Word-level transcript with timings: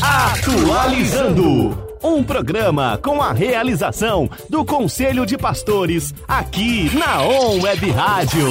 Atualizando. 0.00 1.76
Um 2.02 2.22
programa 2.22 2.96
com 3.02 3.20
a 3.20 3.32
realização 3.32 4.30
do 4.48 4.64
Conselho 4.64 5.26
de 5.26 5.36
Pastores 5.36 6.14
aqui 6.28 6.88
na 6.96 7.20
On 7.22 7.60
Web 7.60 7.90
Rádio. 7.90 8.46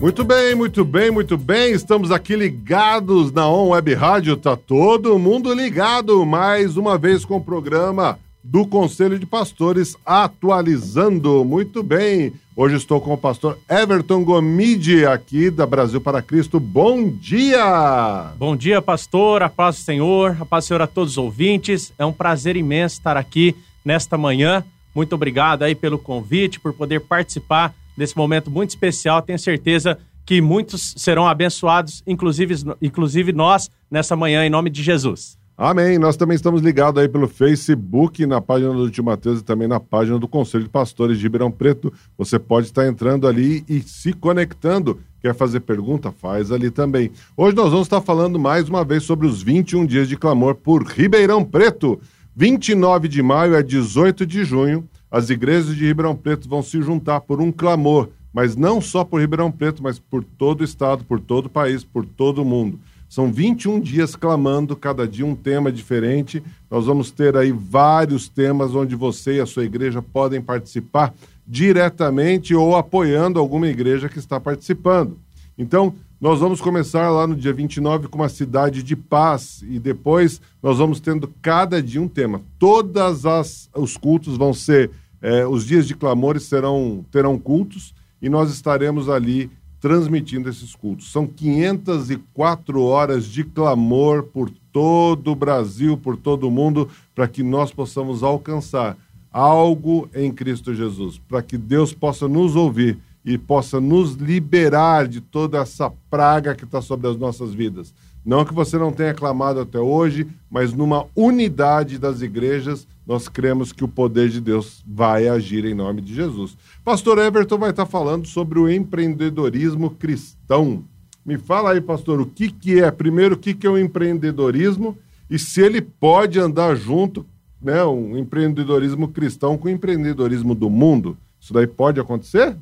Muito 0.00 0.24
bem, 0.24 0.54
muito 0.54 0.84
bem, 0.84 1.10
muito 1.10 1.36
bem. 1.36 1.72
Estamos 1.72 2.10
aqui 2.10 2.34
ligados 2.36 3.32
na 3.32 3.46
On 3.46 3.68
Web 3.68 3.94
Rádio. 3.94 4.36
Tá 4.36 4.56
todo 4.56 5.18
mundo 5.18 5.52
ligado 5.52 6.24
mais 6.24 6.76
uma 6.78 6.96
vez 6.96 7.24
com 7.24 7.36
o 7.36 7.44
programa 7.44 8.18
do 8.50 8.64
Conselho 8.64 9.18
de 9.18 9.26
Pastores 9.26 9.96
atualizando. 10.04 11.44
Muito 11.44 11.82
bem. 11.82 12.32
Hoje 12.54 12.76
estou 12.76 13.00
com 13.00 13.12
o 13.12 13.18
pastor 13.18 13.58
Everton 13.68 14.24
Gomide, 14.24 15.04
aqui 15.04 15.50
da 15.50 15.66
Brasil 15.66 16.00
para 16.00 16.22
Cristo. 16.22 16.58
Bom 16.60 17.10
dia! 17.10 18.32
Bom 18.38 18.56
dia, 18.56 18.80
pastor. 18.80 19.42
A 19.42 19.48
paz 19.48 19.76
do 19.76 19.82
Senhor, 19.82 20.36
a 20.40 20.44
paz 20.46 20.64
do 20.64 20.68
Senhor 20.68 20.80
a 20.80 20.86
todos 20.86 21.12
os 21.12 21.18
ouvintes. 21.18 21.92
É 21.98 22.06
um 22.06 22.12
prazer 22.12 22.56
imenso 22.56 22.96
estar 22.96 23.16
aqui 23.16 23.54
nesta 23.84 24.16
manhã. 24.16 24.64
Muito 24.94 25.14
obrigado 25.14 25.64
aí 25.64 25.74
pelo 25.74 25.98
convite, 25.98 26.60
por 26.60 26.72
poder 26.72 27.00
participar 27.00 27.74
desse 27.96 28.16
momento 28.16 28.50
muito 28.50 28.70
especial. 28.70 29.20
Tenho 29.22 29.38
certeza 29.38 29.98
que 30.24 30.40
muitos 30.40 30.94
serão 30.96 31.26
abençoados, 31.26 32.02
inclusive, 32.06 32.54
inclusive 32.80 33.32
nós, 33.32 33.70
nessa 33.90 34.16
manhã, 34.16 34.46
em 34.46 34.50
nome 34.50 34.70
de 34.70 34.82
Jesus. 34.82 35.36
Amém. 35.58 35.98
Nós 35.98 36.18
também 36.18 36.34
estamos 36.34 36.60
ligados 36.60 37.00
aí 37.00 37.08
pelo 37.08 37.26
Facebook, 37.26 38.26
na 38.26 38.42
página 38.42 38.74
do 38.74 38.90
Tio 38.90 39.02
Mateus 39.02 39.40
e 39.40 39.42
também 39.42 39.66
na 39.66 39.80
página 39.80 40.18
do 40.18 40.28
Conselho 40.28 40.64
de 40.64 40.68
Pastores 40.68 41.16
de 41.16 41.22
Ribeirão 41.22 41.50
Preto. 41.50 41.90
Você 42.18 42.38
pode 42.38 42.66
estar 42.66 42.86
entrando 42.86 43.26
ali 43.26 43.64
e 43.66 43.80
se 43.80 44.12
conectando. 44.12 45.00
Quer 45.18 45.34
fazer 45.34 45.60
pergunta? 45.60 46.12
Faz 46.12 46.52
ali 46.52 46.70
também. 46.70 47.10
Hoje 47.34 47.56
nós 47.56 47.70
vamos 47.70 47.86
estar 47.86 48.02
falando 48.02 48.38
mais 48.38 48.68
uma 48.68 48.84
vez 48.84 49.04
sobre 49.04 49.26
os 49.26 49.42
21 49.42 49.86
dias 49.86 50.08
de 50.08 50.16
clamor 50.18 50.56
por 50.56 50.82
Ribeirão 50.82 51.42
Preto. 51.42 51.98
29 52.34 53.08
de 53.08 53.22
maio 53.22 53.56
a 53.56 53.62
18 53.62 54.26
de 54.26 54.44
junho, 54.44 54.86
as 55.10 55.30
igrejas 55.30 55.74
de 55.74 55.86
Ribeirão 55.86 56.14
Preto 56.14 56.46
vão 56.46 56.62
se 56.62 56.82
juntar 56.82 57.22
por 57.22 57.40
um 57.40 57.50
clamor, 57.50 58.10
mas 58.30 58.56
não 58.56 58.78
só 58.78 59.04
por 59.04 59.22
Ribeirão 59.22 59.50
Preto, 59.50 59.82
mas 59.82 59.98
por 59.98 60.22
todo 60.22 60.60
o 60.60 60.64
estado, 60.64 61.02
por 61.02 61.18
todo 61.18 61.46
o 61.46 61.50
país, 61.50 61.82
por 61.82 62.04
todo 62.04 62.42
o 62.42 62.44
mundo. 62.44 62.78
São 63.08 63.32
21 63.32 63.80
dias 63.80 64.16
clamando, 64.16 64.74
cada 64.74 65.06
dia 65.06 65.24
um 65.24 65.34
tema 65.34 65.70
diferente. 65.70 66.42
Nós 66.70 66.86
vamos 66.86 67.10
ter 67.10 67.36
aí 67.36 67.52
vários 67.52 68.28
temas 68.28 68.74
onde 68.74 68.96
você 68.96 69.36
e 69.36 69.40
a 69.40 69.46
sua 69.46 69.64
igreja 69.64 70.02
podem 70.02 70.40
participar 70.40 71.14
diretamente 71.46 72.54
ou 72.54 72.74
apoiando 72.74 73.38
alguma 73.38 73.68
igreja 73.68 74.08
que 74.08 74.18
está 74.18 74.40
participando. 74.40 75.18
Então, 75.56 75.94
nós 76.20 76.40
vamos 76.40 76.60
começar 76.62 77.10
lá 77.10 77.26
no 77.26 77.36
dia 77.36 77.52
29 77.52 78.08
com 78.08 78.18
uma 78.18 78.28
cidade 78.28 78.82
de 78.82 78.96
paz 78.96 79.62
e 79.68 79.78
depois 79.78 80.40
nós 80.62 80.78
vamos 80.78 80.98
tendo 80.98 81.30
cada 81.42 81.82
dia 81.82 82.00
um 82.00 82.08
tema. 82.08 82.40
Todas 82.58 83.26
as 83.26 83.68
os 83.74 83.96
cultos 83.96 84.36
vão 84.36 84.54
ser 84.54 84.90
é, 85.20 85.46
os 85.46 85.64
dias 85.66 85.86
de 85.86 85.94
clamores 85.94 86.44
serão 86.44 87.04
terão 87.10 87.38
cultos 87.38 87.94
e 88.20 88.30
nós 88.30 88.50
estaremos 88.50 89.10
ali 89.10 89.50
transmitindo 89.80 90.48
esses 90.48 90.74
cultos. 90.74 91.10
São 91.12 91.26
504 91.26 92.82
horas 92.82 93.26
de 93.26 93.44
clamor 93.44 94.24
por 94.24 94.50
todo 94.72 95.32
o 95.32 95.36
Brasil, 95.36 95.96
por 95.96 96.16
todo 96.16 96.48
o 96.48 96.50
mundo, 96.50 96.88
para 97.14 97.28
que 97.28 97.42
nós 97.42 97.72
possamos 97.72 98.22
alcançar 98.22 98.96
algo 99.32 100.08
em 100.14 100.32
Cristo 100.32 100.74
Jesus, 100.74 101.18
para 101.28 101.42
que 101.42 101.58
Deus 101.58 101.92
possa 101.92 102.26
nos 102.26 102.56
ouvir 102.56 102.98
e 103.24 103.36
possa 103.36 103.80
nos 103.80 104.14
liberar 104.14 105.06
de 105.08 105.20
toda 105.20 105.58
essa 105.58 105.92
praga 106.08 106.54
que 106.54 106.64
está 106.64 106.80
sobre 106.80 107.08
as 107.08 107.16
nossas 107.16 107.52
vidas. 107.52 107.92
Não 108.24 108.44
que 108.44 108.54
você 108.54 108.78
não 108.78 108.92
tenha 108.92 109.12
clamado 109.14 109.60
até 109.60 109.78
hoje, 109.78 110.26
mas 110.50 110.72
numa 110.72 111.06
unidade 111.14 111.98
das 111.98 112.22
igrejas, 112.22 112.86
nós 113.06 113.28
cremos 113.28 113.72
que 113.72 113.84
o 113.84 113.88
poder 113.88 114.28
de 114.28 114.40
Deus 114.40 114.82
vai 114.86 115.28
agir 115.28 115.64
em 115.64 115.74
nome 115.74 116.00
de 116.00 116.14
Jesus. 116.14 116.56
Pastor 116.84 117.18
Everton 117.18 117.58
vai 117.58 117.70
estar 117.70 117.86
falando 117.86 118.26
sobre 118.26 118.58
o 118.58 118.68
empreendedorismo 118.68 119.90
cristão. 119.90 120.84
Me 121.24 121.38
fala 121.38 121.72
aí, 121.72 121.80
pastor, 121.80 122.20
o 122.20 122.26
que, 122.26 122.50
que 122.50 122.80
é? 122.80 122.90
Primeiro, 122.90 123.34
o 123.34 123.38
que, 123.38 123.54
que 123.54 123.66
é 123.66 123.70
o 123.70 123.78
empreendedorismo 123.78 124.96
e 125.30 125.38
se 125.38 125.60
ele 125.60 125.80
pode 125.80 126.38
andar 126.38 126.74
junto, 126.76 127.26
né, 127.60 127.84
um 127.84 128.16
empreendedorismo 128.16 129.08
cristão 129.08 129.56
com 129.56 129.68
o 129.68 129.70
empreendedorismo 129.70 130.54
do 130.54 130.70
mundo. 130.70 131.16
Isso 131.40 131.52
daí 131.52 131.66
pode 131.66 132.00
acontecer? 132.00 132.56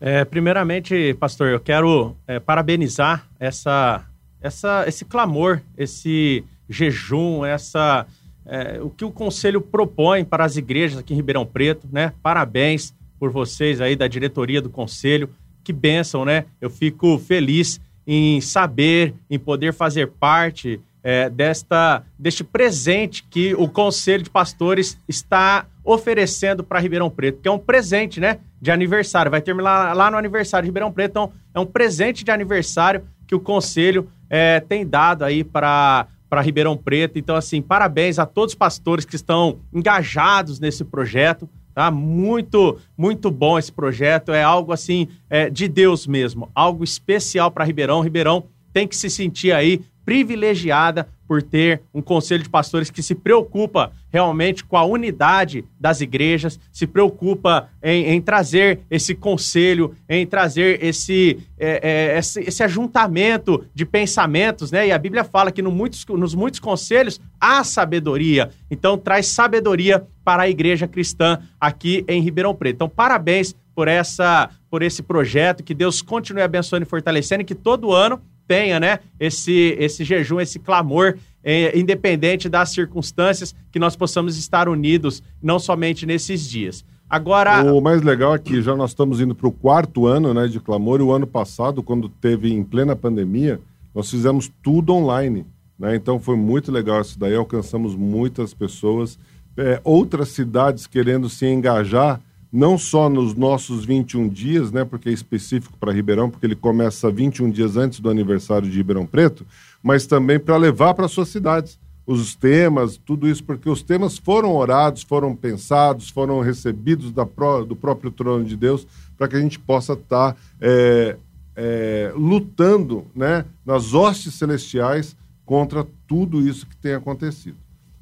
É, 0.00 0.24
primeiramente, 0.24 1.14
pastor, 1.20 1.48
eu 1.48 1.60
quero 1.60 2.16
é, 2.26 2.40
parabenizar 2.40 3.28
essa 3.38 4.06
essa, 4.40 4.84
esse 4.88 5.04
clamor, 5.04 5.60
esse 5.76 6.42
jejum, 6.68 7.44
essa 7.44 8.06
é, 8.50 8.80
o 8.82 8.90
que 8.90 9.04
o 9.04 9.12
conselho 9.12 9.60
propõe 9.60 10.24
para 10.24 10.44
as 10.44 10.56
igrejas 10.56 10.98
aqui 10.98 11.12
em 11.14 11.16
Ribeirão 11.16 11.46
Preto, 11.46 11.86
né? 11.92 12.12
Parabéns 12.20 12.92
por 13.16 13.30
vocês 13.30 13.80
aí 13.80 13.94
da 13.94 14.08
diretoria 14.08 14.60
do 14.60 14.68
conselho. 14.68 15.30
Que 15.62 15.72
bênção, 15.72 16.24
né? 16.24 16.46
Eu 16.60 16.68
fico 16.68 17.16
feliz 17.16 17.80
em 18.04 18.40
saber, 18.40 19.14
em 19.30 19.38
poder 19.38 19.72
fazer 19.72 20.08
parte 20.08 20.80
é, 21.00 21.30
desta, 21.30 22.02
deste 22.18 22.42
presente 22.42 23.24
que 23.30 23.54
o 23.54 23.68
Conselho 23.68 24.24
de 24.24 24.30
Pastores 24.30 24.98
está 25.08 25.66
oferecendo 25.84 26.64
para 26.64 26.80
Ribeirão 26.80 27.08
Preto, 27.08 27.40
que 27.40 27.48
é 27.48 27.52
um 27.52 27.58
presente, 27.58 28.18
né? 28.18 28.38
De 28.60 28.72
aniversário. 28.72 29.30
Vai 29.30 29.40
terminar 29.40 29.94
lá 29.94 30.10
no 30.10 30.16
aniversário 30.16 30.64
de 30.64 30.70
Ribeirão 30.70 30.90
Preto. 30.90 31.10
Então, 31.10 31.32
é 31.54 31.60
um 31.60 31.66
presente 31.66 32.24
de 32.24 32.32
aniversário 32.32 33.04
que 33.28 33.34
o 33.34 33.40
Conselho 33.40 34.10
é, 34.28 34.58
tem 34.58 34.84
dado 34.84 35.24
aí 35.24 35.44
para 35.44 36.08
para 36.30 36.40
Ribeirão 36.40 36.76
Preto. 36.76 37.18
Então, 37.18 37.34
assim, 37.34 37.60
parabéns 37.60 38.20
a 38.20 38.24
todos 38.24 38.52
os 38.52 38.58
pastores 38.58 39.04
que 39.04 39.16
estão 39.16 39.58
engajados 39.74 40.60
nesse 40.60 40.84
projeto. 40.84 41.48
Tá? 41.74 41.90
Muito, 41.90 42.78
muito 42.96 43.30
bom 43.30 43.58
esse 43.58 43.72
projeto. 43.72 44.32
É 44.32 44.42
algo 44.42 44.72
assim 44.72 45.08
é, 45.28 45.50
de 45.50 45.66
Deus 45.66 46.06
mesmo, 46.06 46.48
algo 46.54 46.84
especial 46.84 47.50
para 47.50 47.64
Ribeirão. 47.64 48.00
Ribeirão 48.00 48.44
tem 48.72 48.86
que 48.86 48.96
se 48.96 49.10
sentir 49.10 49.52
aí 49.52 49.80
privilegiada 50.10 51.06
por 51.24 51.40
ter 51.40 51.82
um 51.94 52.02
conselho 52.02 52.42
de 52.42 52.48
pastores 52.48 52.90
que 52.90 53.00
se 53.00 53.14
preocupa 53.14 53.92
realmente 54.12 54.64
com 54.64 54.76
a 54.76 54.84
unidade 54.84 55.64
das 55.78 56.00
igrejas, 56.00 56.58
se 56.72 56.84
preocupa 56.84 57.68
em, 57.80 58.06
em 58.06 58.20
trazer 58.20 58.80
esse 58.90 59.14
conselho, 59.14 59.94
em 60.08 60.26
trazer 60.26 60.82
esse, 60.82 61.38
é, 61.56 62.14
é, 62.14 62.18
esse, 62.18 62.40
esse, 62.40 62.60
ajuntamento 62.64 63.64
de 63.72 63.86
pensamentos, 63.86 64.72
né? 64.72 64.88
E 64.88 64.90
a 64.90 64.98
Bíblia 64.98 65.22
fala 65.22 65.52
que 65.52 65.62
no 65.62 65.70
muitos, 65.70 66.04
nos 66.06 66.34
muitos 66.34 66.58
conselhos 66.58 67.20
há 67.40 67.62
sabedoria. 67.62 68.50
Então, 68.68 68.98
traz 68.98 69.28
sabedoria 69.28 70.04
para 70.24 70.42
a 70.42 70.48
igreja 70.48 70.88
cristã 70.88 71.38
aqui 71.60 72.04
em 72.08 72.20
Ribeirão 72.20 72.52
Preto. 72.52 72.74
Então, 72.74 72.88
parabéns 72.88 73.54
por 73.76 73.86
essa 73.86 74.50
por 74.70 74.82
esse 74.82 75.02
projeto, 75.02 75.64
que 75.64 75.74
Deus 75.74 76.00
continue 76.00 76.42
abençoando 76.42 76.86
e 76.86 76.88
fortalecendo, 76.88 77.42
e 77.42 77.44
que 77.44 77.56
todo 77.56 77.92
ano 77.92 78.20
tenha, 78.50 78.80
né, 78.80 78.98
esse, 79.20 79.76
esse 79.78 80.02
jejum, 80.02 80.40
esse 80.40 80.58
clamor, 80.58 81.16
é, 81.44 81.78
independente 81.78 82.48
das 82.48 82.70
circunstâncias, 82.70 83.54
que 83.70 83.78
nós 83.78 83.94
possamos 83.94 84.36
estar 84.36 84.68
unidos, 84.68 85.22
não 85.40 85.60
somente 85.60 86.04
nesses 86.04 86.50
dias. 86.50 86.84
Agora. 87.08 87.62
O 87.72 87.80
mais 87.80 88.02
legal 88.02 88.34
é 88.34 88.40
que 88.40 88.60
já 88.60 88.74
nós 88.74 88.90
estamos 88.90 89.20
indo 89.20 89.36
para 89.36 89.46
o 89.46 89.52
quarto 89.52 90.08
ano 90.08 90.34
né, 90.34 90.48
de 90.48 90.58
clamor, 90.58 90.98
e 90.98 91.04
o 91.04 91.12
ano 91.12 91.28
passado, 91.28 91.80
quando 91.80 92.08
teve 92.08 92.52
em 92.52 92.64
plena 92.64 92.96
pandemia, 92.96 93.60
nós 93.94 94.10
fizemos 94.10 94.50
tudo 94.60 94.94
online. 94.94 95.46
Né? 95.78 95.94
Então 95.94 96.18
foi 96.18 96.34
muito 96.34 96.72
legal 96.72 97.00
isso 97.02 97.16
daí, 97.16 97.36
alcançamos 97.36 97.94
muitas 97.94 98.52
pessoas. 98.52 99.16
É, 99.56 99.80
outras 99.84 100.30
cidades 100.30 100.88
querendo 100.88 101.28
se 101.28 101.46
engajar 101.46 102.20
não 102.52 102.76
só 102.76 103.08
nos 103.08 103.34
nossos 103.34 103.84
21 103.84 104.28
dias, 104.28 104.72
né, 104.72 104.84
porque 104.84 105.08
é 105.08 105.12
específico 105.12 105.76
para 105.78 105.92
Ribeirão, 105.92 106.28
porque 106.28 106.46
ele 106.46 106.56
começa 106.56 107.10
21 107.10 107.50
dias 107.50 107.76
antes 107.76 108.00
do 108.00 108.10
aniversário 108.10 108.68
de 108.68 108.76
Ribeirão 108.76 109.06
Preto, 109.06 109.46
mas 109.82 110.06
também 110.06 110.38
para 110.38 110.56
levar 110.56 110.94
para 110.94 111.08
suas 111.08 111.28
cidades 111.28 111.78
os 112.06 112.34
temas, 112.34 112.96
tudo 112.96 113.28
isso, 113.28 113.44
porque 113.44 113.68
os 113.68 113.82
temas 113.82 114.18
foram 114.18 114.52
orados, 114.56 115.02
foram 115.02 115.36
pensados, 115.36 116.10
foram 116.10 116.40
recebidos 116.40 117.12
da 117.12 117.24
pró 117.24 117.62
do 117.62 117.76
próprio 117.76 118.10
trono 118.10 118.44
de 118.44 118.56
Deus, 118.56 118.84
para 119.16 119.28
que 119.28 119.36
a 119.36 119.40
gente 119.40 119.58
possa 119.58 119.92
estar 119.92 120.32
tá, 120.32 120.38
é, 120.60 121.16
é, 121.54 122.12
lutando 122.16 123.04
né, 123.14 123.44
nas 123.64 123.94
hostes 123.94 124.34
celestiais 124.34 125.16
contra 125.44 125.86
tudo 126.08 126.40
isso 126.40 126.66
que 126.66 126.76
tem 126.76 126.94
acontecido. 126.94 127.56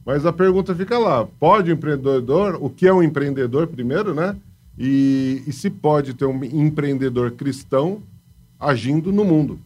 Mas 0.09 0.25
a 0.25 0.33
pergunta 0.33 0.75
fica 0.75 0.97
lá: 0.97 1.27
pode 1.39 1.71
o 1.71 1.75
empreendedor? 1.75 2.57
O 2.63 2.71
que 2.71 2.87
é 2.87 2.93
um 2.95 3.03
empreendedor, 3.03 3.67
primeiro, 3.67 4.15
né? 4.15 4.35
E, 4.79 5.43
e 5.47 5.53
se 5.53 5.69
pode 5.69 6.15
ter 6.15 6.25
um 6.25 6.43
empreendedor 6.43 7.33
cristão 7.33 8.03
agindo 8.59 9.13
no 9.13 9.23
mundo? 9.23 9.61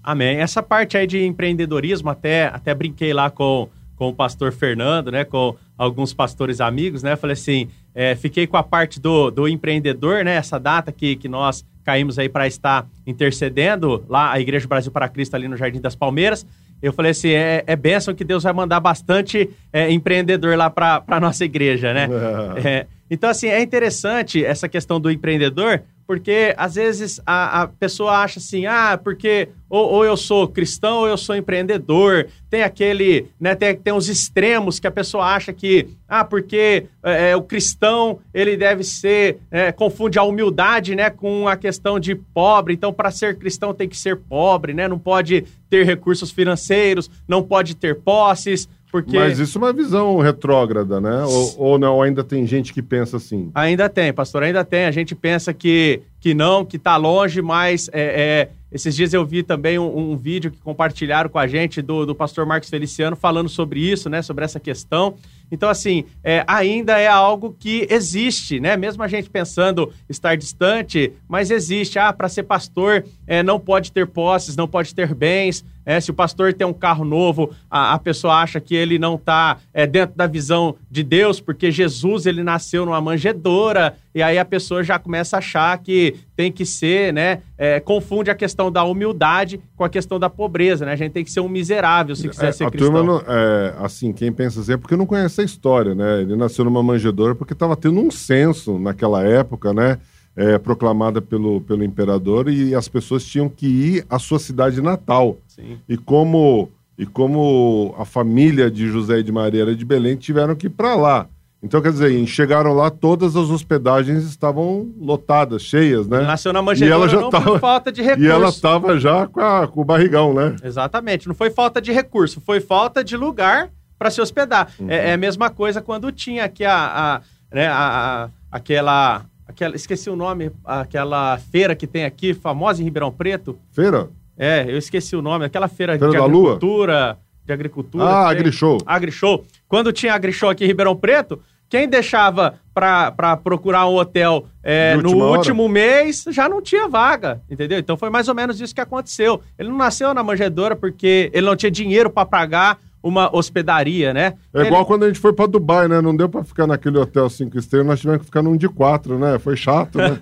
Amém. 0.00 0.36
Essa 0.36 0.62
parte 0.62 0.96
aí 0.96 1.04
de 1.04 1.26
empreendedorismo, 1.26 2.08
até, 2.08 2.46
até 2.46 2.72
brinquei 2.72 3.12
lá 3.12 3.28
com, 3.28 3.68
com 3.96 4.10
o 4.10 4.14
pastor 4.14 4.52
Fernando, 4.52 5.10
né? 5.10 5.24
Com 5.24 5.56
alguns 5.76 6.14
pastores 6.14 6.60
amigos, 6.60 7.02
né? 7.02 7.16
Falei 7.16 7.34
assim, 7.34 7.68
é, 7.92 8.14
fiquei 8.14 8.46
com 8.46 8.56
a 8.56 8.62
parte 8.62 9.00
do, 9.00 9.32
do 9.32 9.48
empreendedor, 9.48 10.24
né? 10.24 10.36
Essa 10.36 10.60
data 10.60 10.92
que, 10.92 11.16
que 11.16 11.28
nós 11.28 11.64
caímos 11.82 12.20
aí 12.20 12.28
para 12.28 12.46
estar 12.46 12.86
intercedendo 13.04 14.04
lá 14.08 14.30
a 14.30 14.38
Igreja 14.38 14.68
Brasil 14.68 14.92
para 14.92 15.08
Cristo 15.08 15.34
ali 15.34 15.48
no 15.48 15.56
Jardim 15.56 15.80
das 15.80 15.96
Palmeiras. 15.96 16.46
Eu 16.82 16.92
falei 16.92 17.12
assim, 17.12 17.30
é, 17.30 17.64
é 17.66 17.74
bênção 17.74 18.14
que 18.14 18.24
Deus 18.24 18.42
vai 18.42 18.52
mandar 18.52 18.80
bastante 18.80 19.50
é, 19.72 19.90
empreendedor 19.90 20.56
lá 20.56 20.68
para 20.70 21.02
a 21.06 21.20
nossa 21.20 21.44
igreja, 21.44 21.92
né? 21.92 22.08
É, 22.64 22.86
então, 23.10 23.30
assim, 23.30 23.48
é 23.48 23.60
interessante 23.62 24.44
essa 24.44 24.68
questão 24.68 25.00
do 25.00 25.10
empreendedor, 25.10 25.82
porque 26.06 26.54
às 26.56 26.76
vezes 26.76 27.20
a, 27.26 27.62
a 27.62 27.66
pessoa 27.66 28.18
acha 28.18 28.38
assim, 28.38 28.64
ah, 28.66 28.98
porque 29.02 29.48
ou, 29.68 29.90
ou, 29.94 30.04
eu 30.04 30.16
sou 30.16 30.46
cristão 30.46 30.98
ou 30.98 31.08
eu 31.08 31.16
sou 31.16 31.34
empreendedor. 31.34 32.28
Tem 32.48 32.62
aquele, 32.62 33.26
né, 33.40 33.56
tem, 33.56 33.74
tem 33.74 33.92
os 33.92 34.08
extremos 34.08 34.78
que 34.78 34.86
a 34.86 34.90
pessoa 34.92 35.24
acha 35.24 35.52
que, 35.52 35.88
ah, 36.08 36.24
porque 36.24 36.86
é, 37.02 37.30
é 37.30 37.36
o 37.36 37.42
cristão, 37.42 38.20
ele 38.32 38.56
deve 38.56 38.84
ser, 38.84 39.38
é, 39.50 39.72
confunde 39.72 40.18
a 40.18 40.22
humildade, 40.22 40.94
né, 40.94 41.10
com 41.10 41.48
a 41.48 41.56
questão 41.56 41.98
de 41.98 42.14
pobre. 42.14 42.74
Então, 42.74 42.92
para 42.92 43.10
ser 43.10 43.36
cristão 43.36 43.74
tem 43.74 43.88
que 43.88 43.96
ser 43.96 44.16
pobre, 44.16 44.72
né, 44.72 44.86
não 44.86 44.98
pode 44.98 45.44
ter 45.68 45.84
recursos 45.84 46.30
financeiros, 46.30 47.10
não 47.26 47.42
pode 47.42 47.74
ter 47.74 47.96
posses, 47.96 48.68
porque... 48.96 49.18
Mas 49.18 49.38
isso 49.38 49.58
é 49.58 49.60
uma 49.60 49.74
visão 49.74 50.18
retrógrada, 50.20 50.98
né? 50.98 51.22
Ou, 51.24 51.54
ou, 51.58 51.78
não, 51.78 52.00
ainda 52.00 52.24
tem 52.24 52.46
gente 52.46 52.72
que 52.72 52.80
pensa 52.80 53.18
assim? 53.18 53.50
Ainda 53.54 53.90
tem, 53.90 54.10
pastor, 54.10 54.42
ainda 54.42 54.64
tem. 54.64 54.86
A 54.86 54.90
gente 54.90 55.14
pensa 55.14 55.52
que, 55.52 56.00
que 56.18 56.32
não, 56.32 56.64
que 56.64 56.78
está 56.78 56.96
longe, 56.96 57.42
mas 57.42 57.90
é, 57.92 58.00
é, 58.00 58.50
esses 58.72 58.96
dias 58.96 59.12
eu 59.12 59.22
vi 59.26 59.42
também 59.42 59.78
um, 59.78 60.12
um, 60.12 60.16
vídeo 60.16 60.50
que 60.50 60.56
compartilharam 60.62 61.28
com 61.28 61.38
a 61.38 61.46
gente 61.46 61.82
do, 61.82 62.06
do 62.06 62.14
pastor 62.14 62.46
Marcos 62.46 62.70
Feliciano 62.70 63.14
falando 63.14 63.50
sobre 63.50 63.80
isso, 63.80 64.08
né? 64.08 64.22
Sobre 64.22 64.46
essa 64.46 64.58
questão. 64.58 65.16
Então, 65.50 65.68
assim, 65.68 66.04
é, 66.24 66.44
ainda 66.46 66.98
é 66.98 67.06
algo 67.06 67.54
que 67.58 67.86
existe, 67.90 68.58
né? 68.58 68.76
Mesmo 68.76 69.02
a 69.02 69.08
gente 69.08 69.30
pensando 69.30 69.92
estar 70.08 70.36
distante, 70.36 71.12
mas 71.28 71.50
existe. 71.50 71.98
Ah, 71.98 72.12
para 72.12 72.28
ser 72.28 72.42
pastor, 72.42 73.04
é, 73.26 73.42
não 73.42 73.60
pode 73.60 73.92
ter 73.92 74.06
posses, 74.06 74.56
não 74.56 74.66
pode 74.66 74.94
ter 74.94 75.14
bens. 75.14 75.64
É, 75.84 76.00
se 76.00 76.10
o 76.10 76.14
pastor 76.14 76.52
tem 76.52 76.66
um 76.66 76.72
carro 76.72 77.04
novo, 77.04 77.52
a, 77.70 77.94
a 77.94 77.98
pessoa 77.98 78.34
acha 78.34 78.60
que 78.60 78.74
ele 78.74 78.98
não 78.98 79.14
está 79.14 79.58
é, 79.72 79.86
dentro 79.86 80.16
da 80.16 80.26
visão 80.26 80.74
de 80.90 81.04
Deus, 81.04 81.38
porque 81.40 81.70
Jesus 81.70 82.26
ele 82.26 82.42
nasceu 82.42 82.84
numa 82.84 83.00
manjedoura, 83.00 83.96
e 84.16 84.22
aí 84.22 84.38
a 84.38 84.46
pessoa 84.46 84.82
já 84.82 84.98
começa 84.98 85.36
a 85.36 85.40
achar 85.40 85.76
que 85.76 86.16
tem 86.34 86.50
que 86.50 86.64
ser, 86.64 87.12
né? 87.12 87.42
É, 87.58 87.78
confunde 87.78 88.30
a 88.30 88.34
questão 88.34 88.72
da 88.72 88.82
humildade 88.82 89.60
com 89.76 89.84
a 89.84 89.90
questão 89.90 90.18
da 90.18 90.30
pobreza, 90.30 90.86
né? 90.86 90.92
A 90.92 90.96
gente 90.96 91.12
tem 91.12 91.22
que 91.22 91.30
ser 91.30 91.40
um 91.40 91.50
miserável 91.50 92.16
se 92.16 92.26
quiser 92.26 92.48
é, 92.48 92.52
ser 92.52 92.64
a 92.64 92.70
cristão. 92.70 92.94
Turma 92.94 93.04
não, 93.06 93.22
é, 93.30 93.74
assim, 93.78 94.14
quem 94.14 94.32
pensa 94.32 94.60
assim 94.60 94.72
é 94.72 94.76
porque 94.78 94.96
não 94.96 95.04
conhece 95.04 95.26
essa 95.26 95.42
história, 95.42 95.94
né? 95.94 96.22
Ele 96.22 96.34
nasceu 96.34 96.64
numa 96.64 96.82
manjedoura 96.82 97.34
porque 97.34 97.52
estava 97.52 97.76
tendo 97.76 98.00
um 98.00 98.10
censo 98.10 98.78
naquela 98.78 99.22
época, 99.22 99.74
né? 99.74 99.98
É, 100.34 100.56
proclamada 100.56 101.20
pelo, 101.20 101.60
pelo 101.60 101.84
imperador 101.84 102.48
e 102.48 102.74
as 102.74 102.88
pessoas 102.88 103.22
tinham 103.22 103.50
que 103.50 103.66
ir 103.66 104.06
à 104.08 104.18
sua 104.18 104.38
cidade 104.38 104.80
natal. 104.80 105.36
Sim. 105.46 105.76
E 105.86 105.98
como 105.98 106.70
e 106.98 107.04
como 107.04 107.94
a 107.98 108.06
família 108.06 108.70
de 108.70 108.86
José 108.86 109.18
e 109.18 109.22
de 109.22 109.30
Maria 109.30 109.60
era 109.60 109.76
de 109.76 109.84
Belém, 109.84 110.16
tiveram 110.16 110.54
que 110.54 110.68
ir 110.68 110.70
para 110.70 110.94
lá. 110.94 111.28
Então, 111.66 111.82
quer 111.82 111.90
dizer, 111.90 112.26
chegaram 112.28 112.72
lá, 112.72 112.90
todas 112.90 113.34
as 113.34 113.50
hospedagens 113.50 114.22
estavam 114.22 114.88
lotadas, 115.00 115.62
cheias, 115.62 116.06
né? 116.06 116.20
Nasceu 116.20 116.52
na 116.52 116.62
manjedoura 116.62 117.12
não 117.12 117.28
tava, 117.28 117.58
falta 117.58 117.90
de 117.90 118.02
recurso. 118.02 118.24
E 118.24 118.28
ela 118.28 118.48
estava 118.48 119.00
já 119.00 119.26
com, 119.26 119.40
a, 119.40 119.66
com, 119.66 119.80
o 119.80 119.84
barrigão, 119.84 120.32
né? 120.32 120.54
Exatamente. 120.62 121.26
Não 121.26 121.34
foi 121.34 121.50
falta 121.50 121.80
de 121.80 121.90
recurso, 121.90 122.40
foi 122.40 122.60
falta 122.60 123.02
de 123.02 123.16
lugar 123.16 123.70
para 123.98 124.10
se 124.12 124.20
hospedar. 124.20 124.70
Uhum. 124.78 124.88
É, 124.88 125.10
é, 125.10 125.12
a 125.14 125.16
mesma 125.16 125.50
coisa 125.50 125.82
quando 125.82 126.12
tinha 126.12 126.44
aqui 126.44 126.64
a, 126.64 126.76
a, 126.76 127.20
né, 127.52 127.66
a, 127.66 128.30
aquela, 128.48 129.24
aquela. 129.48 129.74
Esqueci 129.74 130.08
o 130.08 130.14
nome, 130.14 130.52
aquela 130.64 131.36
feira 131.50 131.74
que 131.74 131.88
tem 131.88 132.04
aqui, 132.04 132.32
famosa 132.32 132.80
em 132.80 132.84
Ribeirão 132.84 133.10
Preto. 133.10 133.58
Feira? 133.72 134.08
É, 134.38 134.66
eu 134.68 134.78
esqueci 134.78 135.16
o 135.16 135.22
nome, 135.22 135.44
aquela 135.44 135.66
feira, 135.66 135.98
feira 135.98 136.12
de 136.12 136.16
agricultura. 136.16 137.06
Lua? 137.06 137.18
De 137.44 137.52
agricultura. 137.52 138.04
Ah, 138.04 138.30
AgriShow. 138.30 138.78
AgriShow. 138.86 139.44
Quando 139.66 139.92
tinha 139.92 140.14
AgriShow 140.14 140.50
aqui 140.50 140.64
em 140.64 140.68
Ribeirão 140.68 140.94
Preto, 140.94 141.40
quem 141.68 141.88
deixava 141.88 142.58
para 142.74 143.36
procurar 143.38 143.88
um 143.88 143.96
hotel 143.96 144.46
é, 144.62 144.96
no 144.96 145.16
último 145.32 145.64
hora. 145.64 145.72
mês 145.72 146.24
já 146.28 146.48
não 146.48 146.60
tinha 146.60 146.88
vaga, 146.88 147.40
entendeu? 147.50 147.78
Então 147.78 147.96
foi 147.96 148.10
mais 148.10 148.28
ou 148.28 148.34
menos 148.34 148.60
isso 148.60 148.74
que 148.74 148.80
aconteceu. 148.80 149.40
Ele 149.58 149.70
não 149.70 149.76
nasceu 149.78 150.12
na 150.12 150.22
manjedoura 150.22 150.76
porque 150.76 151.30
ele 151.32 151.46
não 151.46 151.56
tinha 151.56 151.70
dinheiro 151.70 152.10
para 152.10 152.26
pagar 152.26 152.78
uma 153.06 153.34
hospedaria, 153.34 154.12
né? 154.12 154.34
É 154.52 154.58
Ele... 154.58 154.66
igual 154.66 154.84
quando 154.84 155.04
a 155.04 155.06
gente 155.06 155.20
foi 155.20 155.32
para 155.32 155.46
Dubai, 155.46 155.86
né? 155.86 156.00
Não 156.00 156.14
deu 156.14 156.28
para 156.28 156.42
ficar 156.42 156.66
naquele 156.66 156.98
hotel 156.98 157.30
cinco 157.30 157.56
estrelas, 157.56 157.86
nós 157.86 158.00
tivemos 158.00 158.20
que 158.20 158.26
ficar 158.26 158.42
num 158.42 158.56
de 158.56 158.68
quatro, 158.68 159.16
né? 159.16 159.38
Foi 159.38 159.56
chato, 159.56 159.96
né? 159.96 160.18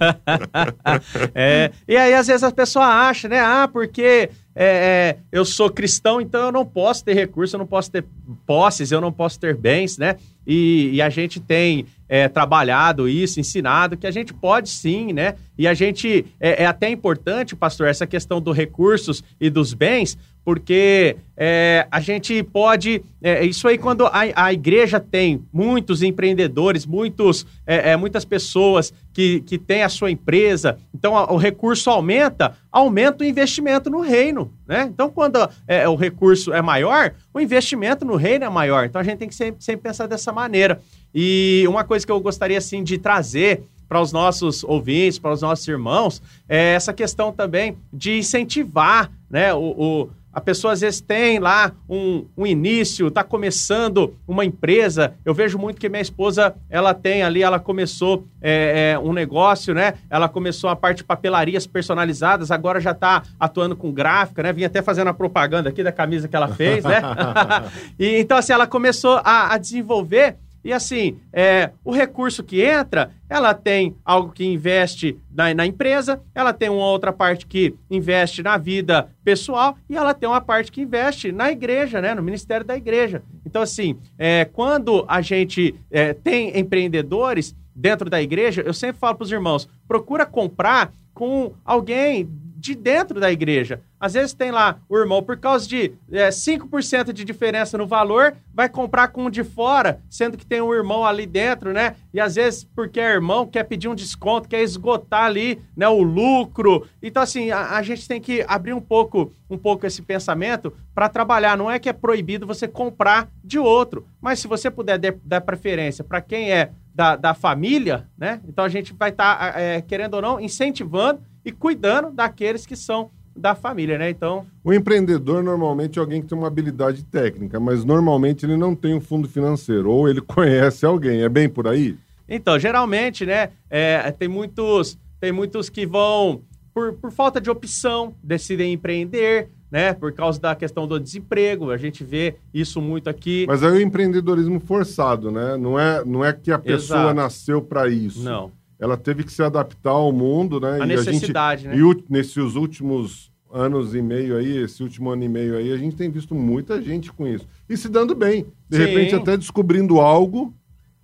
é, 1.34 1.70
e 1.88 1.96
aí, 1.96 2.12
às 2.12 2.26
vezes, 2.26 2.42
as 2.42 2.52
pessoas 2.52 2.84
acham, 2.84 3.30
né? 3.30 3.40
Ah, 3.40 3.66
porque 3.72 4.28
é, 4.54 4.64
é, 4.64 5.16
eu 5.32 5.44
sou 5.44 5.68
cristão, 5.68 6.20
então 6.20 6.46
eu 6.46 6.52
não 6.52 6.64
posso 6.64 7.04
ter 7.04 7.14
recursos, 7.14 7.52
eu 7.52 7.58
não 7.58 7.66
posso 7.66 7.90
ter 7.90 8.04
posses, 8.46 8.92
eu 8.92 9.00
não 9.00 9.12
posso 9.12 9.38
ter 9.38 9.56
bens, 9.56 9.98
né? 9.98 10.16
E, 10.46 10.90
e 10.92 11.02
a 11.02 11.10
gente 11.10 11.40
tem 11.40 11.86
é, 12.14 12.28
trabalhado 12.28 13.08
isso, 13.08 13.40
ensinado, 13.40 13.96
que 13.96 14.06
a 14.06 14.10
gente 14.12 14.32
pode 14.32 14.68
sim, 14.68 15.12
né? 15.12 15.34
E 15.58 15.66
a 15.66 15.74
gente, 15.74 16.24
é, 16.38 16.62
é 16.62 16.66
até 16.66 16.88
importante, 16.88 17.56
pastor, 17.56 17.88
essa 17.88 18.06
questão 18.06 18.40
dos 18.40 18.56
recursos 18.56 19.20
e 19.40 19.50
dos 19.50 19.74
bens, 19.74 20.16
porque 20.44 21.16
é, 21.36 21.88
a 21.90 21.98
gente 22.00 22.40
pode. 22.44 23.02
É, 23.20 23.44
isso 23.44 23.66
aí, 23.66 23.78
quando 23.78 24.06
a, 24.06 24.20
a, 24.36 24.52
igreja 24.52 25.00
tem 25.00 25.42
muitos 25.52 26.02
empreendedores, 26.02 26.86
muitos, 26.86 27.44
é, 27.66 27.92
é, 27.92 27.96
muitas 27.96 28.24
pessoas 28.24 28.92
que, 29.12 29.40
que 29.40 29.58
têm 29.58 29.82
a 29.82 29.88
sua 29.88 30.10
empresa, 30.10 30.78
então 30.94 31.16
a, 31.16 31.32
o 31.32 31.36
recurso 31.36 31.88
aumenta, 31.90 32.56
aumenta 32.70 33.24
o 33.24 33.26
investimento 33.26 33.90
no 33.90 34.02
reino. 34.02 34.52
Né? 34.68 34.82
Então, 34.82 35.10
quando 35.10 35.38
é, 35.66 35.88
o 35.88 35.96
recurso 35.96 36.52
é 36.52 36.62
maior, 36.62 37.14
o 37.32 37.40
investimento 37.40 38.04
no 38.04 38.14
reino 38.14 38.44
é 38.44 38.50
maior. 38.50 38.84
Então, 38.84 39.00
a 39.00 39.04
gente 39.04 39.18
tem 39.18 39.28
que 39.28 39.34
sempre, 39.34 39.64
sempre 39.64 39.82
pensar 39.82 40.06
dessa 40.06 40.30
maneira. 40.30 40.80
E 41.14 41.64
uma 41.68 41.84
coisa 41.84 42.04
que 42.04 42.10
eu 42.10 42.20
gostaria 42.20 42.58
assim, 42.58 42.82
de 42.82 42.98
trazer 42.98 43.62
para 43.88 44.00
os 44.00 44.12
nossos 44.12 44.64
ouvintes, 44.64 45.18
para 45.18 45.32
os 45.32 45.42
nossos 45.42 45.66
irmãos, 45.68 46.20
é 46.48 46.74
essa 46.74 46.92
questão 46.92 47.32
também 47.32 47.76
de 47.92 48.18
incentivar 48.18 49.10
né, 49.30 49.54
o, 49.54 49.60
o 49.60 50.10
a 50.34 50.40
pessoa 50.40 50.72
às 50.72 50.80
vezes 50.80 51.00
tem 51.00 51.38
lá 51.38 51.72
um, 51.88 52.26
um 52.36 52.44
início, 52.44 53.06
está 53.06 53.22
começando 53.22 54.16
uma 54.26 54.44
empresa. 54.44 55.14
Eu 55.24 55.32
vejo 55.32 55.56
muito 55.56 55.80
que 55.80 55.88
minha 55.88 56.02
esposa, 56.02 56.56
ela 56.68 56.92
tem 56.92 57.22
ali, 57.22 57.42
ela 57.42 57.60
começou 57.60 58.26
é, 58.42 58.94
é, 58.94 58.98
um 58.98 59.12
negócio, 59.12 59.72
né? 59.72 59.94
Ela 60.10 60.28
começou 60.28 60.68
a 60.68 60.74
parte 60.74 60.98
de 60.98 61.04
papelarias 61.04 61.68
personalizadas, 61.68 62.50
agora 62.50 62.80
já 62.80 62.90
está 62.90 63.22
atuando 63.38 63.76
com 63.76 63.92
gráfica, 63.92 64.42
né? 64.42 64.52
Vim 64.52 64.64
até 64.64 64.82
fazendo 64.82 65.08
a 65.08 65.14
propaganda 65.14 65.68
aqui 65.68 65.84
da 65.84 65.92
camisa 65.92 66.26
que 66.26 66.34
ela 66.34 66.48
fez, 66.48 66.82
né? 66.82 67.00
e, 67.96 68.18
então, 68.18 68.36
assim, 68.36 68.52
ela 68.52 68.66
começou 68.66 69.20
a, 69.22 69.54
a 69.54 69.58
desenvolver 69.58 70.36
e 70.64 70.72
assim, 70.72 71.18
é, 71.30 71.70
o 71.84 71.92
recurso 71.92 72.42
que 72.42 72.62
entra, 72.62 73.10
ela 73.28 73.52
tem 73.52 73.94
algo 74.02 74.32
que 74.32 74.46
investe 74.46 75.18
na, 75.30 75.52
na, 75.52 75.66
empresa, 75.66 76.22
ela 76.34 76.54
tem 76.54 76.70
uma 76.70 76.86
outra 76.86 77.12
parte 77.12 77.44
que 77.46 77.74
investe 77.90 78.42
na 78.42 78.56
vida 78.56 79.10
pessoal 79.22 79.76
e 79.90 79.96
ela 79.96 80.14
tem 80.14 80.26
uma 80.26 80.40
parte 80.40 80.72
que 80.72 80.80
investe 80.80 81.30
na 81.30 81.52
igreja, 81.52 82.00
né, 82.00 82.14
no 82.14 82.22
ministério 82.22 82.64
da 82.64 82.74
igreja. 82.74 83.22
Então, 83.44 83.60
assim, 83.60 83.98
é, 84.18 84.46
quando 84.46 85.04
a 85.06 85.20
gente 85.20 85.74
é, 85.90 86.14
tem 86.14 86.58
empreendedores 86.58 87.54
dentro 87.76 88.08
da 88.08 88.22
igreja, 88.22 88.62
eu 88.62 88.72
sempre 88.72 88.98
falo 88.98 89.16
para 89.16 89.24
os 89.24 89.32
irmãos: 89.32 89.68
procura 89.86 90.24
comprar 90.24 90.92
com 91.12 91.52
alguém 91.64 92.28
de 92.64 92.74
dentro 92.74 93.20
da 93.20 93.30
igreja. 93.30 93.82
Às 94.00 94.14
vezes 94.14 94.32
tem 94.32 94.50
lá 94.50 94.78
o 94.88 94.96
irmão, 94.96 95.22
por 95.22 95.36
causa 95.36 95.68
de 95.68 95.92
é, 96.10 96.30
5% 96.30 97.12
de 97.12 97.22
diferença 97.22 97.76
no 97.76 97.86
valor, 97.86 98.34
vai 98.54 98.70
comprar 98.70 99.08
com 99.08 99.26
um 99.26 99.30
de 99.30 99.44
fora, 99.44 100.00
sendo 100.08 100.38
que 100.38 100.46
tem 100.46 100.62
um 100.62 100.72
irmão 100.72 101.04
ali 101.04 101.26
dentro, 101.26 101.74
né? 101.74 101.94
E 102.12 102.18
às 102.18 102.36
vezes, 102.36 102.64
porque 102.64 102.98
é 102.98 103.12
irmão, 103.12 103.46
quer 103.46 103.64
pedir 103.64 103.88
um 103.88 103.94
desconto, 103.94 104.48
quer 104.48 104.62
esgotar 104.62 105.24
ali 105.24 105.60
né, 105.76 105.86
o 105.86 106.02
lucro. 106.02 106.88
Então, 107.02 107.22
assim, 107.22 107.50
a, 107.50 107.76
a 107.76 107.82
gente 107.82 108.08
tem 108.08 108.18
que 108.18 108.42
abrir 108.48 108.72
um 108.72 108.80
pouco, 108.80 109.30
um 109.50 109.58
pouco 109.58 109.84
esse 109.84 110.00
pensamento 110.00 110.72
para 110.94 111.10
trabalhar. 111.10 111.58
Não 111.58 111.70
é 111.70 111.78
que 111.78 111.90
é 111.90 111.92
proibido 111.92 112.46
você 112.46 112.66
comprar 112.66 113.28
de 113.44 113.58
outro, 113.58 114.06
mas 114.22 114.38
se 114.38 114.48
você 114.48 114.70
puder 114.70 114.98
dar 114.98 115.42
preferência 115.42 116.02
para 116.02 116.22
quem 116.22 116.50
é 116.50 116.70
da, 116.94 117.14
da 117.14 117.34
família, 117.34 118.08
né? 118.16 118.40
Então 118.48 118.64
a 118.64 118.70
gente 118.70 118.94
vai 118.94 119.10
estar, 119.10 119.52
tá, 119.52 119.60
é, 119.60 119.82
querendo 119.82 120.14
ou 120.14 120.22
não, 120.22 120.40
incentivando 120.40 121.20
e 121.44 121.52
cuidando 121.52 122.10
daqueles 122.10 122.64
que 122.66 122.76
são 122.76 123.10
da 123.36 123.54
família, 123.54 123.98
né? 123.98 124.10
Então. 124.10 124.46
O 124.62 124.72
empreendedor 124.72 125.42
normalmente 125.42 125.98
é 125.98 126.00
alguém 126.00 126.22
que 126.22 126.28
tem 126.28 126.38
uma 126.38 126.46
habilidade 126.46 127.04
técnica, 127.04 127.58
mas 127.58 127.84
normalmente 127.84 128.46
ele 128.46 128.56
não 128.56 128.74
tem 128.74 128.94
um 128.94 129.00
fundo 129.00 129.28
financeiro, 129.28 129.90
ou 129.90 130.08
ele 130.08 130.20
conhece 130.22 130.86
alguém. 130.86 131.22
É 131.22 131.28
bem 131.28 131.48
por 131.48 131.66
aí? 131.66 131.96
Então, 132.28 132.58
geralmente, 132.58 133.26
né? 133.26 133.50
É, 133.68 134.10
tem 134.12 134.28
muitos. 134.28 134.98
Tem 135.20 135.32
muitos 135.32 135.70
que 135.70 135.86
vão, 135.86 136.42
por, 136.74 136.92
por 136.94 137.10
falta 137.10 137.40
de 137.40 137.48
opção, 137.48 138.14
decidem 138.22 138.74
empreender, 138.74 139.48
né? 139.70 139.94
Por 139.94 140.12
causa 140.12 140.38
da 140.38 140.54
questão 140.54 140.86
do 140.86 141.00
desemprego, 141.00 141.70
a 141.70 141.78
gente 141.78 142.04
vê 142.04 142.36
isso 142.52 142.80
muito 142.80 143.08
aqui. 143.08 143.46
Mas 143.48 143.62
é 143.62 143.68
o 143.68 143.80
empreendedorismo 143.80 144.60
forçado, 144.60 145.30
né? 145.30 145.56
Não 145.56 145.78
é, 145.80 146.04
não 146.04 146.22
é 146.24 146.32
que 146.32 146.52
a 146.52 146.58
pessoa 146.58 147.00
Exato. 147.00 147.14
nasceu 147.14 147.62
para 147.62 147.88
isso. 147.88 148.22
Não 148.22 148.52
ela 148.84 148.98
teve 148.98 149.24
que 149.24 149.32
se 149.32 149.42
adaptar 149.42 149.92
ao 149.92 150.12
mundo, 150.12 150.60
né? 150.60 150.78
A 150.78 150.84
e 150.84 150.88
necessidade, 150.88 151.66
a 151.66 151.74
gente, 151.74 151.82
né? 151.82 152.02
E 152.08 152.12
nesses 152.12 152.54
últimos 152.54 153.32
anos 153.50 153.94
e 153.94 154.02
meio 154.02 154.36
aí, 154.36 154.58
esse 154.58 154.82
último 154.82 155.10
ano 155.10 155.24
e 155.24 155.28
meio 155.28 155.56
aí, 155.56 155.72
a 155.72 155.76
gente 155.78 155.96
tem 155.96 156.10
visto 156.10 156.34
muita 156.34 156.82
gente 156.82 157.10
com 157.10 157.26
isso. 157.26 157.48
E 157.66 157.78
se 157.78 157.88
dando 157.88 158.14
bem. 158.14 158.44
De 158.68 158.76
Sim. 158.76 158.84
repente 158.84 159.14
até 159.14 159.38
descobrindo 159.38 160.00
algo 160.00 160.52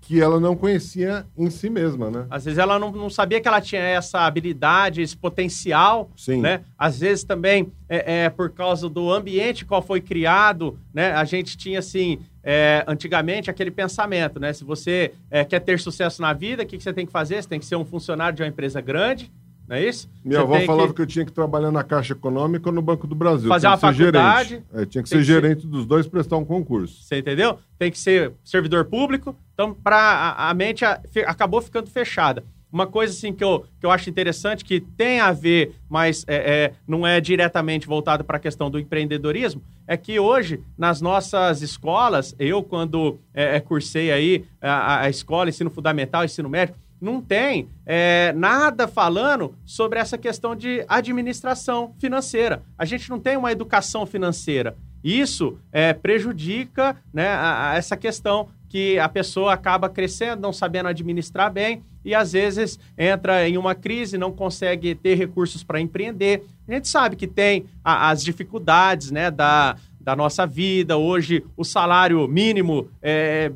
que 0.02 0.20
ela 0.20 0.38
não 0.38 0.54
conhecia 0.54 1.24
em 1.38 1.48
si 1.48 1.70
mesma, 1.70 2.10
né? 2.10 2.26
Às 2.28 2.44
vezes 2.44 2.58
ela 2.58 2.78
não, 2.78 2.90
não 2.90 3.08
sabia 3.08 3.40
que 3.40 3.48
ela 3.48 3.60
tinha 3.60 3.80
essa 3.80 4.20
habilidade, 4.20 5.00
esse 5.00 5.16
potencial, 5.16 6.10
Sim. 6.16 6.40
né? 6.40 6.62
Às 6.76 6.98
vezes 7.00 7.24
também 7.24 7.72
é, 7.88 8.24
é 8.24 8.30
por 8.30 8.50
causa 8.50 8.90
do 8.90 9.10
ambiente 9.10 9.64
qual 9.64 9.80
foi 9.80 10.02
criado, 10.02 10.78
né? 10.92 11.12
A 11.12 11.24
gente 11.24 11.56
tinha 11.56 11.78
assim, 11.78 12.18
é, 12.42 12.84
antigamente 12.86 13.50
aquele 13.50 13.70
pensamento, 13.70 14.40
né? 14.40 14.52
Se 14.52 14.64
você 14.64 15.12
é, 15.30 15.44
quer 15.44 15.60
ter 15.60 15.78
sucesso 15.78 16.20
na 16.22 16.32
vida, 16.32 16.62
o 16.62 16.66
que, 16.66 16.76
que 16.78 16.82
você 16.82 16.92
tem 16.92 17.06
que 17.06 17.12
fazer? 17.12 17.42
Você 17.42 17.48
tem 17.48 17.60
que 17.60 17.66
ser 17.66 17.76
um 17.76 17.84
funcionário 17.84 18.36
de 18.36 18.42
uma 18.42 18.48
empresa 18.48 18.80
grande, 18.80 19.30
não 19.68 19.76
é 19.76 19.84
isso? 19.84 20.10
Minha 20.24 20.40
Você 20.40 20.44
avó 20.56 20.60
falava 20.66 20.88
que... 20.88 20.94
que 20.94 21.02
eu 21.02 21.06
tinha 21.06 21.24
que 21.24 21.32
trabalhar 21.32 21.70
na 21.70 21.84
Caixa 21.84 22.12
Econômica 22.12 22.68
ou 22.68 22.74
no 22.74 22.82
Banco 22.82 23.06
do 23.06 23.14
Brasil. 23.14 23.48
Fazer 23.48 23.66
uma 23.68 23.76
faculdade, 23.78 24.48
gerente. 24.48 24.64
É, 24.74 24.84
tinha 24.86 25.02
que 25.02 25.08
ser 25.08 25.18
que 25.18 25.24
ser- 25.24 25.32
gerente 25.32 25.66
dos 25.66 25.86
dois 25.86 26.06
prestar 26.08 26.38
um 26.38 26.44
concurso. 26.44 27.02
Você 27.04 27.18
entendeu? 27.18 27.58
Tem 27.78 27.90
que 27.90 27.98
ser 27.98 28.32
servidor 28.44 28.86
público. 28.86 29.36
Então, 29.54 29.72
pra, 29.72 29.96
a, 29.96 30.50
a 30.50 30.54
mente 30.54 30.84
a- 30.84 31.00
fe- 31.12 31.24
acabou 31.24 31.60
ficando 31.62 31.88
fechada. 31.88 32.42
Uma 32.72 32.86
coisa 32.86 33.12
assim 33.12 33.32
que 33.32 33.42
eu, 33.42 33.64
que 33.80 33.84
eu 33.86 33.90
acho 33.90 34.08
interessante, 34.08 34.64
que 34.64 34.80
tem 34.80 35.18
a 35.20 35.32
ver, 35.32 35.74
mas 35.88 36.24
é, 36.28 36.36
é, 36.36 36.72
não 36.86 37.06
é 37.06 37.20
diretamente 37.20 37.86
voltado 37.86 38.22
para 38.22 38.36
a 38.36 38.40
questão 38.40 38.70
do 38.70 38.78
empreendedorismo, 38.78 39.60
é 39.86 39.96
que 39.96 40.20
hoje, 40.20 40.60
nas 40.78 41.00
nossas 41.00 41.62
escolas, 41.62 42.34
eu, 42.38 42.62
quando 42.62 43.18
é, 43.34 43.56
é, 43.56 43.60
cursei 43.60 44.12
aí 44.12 44.44
a, 44.60 45.00
a 45.02 45.10
escola, 45.10 45.48
ensino 45.50 45.68
fundamental, 45.70 46.24
ensino 46.24 46.48
médio, 46.48 46.74
não 47.00 47.20
tem 47.20 47.66
é, 47.86 48.32
nada 48.36 48.86
falando 48.86 49.54
sobre 49.64 49.98
essa 49.98 50.18
questão 50.18 50.54
de 50.54 50.84
administração 50.86 51.94
financeira. 51.98 52.62
A 52.78 52.84
gente 52.84 53.08
não 53.10 53.18
tem 53.18 53.36
uma 53.36 53.50
educação 53.50 54.04
financeira. 54.06 54.76
Isso 55.02 55.58
é, 55.72 55.92
prejudica 55.94 56.94
né, 57.12 57.26
a- 57.28 57.70
a 57.70 57.76
essa 57.76 57.96
questão 57.96 58.48
que 58.68 58.98
a 58.98 59.08
pessoa 59.08 59.52
acaba 59.54 59.88
crescendo, 59.88 60.42
não 60.42 60.52
sabendo 60.52 60.88
administrar 60.90 61.50
bem 61.50 61.82
e 62.04 62.14
às 62.14 62.32
vezes 62.32 62.78
entra 62.96 63.48
em 63.48 63.56
uma 63.58 63.74
crise, 63.74 64.16
não 64.18 64.32
consegue 64.32 64.94
ter 64.94 65.14
recursos 65.16 65.62
para 65.62 65.80
empreender. 65.80 66.44
A 66.68 66.72
gente 66.72 66.88
sabe 66.88 67.16
que 67.16 67.26
tem 67.26 67.64
a- 67.84 68.10
as 68.10 68.22
dificuldades 68.24 69.10
né, 69.10 69.30
da, 69.30 69.76
da 70.00 70.14
nossa 70.16 70.46
vida. 70.46 70.96
Hoje, 70.96 71.44
o 71.56 71.64
salário 71.64 72.26
mínimo 72.28 72.88
é 73.02 73.52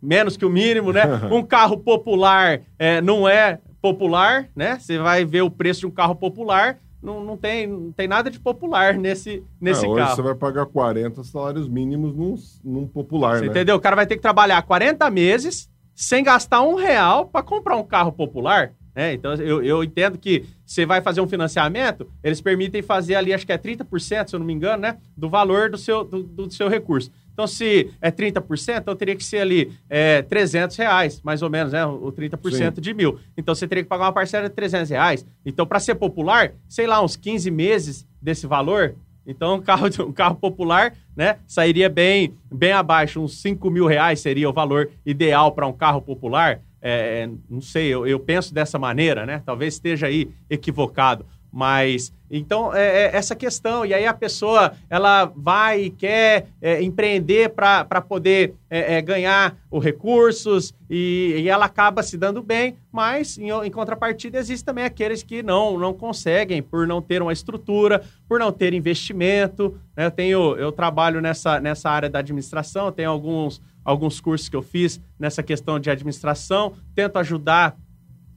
menos 0.00 0.36
que 0.36 0.44
o 0.46 0.50
mínimo, 0.50 0.92
né? 0.92 1.02
Um 1.32 1.42
carro 1.42 1.76
popular 1.78 2.60
é, 2.78 3.00
não 3.00 3.28
é 3.28 3.58
popular, 3.82 4.48
né? 4.54 4.78
Você 4.78 4.98
vai 4.98 5.24
ver 5.24 5.42
o 5.42 5.50
preço 5.50 5.80
de 5.80 5.86
um 5.86 5.90
carro 5.90 6.14
popular, 6.14 6.78
não, 7.02 7.22
não, 7.24 7.36
tem, 7.36 7.66
não 7.66 7.92
tem 7.92 8.08
nada 8.08 8.28
de 8.30 8.38
popular 8.40 8.94
nesse, 8.94 9.42
nesse 9.60 9.84
É, 9.84 9.88
hoje 9.88 10.02
carro. 10.02 10.16
você 10.16 10.22
vai 10.22 10.34
pagar 10.34 10.66
40 10.66 11.22
salários 11.24 11.68
mínimos 11.68 12.14
num, 12.14 12.34
num 12.64 12.86
popular, 12.88 13.36
Você 13.38 13.44
né? 13.44 13.50
entendeu? 13.50 13.76
O 13.76 13.80
cara 13.80 13.94
vai 13.96 14.06
ter 14.06 14.16
que 14.16 14.22
trabalhar 14.22 14.60
40 14.62 15.08
meses 15.10 15.68
sem 15.98 16.22
gastar 16.22 16.62
um 16.62 16.76
real 16.76 17.26
para 17.26 17.42
comprar 17.42 17.76
um 17.76 17.82
carro 17.82 18.12
popular. 18.12 18.72
Né? 18.94 19.14
Então, 19.14 19.34
eu, 19.34 19.64
eu 19.64 19.82
entendo 19.82 20.16
que 20.16 20.44
você 20.64 20.86
vai 20.86 21.02
fazer 21.02 21.20
um 21.20 21.26
financiamento, 21.26 22.08
eles 22.22 22.40
permitem 22.40 22.80
fazer 22.82 23.16
ali, 23.16 23.34
acho 23.34 23.44
que 23.44 23.52
é 23.52 23.58
30%, 23.58 24.28
se 24.28 24.36
eu 24.36 24.38
não 24.38 24.46
me 24.46 24.52
engano, 24.52 24.80
né? 24.80 24.96
Do 25.16 25.28
valor 25.28 25.68
do 25.68 25.76
seu, 25.76 26.04
do, 26.04 26.22
do 26.22 26.50
seu 26.52 26.68
recurso. 26.68 27.10
Então, 27.32 27.48
se 27.48 27.90
é 28.00 28.12
30%, 28.12 28.78
então 28.78 28.94
teria 28.94 29.16
que 29.16 29.24
ser 29.24 29.38
ali 29.38 29.72
é, 29.90 30.22
300 30.22 30.76
reais, 30.76 31.20
mais 31.20 31.42
ou 31.42 31.50
menos, 31.50 31.72
né? 31.72 31.84
O 31.84 32.12
30% 32.12 32.52
Sim. 32.52 32.80
de 32.80 32.94
mil. 32.94 33.18
Então, 33.36 33.52
você 33.56 33.66
teria 33.66 33.82
que 33.82 33.88
pagar 33.88 34.04
uma 34.04 34.12
parcela 34.12 34.48
de 34.48 34.54
300 34.54 34.90
reais. 34.90 35.26
Então, 35.44 35.66
para 35.66 35.80
ser 35.80 35.96
popular, 35.96 36.52
sei 36.68 36.86
lá, 36.86 37.02
uns 37.02 37.16
15 37.16 37.50
meses 37.50 38.06
desse 38.22 38.46
valor, 38.46 38.94
então, 39.28 39.56
um 39.56 39.60
carro, 39.60 39.86
um 40.08 40.12
carro 40.12 40.36
popular, 40.36 40.94
né, 41.14 41.36
sairia 41.46 41.90
bem, 41.90 42.34
bem 42.50 42.72
abaixo, 42.72 43.20
uns 43.20 43.42
5 43.42 43.70
mil 43.70 43.86
reais 43.86 44.20
seria 44.20 44.48
o 44.48 44.52
valor 44.54 44.90
ideal 45.04 45.52
para 45.52 45.66
um 45.66 45.72
carro 45.72 46.00
popular. 46.00 46.60
É, 46.80 47.28
não 47.50 47.60
sei, 47.60 47.88
eu, 47.88 48.06
eu 48.06 48.18
penso 48.18 48.54
dessa 48.54 48.78
maneira, 48.78 49.26
né? 49.26 49.42
Talvez 49.44 49.74
esteja 49.74 50.06
aí 50.06 50.30
equivocado. 50.48 51.26
Mas, 51.58 52.12
então, 52.30 52.72
é, 52.72 53.06
é 53.06 53.16
essa 53.16 53.34
questão. 53.34 53.84
E 53.84 53.92
aí 53.92 54.06
a 54.06 54.14
pessoa, 54.14 54.74
ela 54.88 55.24
vai 55.24 55.80
e 55.80 55.90
quer 55.90 56.50
é, 56.62 56.80
empreender 56.80 57.48
para 57.48 58.00
poder 58.00 58.54
é, 58.70 58.94
é, 58.94 59.02
ganhar 59.02 59.56
os 59.68 59.82
recursos 59.82 60.72
e, 60.88 61.34
e 61.36 61.48
ela 61.48 61.64
acaba 61.64 62.00
se 62.00 62.16
dando 62.16 62.40
bem, 62.44 62.76
mas, 62.92 63.36
em, 63.38 63.50
em 63.50 63.70
contrapartida, 63.72 64.38
existem 64.38 64.64
também 64.64 64.84
aqueles 64.84 65.24
que 65.24 65.42
não, 65.42 65.76
não 65.76 65.92
conseguem 65.92 66.62
por 66.62 66.86
não 66.86 67.02
ter 67.02 67.20
uma 67.22 67.32
estrutura, 67.32 68.04
por 68.28 68.38
não 68.38 68.52
ter 68.52 68.72
investimento. 68.72 69.76
né? 69.96 70.06
Eu, 70.06 70.10
tenho, 70.12 70.56
eu 70.58 70.70
trabalho 70.70 71.20
nessa, 71.20 71.58
nessa 71.58 71.90
área 71.90 72.08
da 72.08 72.20
administração, 72.20 72.92
tenho 72.92 73.10
alguns, 73.10 73.60
alguns 73.84 74.20
cursos 74.20 74.48
que 74.48 74.54
eu 74.54 74.62
fiz 74.62 75.00
nessa 75.18 75.42
questão 75.42 75.80
de 75.80 75.90
administração, 75.90 76.74
tento 76.94 77.18
ajudar 77.18 77.76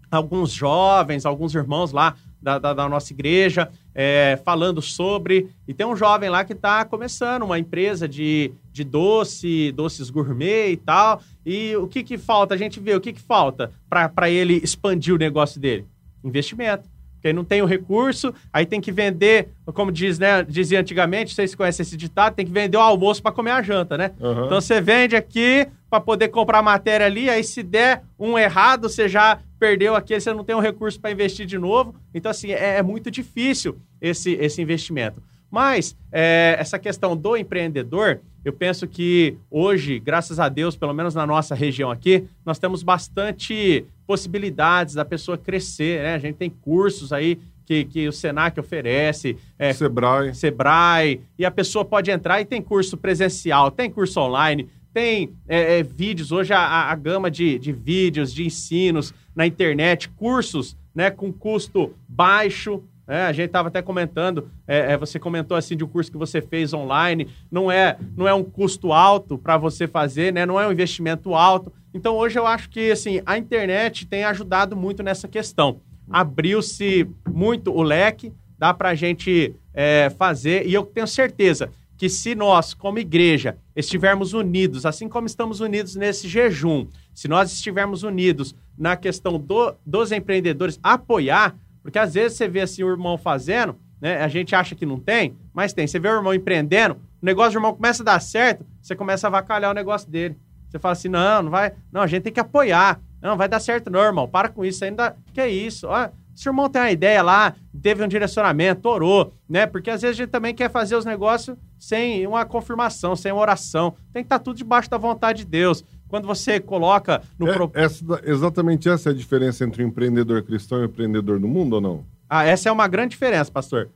alguns 0.10 0.52
jovens, 0.52 1.24
alguns 1.24 1.54
irmãos 1.56 1.92
lá 1.92 2.16
da, 2.42 2.58
da, 2.58 2.74
da 2.74 2.90
nossa 2.90 3.14
igreja, 3.14 3.70
é, 3.94 4.40
falando 4.44 4.82
sobre. 4.82 5.50
E 5.68 5.74
tem 5.74 5.86
um 5.86 5.96
jovem 5.96 6.30
lá 6.30 6.44
que 6.44 6.54
está 6.54 6.84
começando 6.84 7.44
uma 7.44 7.60
empresa 7.60 8.08
de, 8.08 8.52
de 8.72 8.84
doce, 8.84 9.72
doces 9.74 10.10
gourmet 10.10 10.72
e 10.72 10.78
tal. 10.78 11.22
E 11.46 11.76
o 11.76 11.88
que, 11.88 12.04
que 12.04 12.18
falta? 12.18 12.56
A 12.56 12.58
gente 12.58 12.80
vê 12.80 12.96
o 12.96 13.02
que, 13.02 13.14
que 13.14 13.22
falta 13.22 13.72
para 13.90 14.30
ele 14.30 14.56
expandir 14.64 15.14
o 15.14 15.18
negócio 15.18 15.60
dele? 15.60 15.86
Investimento. 16.24 16.90
Porque 17.22 17.28
aí 17.28 17.34
não 17.34 17.46
tem 17.46 17.62
o 17.62 17.68
recurso, 17.68 18.34
aí 18.52 18.66
tem 18.66 18.82
que 18.82 18.92
vender, 18.92 19.50
como 19.76 19.92
diz, 19.92 20.18
né, 20.18 20.44
dizia 20.44 20.80
antigamente, 20.80 21.36
vocês 21.36 21.54
conhecem 21.54 21.84
esse 21.84 21.96
ditado, 21.96 22.34
tem 22.34 22.44
que 22.44 22.52
vender 22.52 22.78
o 22.78 22.82
almoço 22.82 23.22
para 23.22 23.32
comer 23.32 23.52
a 23.52 23.62
janta, 23.62 23.96
né? 23.96 24.12
Aham. 24.20 24.46
Então 24.48 24.60
você 24.60 24.82
vende 24.82 25.16
aqui 25.16 25.68
para 25.88 26.00
poder 26.00 26.30
comprar 26.30 26.60
a 26.60 26.64
matéria 26.64 27.06
ali, 27.06 27.30
aí 27.30 27.44
se 27.44 27.62
der 27.62 28.02
um 28.18 28.40
errado, 28.40 28.90
você 28.90 29.08
já 29.08 29.38
perdeu 29.60 29.96
aqui, 29.96 30.20
você 30.20 30.34
não 30.34 30.44
tem 30.44 30.56
um 30.56 30.60
recurso 30.60 31.00
para 31.00 31.12
investir 31.12 31.46
de 31.46 31.60
novo. 31.60 31.94
Então, 32.12 32.32
assim, 32.32 32.52
é, 32.52 32.78
é 32.78 32.82
muito 32.82 33.12
difícil 33.12 33.78
esse, 34.02 34.32
esse 34.32 34.60
investimento. 34.60 35.22
Mas 35.52 35.96
é, 36.12 36.56
essa 36.58 36.80
questão 36.80 37.16
do 37.16 37.38
empreendedor, 37.38 38.22
eu 38.44 38.54
penso 38.54 38.88
que 38.88 39.38
hoje, 39.52 40.00
graças 40.00 40.40
a 40.40 40.50
Deus, 40.50 40.76
pelo 40.76 40.94
menos 40.94 41.14
na 41.14 41.28
nossa 41.28 41.54
região 41.54 41.92
aqui, 41.92 42.24
nós 42.44 42.58
temos 42.58 42.82
bastante 42.82 43.86
possibilidades 44.12 44.94
da 44.94 45.06
pessoa 45.06 45.38
crescer, 45.38 46.04
né? 46.04 46.16
A 46.16 46.20
gente 46.20 46.36
tem 46.36 46.50
cursos 46.50 47.14
aí 47.14 47.40
que, 47.66 47.86
que 47.86 48.08
o 48.10 48.12
Senac 48.12 48.60
oferece, 48.60 49.38
é, 49.58 49.72
Sebrae. 49.72 50.36
Sebrae, 50.36 51.22
e 51.40 51.46
a 51.46 51.50
pessoa 51.52 51.86
pode 51.86 52.12
entrar 52.12 52.42
e 52.42 52.46
tem 52.46 52.62
curso 52.62 52.98
presencial, 52.98 53.72
tem 53.72 53.90
curso 53.90 54.20
online, 54.20 54.68
tem 54.94 55.30
é, 55.48 55.80
é, 55.80 55.84
vídeos, 55.84 56.30
hoje 56.34 56.52
a, 56.52 56.60
a- 56.60 56.92
a 56.92 56.96
gama 56.96 57.32
de, 57.32 57.58
de 57.58 57.72
vídeos, 57.72 58.34
de 58.34 58.44
ensinos 58.46 59.14
na 59.34 59.48
internet, 59.48 60.10
cursos 60.10 60.76
né, 60.94 61.10
com 61.10 61.32
custo 61.32 61.94
baixo. 62.06 62.84
Né? 63.08 63.24
a 63.26 63.32
gente 63.32 63.48
estava 63.48 63.68
até 63.68 63.82
comentando, 63.82 64.50
é, 64.68 64.94
é, 64.94 64.98
você 64.98 65.20
comentou 65.20 65.58
assim 65.58 65.76
de 65.76 65.84
um 65.84 65.88
curso 65.88 66.12
que 66.12 66.18
você 66.18 66.42
fez 66.42 66.74
online, 66.74 67.28
não 67.52 67.72
é, 67.72 67.98
não 68.16 68.28
é 68.28 68.34
um 68.34 68.44
custo 68.44 68.92
alto 68.94 69.38
para 69.38 69.58
você 69.58 69.88
fazer, 69.88 70.34
né, 70.34 70.46
não 70.46 70.60
é 70.60 70.68
um 70.68 70.72
investimento 70.72 71.34
alto. 71.36 71.72
Então 71.94 72.16
hoje 72.16 72.38
eu 72.40 72.48
acho 72.48 72.70
que 72.70 72.92
assim, 72.92 73.22
a 73.26 73.38
internet 73.38 74.06
tem 74.06 74.24
ajudado 74.24 74.76
muito 74.76 75.04
nessa 75.04 75.28
questão. 75.28 75.82
Abriu-se 76.10 77.08
muito 77.30 77.72
o 77.72 77.82
leque, 77.82 78.32
dá 78.58 78.74
para 78.74 78.90
a 78.90 78.96
gente 78.96 79.56
é, 79.74 80.10
fazer, 80.18 80.68
e 80.68 80.74
eu 80.74 80.84
tenho 80.84 81.08
certeza 81.08 81.70
que 81.98 82.10
se 82.10 82.34
nós, 82.34 82.74
como 82.74 82.98
igreja, 83.00 83.58
estivermos 83.76 84.34
unidos, 84.34 84.86
assim 84.86 85.08
como 85.08 85.28
estamos 85.28 85.60
unidos 85.60 85.96
nesse 85.96 86.28
jejum, 86.28 86.88
se 87.14 87.28
nós 87.28 87.52
estivermos 87.52 88.02
unidos 88.04 88.56
na 88.78 88.96
questão 88.96 89.40
do- 89.40 89.76
dos 89.86 90.12
empreendedores, 90.12 90.80
apoiar, 90.82 91.56
porque 91.82 92.00
às 92.00 92.14
vezes 92.14 92.38
você 92.38 92.48
vê 92.48 92.62
assim 92.62 92.84
o 92.84 92.90
irmão 92.90 93.18
fazendo, 93.18 93.76
né? 94.00 94.22
A 94.24 94.28
gente 94.28 94.56
acha 94.56 94.76
que 94.76 94.86
não 94.86 95.00
tem, 95.00 95.38
mas 95.54 95.74
tem. 95.74 95.86
Você 95.86 96.00
vê 96.00 96.10
o 96.10 96.16
irmão 96.16 96.34
empreendendo, 96.34 96.96
o 97.22 97.26
negócio 97.26 97.52
do 97.52 97.58
irmão 97.58 97.74
começa 97.74 98.04
a 98.04 98.06
dar 98.06 98.20
certo, 98.20 98.66
você 98.82 98.96
começa 98.96 99.28
a 99.28 99.30
avacalhar 99.30 99.72
o 99.72 99.76
negócio 99.76 100.10
dele. 100.10 100.38
Você 100.70 100.80
fala 100.80 100.94
assim: 100.94 101.10
não, 101.10 101.44
não 101.44 101.52
vai. 101.52 101.74
Não, 101.92 102.02
a 102.02 102.08
gente 102.08 102.24
tem 102.24 102.34
que 102.34 102.40
apoiar. 102.40 103.00
Não, 103.22 103.38
vai 103.38 103.48
dar 103.48 103.60
certo, 103.60 103.92
não, 103.92 104.00
irmão. 104.00 104.28
Para 104.28 104.50
com 104.50 104.66
isso 104.66 104.84
ainda. 104.84 105.16
Que 105.34 105.42
é 105.42 105.50
isso? 105.50 105.88
Ó, 105.88 106.10
se 106.34 106.48
o 106.48 106.52
irmão 106.52 106.70
tem 106.70 106.82
uma 106.82 106.92
ideia 106.92 107.22
lá, 107.22 107.54
teve 107.82 108.04
um 108.04 108.08
direcionamento, 108.08 108.88
orou, 108.88 109.34
né? 109.48 109.68
Porque 109.68 109.92
às 109.92 110.02
vezes 110.02 110.18
a 110.18 110.24
gente 110.24 110.32
também 110.32 110.56
quer 110.56 110.72
fazer 110.72 110.96
os 110.96 111.06
negócios 111.06 111.56
sem 111.78 112.26
uma 112.26 112.46
confirmação, 112.46 113.16
sem 113.16 113.32
uma 113.32 113.42
oração. 113.42 113.96
Tem 114.14 114.24
que 114.24 114.28
estar 114.28 114.40
tudo 114.40 114.58
debaixo 114.58 114.90
da 114.90 114.98
vontade 114.98 115.44
de 115.44 115.52
Deus. 115.52 115.84
Quando 116.12 116.28
você 116.28 116.60
coloca 116.60 117.22
no. 117.40 117.48
É, 117.48 117.54
pro- 117.54 117.72
essa 117.74 118.04
exatamente 118.26 118.90
essa 118.90 119.10
é 119.10 119.14
a 119.14 119.16
diferença 119.16 119.64
entre 119.64 119.82
o 119.82 119.88
empreendedor 119.88 120.44
cristão 120.44 120.80
e 120.80 120.82
o 120.82 120.86
empreendedor 120.86 121.40
do 121.40 121.48
mundo 121.48 121.74
ou 121.74 121.82
não? 121.82 122.06
Ah, 122.30 122.44
essa 122.44 122.68
é 122.68 122.72
uma 122.72 122.86
grande 122.88 123.12
diferença, 123.12 123.50
pastor. 123.50 123.90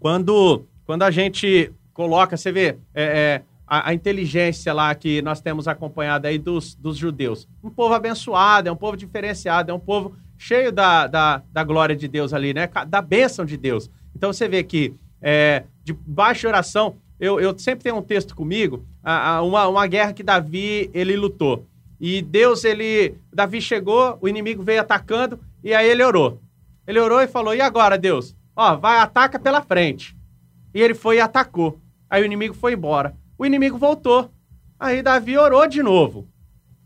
Quando, 0.00 0.64
quando 0.84 1.02
a 1.04 1.10
gente 1.10 1.72
coloca, 1.92 2.36
você 2.36 2.52
vê 2.52 2.76
é, 2.94 3.04
é, 3.04 3.42
a, 3.66 3.90
a 3.90 3.94
inteligência 3.94 4.72
lá 4.72 4.94
que 4.94 5.22
nós 5.22 5.40
temos 5.40 5.66
acompanhado 5.68 6.26
aí 6.26 6.36
dos, 6.38 6.74
dos 6.74 6.96
judeus. 6.96 7.48
Um 7.62 7.70
povo 7.70 7.94
abençoado, 7.94 8.68
é 8.68 8.72
um 8.72 8.76
povo 8.76 8.96
diferenciado, 8.96 9.70
é 9.70 9.74
um 9.74 9.80
povo 9.80 10.16
cheio 10.36 10.70
da, 10.72 11.06
da, 11.06 11.42
da 11.52 11.64
glória 11.64 11.94
de 11.96 12.06
Deus 12.08 12.32
ali, 12.32 12.52
né? 12.52 12.68
Da 12.88 13.00
bênção 13.00 13.44
de 13.44 13.56
Deus. 13.56 13.90
Então 14.14 14.32
você 14.32 14.48
vê 14.48 14.62
que 14.64 14.94
é, 15.22 15.62
de 15.84 15.92
baixa 15.92 16.46
oração, 16.48 16.96
eu, 17.20 17.40
eu 17.40 17.56
sempre 17.58 17.82
tenho 17.84 17.96
um 17.96 18.02
texto 18.02 18.34
comigo, 18.36 18.84
a, 19.16 19.42
uma, 19.42 19.66
uma 19.68 19.86
guerra 19.86 20.12
que 20.12 20.22
Davi 20.22 20.90
ele 20.92 21.16
lutou. 21.16 21.64
E 22.00 22.20
Deus, 22.22 22.64
ele. 22.64 23.14
Davi 23.32 23.60
chegou, 23.60 24.18
o 24.20 24.28
inimigo 24.28 24.62
veio 24.62 24.80
atacando, 24.80 25.40
e 25.64 25.74
aí 25.74 25.88
ele 25.88 26.04
orou. 26.04 26.40
Ele 26.86 27.00
orou 27.00 27.20
e 27.20 27.26
falou: 27.26 27.54
E 27.54 27.60
agora, 27.60 27.96
Deus? 27.96 28.36
Ó, 28.54 28.76
vai, 28.76 28.98
ataca 28.98 29.38
pela 29.38 29.62
frente. 29.62 30.16
E 30.74 30.80
ele 30.82 30.94
foi 30.94 31.16
e 31.16 31.20
atacou. 31.20 31.80
Aí 32.10 32.22
o 32.22 32.26
inimigo 32.26 32.54
foi 32.54 32.74
embora. 32.74 33.16
O 33.38 33.46
inimigo 33.46 33.78
voltou. 33.78 34.30
Aí 34.78 35.02
Davi 35.02 35.36
orou 35.36 35.66
de 35.66 35.82
novo. 35.82 36.28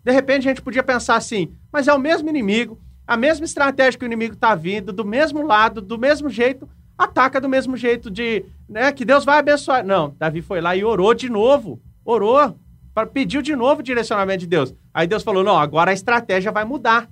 De 0.04 0.12
repente 0.12 0.46
a 0.46 0.50
gente 0.50 0.62
podia 0.62 0.82
pensar 0.82 1.16
assim: 1.16 1.52
mas 1.72 1.88
é 1.88 1.92
o 1.92 1.98
mesmo 1.98 2.28
inimigo, 2.28 2.80
a 3.06 3.16
mesma 3.16 3.44
estratégia 3.44 3.98
que 3.98 4.04
o 4.04 4.06
inimigo 4.06 4.34
está 4.34 4.54
vindo, 4.54 4.92
do 4.92 5.04
mesmo 5.04 5.44
lado, 5.44 5.80
do 5.80 5.98
mesmo 5.98 6.30
jeito, 6.30 6.68
ataca 6.96 7.40
do 7.40 7.48
mesmo 7.48 7.76
jeito 7.76 8.10
de, 8.10 8.44
né, 8.68 8.92
que 8.92 9.04
Deus 9.04 9.24
vai 9.24 9.38
abençoar. 9.38 9.84
Não, 9.84 10.14
Davi 10.18 10.40
foi 10.40 10.60
lá 10.60 10.76
e 10.76 10.84
orou 10.84 11.12
de 11.14 11.28
novo. 11.28 11.80
Orou, 12.04 12.56
pediu 13.12 13.42
de 13.42 13.54
novo 13.54 13.80
o 13.80 13.84
direcionamento 13.84 14.40
de 14.40 14.46
Deus. 14.46 14.74
Aí 14.92 15.06
Deus 15.06 15.22
falou: 15.22 15.42
"Não, 15.42 15.58
agora 15.58 15.90
a 15.90 15.94
estratégia 15.94 16.52
vai 16.52 16.64
mudar". 16.64 17.08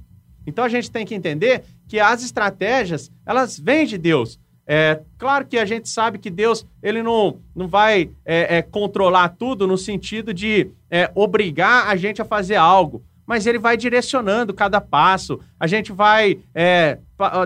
Então 0.46 0.64
a 0.64 0.68
gente 0.68 0.90
tem 0.90 1.06
que 1.06 1.14
entender 1.14 1.64
que 1.88 1.98
as 1.98 2.22
estratégias, 2.22 3.10
elas 3.26 3.58
vêm 3.58 3.86
de 3.86 3.98
Deus. 3.98 4.38
É, 4.66 5.00
claro 5.18 5.46
que 5.46 5.58
a 5.58 5.64
gente 5.64 5.88
sabe 5.88 6.18
que 6.18 6.30
Deus 6.30 6.64
ele 6.80 7.02
não, 7.02 7.40
não 7.56 7.66
vai 7.66 8.10
é, 8.24 8.58
é, 8.58 8.62
controlar 8.62 9.30
tudo 9.30 9.66
no 9.66 9.76
sentido 9.76 10.32
de 10.32 10.70
é, 10.88 11.10
obrigar 11.14 11.88
a 11.88 11.96
gente 11.96 12.22
a 12.22 12.24
fazer 12.24 12.54
algo, 12.54 13.02
mas 13.26 13.46
ele 13.46 13.58
vai 13.58 13.76
direcionando 13.76 14.54
cada 14.54 14.80
passo. 14.80 15.40
A 15.58 15.66
gente 15.66 15.90
vai, 15.90 16.38
é, 16.54 16.98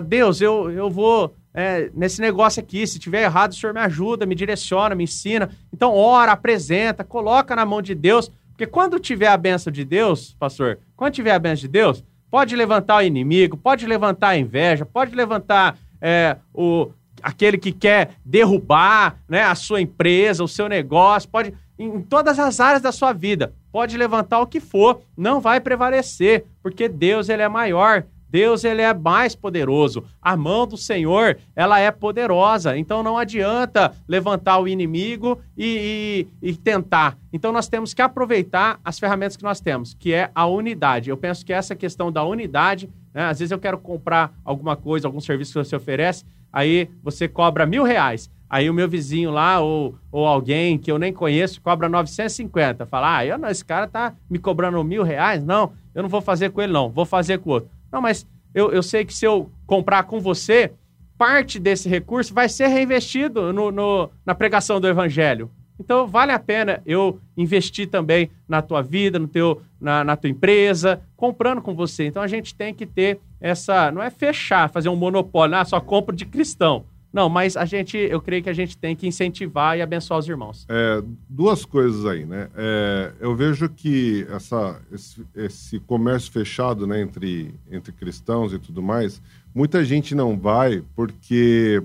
Deus, 0.07 0.39
eu, 0.39 0.69
eu 0.69 0.89
vou 0.89 1.33
é, 1.55 1.89
nesse 1.93 2.19
negócio 2.19 2.61
aqui. 2.61 2.85
Se 2.85 2.99
tiver 2.99 3.23
errado, 3.23 3.53
o 3.53 3.55
senhor 3.55 3.73
me 3.73 3.79
ajuda, 3.79 4.25
me 4.25 4.35
direciona, 4.35 4.93
me 4.93 5.05
ensina. 5.05 5.49
Então, 5.73 5.95
ora, 5.95 6.33
apresenta, 6.33 7.03
coloca 7.03 7.55
na 7.55 7.65
mão 7.65 7.81
de 7.81 7.95
Deus. 7.95 8.29
Porque 8.49 8.67
quando 8.67 8.99
tiver 8.99 9.27
a 9.27 9.37
benção 9.37 9.71
de 9.71 9.85
Deus, 9.85 10.35
pastor, 10.37 10.79
quando 10.95 11.13
tiver 11.13 11.31
a 11.31 11.39
benção 11.39 11.61
de 11.61 11.67
Deus, 11.69 12.03
pode 12.29 12.55
levantar 12.55 12.97
o 12.97 13.01
inimigo, 13.01 13.55
pode 13.55 13.87
levantar 13.87 14.29
a 14.29 14.37
inveja, 14.37 14.85
pode 14.85 15.15
levantar 15.15 15.77
é, 16.01 16.37
o, 16.53 16.89
aquele 17.23 17.57
que 17.57 17.71
quer 17.71 18.11
derrubar 18.23 19.17
né, 19.27 19.43
a 19.43 19.55
sua 19.55 19.81
empresa, 19.81 20.43
o 20.43 20.47
seu 20.47 20.67
negócio, 20.67 21.29
pode. 21.29 21.53
Em 21.77 22.01
todas 22.01 22.39
as 22.39 22.61
áreas 22.61 22.81
da 22.81 22.93
sua 22.93 23.11
vida, 23.11 23.53
pode 23.69 23.97
levantar 23.97 24.39
o 24.39 24.47
que 24.47 24.61
for, 24.61 25.01
não 25.17 25.41
vai 25.41 25.59
prevalecer, 25.59 26.45
porque 26.63 26.87
Deus 26.87 27.27
ele 27.27 27.41
é 27.41 27.49
maior. 27.49 28.05
Deus 28.35 28.65
ele 28.65 28.81
é 28.81 28.93
mais 28.93 29.33
poderoso. 29.33 30.03
A 30.21 30.35
mão 30.35 30.67
do 30.67 30.75
Senhor 30.75 31.37
ela 31.55 31.79
é 31.79 31.89
poderosa. 31.89 32.77
Então 32.77 33.01
não 33.01 33.17
adianta 33.17 33.93
levantar 34.05 34.59
o 34.59 34.67
inimigo 34.67 35.39
e, 35.57 36.27
e, 36.41 36.49
e, 36.49 36.53
tentar. 36.53 37.17
Então 37.31 37.53
nós 37.53 37.69
temos 37.69 37.93
que 37.93 38.01
aproveitar 38.01 38.77
as 38.83 38.99
ferramentas 38.99 39.37
que 39.37 39.43
nós 39.45 39.61
temos, 39.61 39.93
que 39.93 40.13
é 40.13 40.31
a 40.35 40.45
unidade. 40.45 41.09
Eu 41.09 41.15
penso 41.15 41.45
que 41.45 41.53
essa 41.53 41.77
questão 41.77 42.11
da 42.11 42.25
unidade, 42.25 42.89
né, 43.13 43.23
às 43.23 43.39
vezes 43.39 43.53
eu 43.53 43.59
quero 43.59 43.77
comprar 43.77 44.33
alguma 44.43 44.75
coisa, 44.75 45.07
algum 45.07 45.21
serviço 45.21 45.53
que 45.53 45.69
você 45.69 45.77
oferece, 45.77 46.25
aí 46.51 46.89
você 47.01 47.29
cobra 47.29 47.65
mil 47.65 47.83
reais. 47.83 48.29
Aí 48.49 48.69
o 48.69 48.73
meu 48.73 48.89
vizinho 48.89 49.31
lá, 49.31 49.61
ou, 49.61 49.95
ou 50.11 50.25
alguém 50.25 50.77
que 50.77 50.91
eu 50.91 50.99
nem 50.99 51.13
conheço, 51.13 51.61
cobra 51.61 51.87
950. 51.87 52.85
Fala, 52.85 53.17
ah, 53.19 53.25
eu 53.25 53.37
não, 53.37 53.47
esse 53.47 53.63
cara 53.63 53.87
tá 53.87 54.13
me 54.29 54.39
cobrando 54.39 54.83
mil 54.83 55.03
reais? 55.03 55.41
Não, 55.41 55.71
eu 55.93 56.03
não 56.03 56.09
vou 56.09 56.21
fazer 56.21 56.51
com 56.51 56.61
ele, 56.61 56.73
não. 56.73 56.89
Vou 56.89 57.05
fazer 57.05 57.39
com 57.39 57.49
o 57.49 57.53
outro. 57.53 57.74
Não, 57.95 58.01
mas 58.01 58.27
eu, 58.53 58.73
eu 58.73 58.83
sei 58.83 59.05
que 59.05 59.13
se 59.13 59.25
eu 59.25 59.49
comprar 59.65 60.03
com 60.03 60.19
você, 60.19 60.73
parte 61.17 61.57
desse 61.57 61.87
recurso 61.87 62.33
vai 62.33 62.49
ser 62.49 62.67
reinvestido 62.67 63.53
no, 63.53 63.71
no, 63.71 64.09
na 64.25 64.35
pregação 64.35 64.81
do 64.81 64.87
evangelho. 64.89 65.49
Então, 65.79 66.05
vale 66.05 66.33
a 66.33 66.39
pena 66.39 66.81
eu 66.85 67.21
investir 67.37 67.87
também 67.89 68.29
na 68.49 68.61
tua 68.61 68.81
vida, 68.81 69.17
no 69.17 69.29
teu, 69.29 69.61
na, 69.79 70.03
na 70.03 70.17
tua 70.17 70.29
empresa, 70.29 71.01
comprando 71.15 71.61
com 71.61 71.73
você. 71.73 72.05
Então, 72.05 72.21
a 72.21 72.27
gente 72.27 72.53
tem 72.53 72.73
que 72.73 72.85
ter 72.85 73.21
essa. 73.39 73.89
Não 73.93 74.03
é 74.03 74.09
fechar, 74.09 74.69
fazer 74.69 74.89
um 74.89 74.95
monopólio, 74.97 75.55
ah, 75.55 75.63
só 75.63 75.79
compro 75.79 76.13
de 76.13 76.25
cristão. 76.25 76.83
Não, 77.15 77.29
mas 77.29 77.55
a 77.55 77.63
gente, 77.63 77.95
eu 77.95 78.19
creio 78.19 78.43
que 78.43 78.49
a 78.49 78.53
gente 78.53 78.77
tem 78.77 78.93
que 78.93 79.07
incentivar 79.07 79.77
e 79.77 79.81
abençoar 79.81 80.19
os 80.19 80.27
irmãos. 80.27 80.65
É, 80.67 81.01
duas 81.29 81.63
coisas 81.63 82.05
aí, 82.05 82.25
né? 82.25 82.49
É, 82.53 83.13
eu 83.21 83.33
vejo 83.33 83.69
que 83.69 84.27
essa, 84.29 84.81
esse, 84.91 85.25
esse, 85.33 85.79
comércio 85.79 86.29
fechado, 86.29 86.85
né, 86.85 86.99
entre, 86.99 87.55
entre 87.71 87.93
cristãos 87.93 88.51
e 88.51 88.59
tudo 88.59 88.83
mais, 88.83 89.21
muita 89.53 89.81
gente 89.85 90.13
não 90.13 90.37
vai 90.37 90.83
porque, 90.93 91.81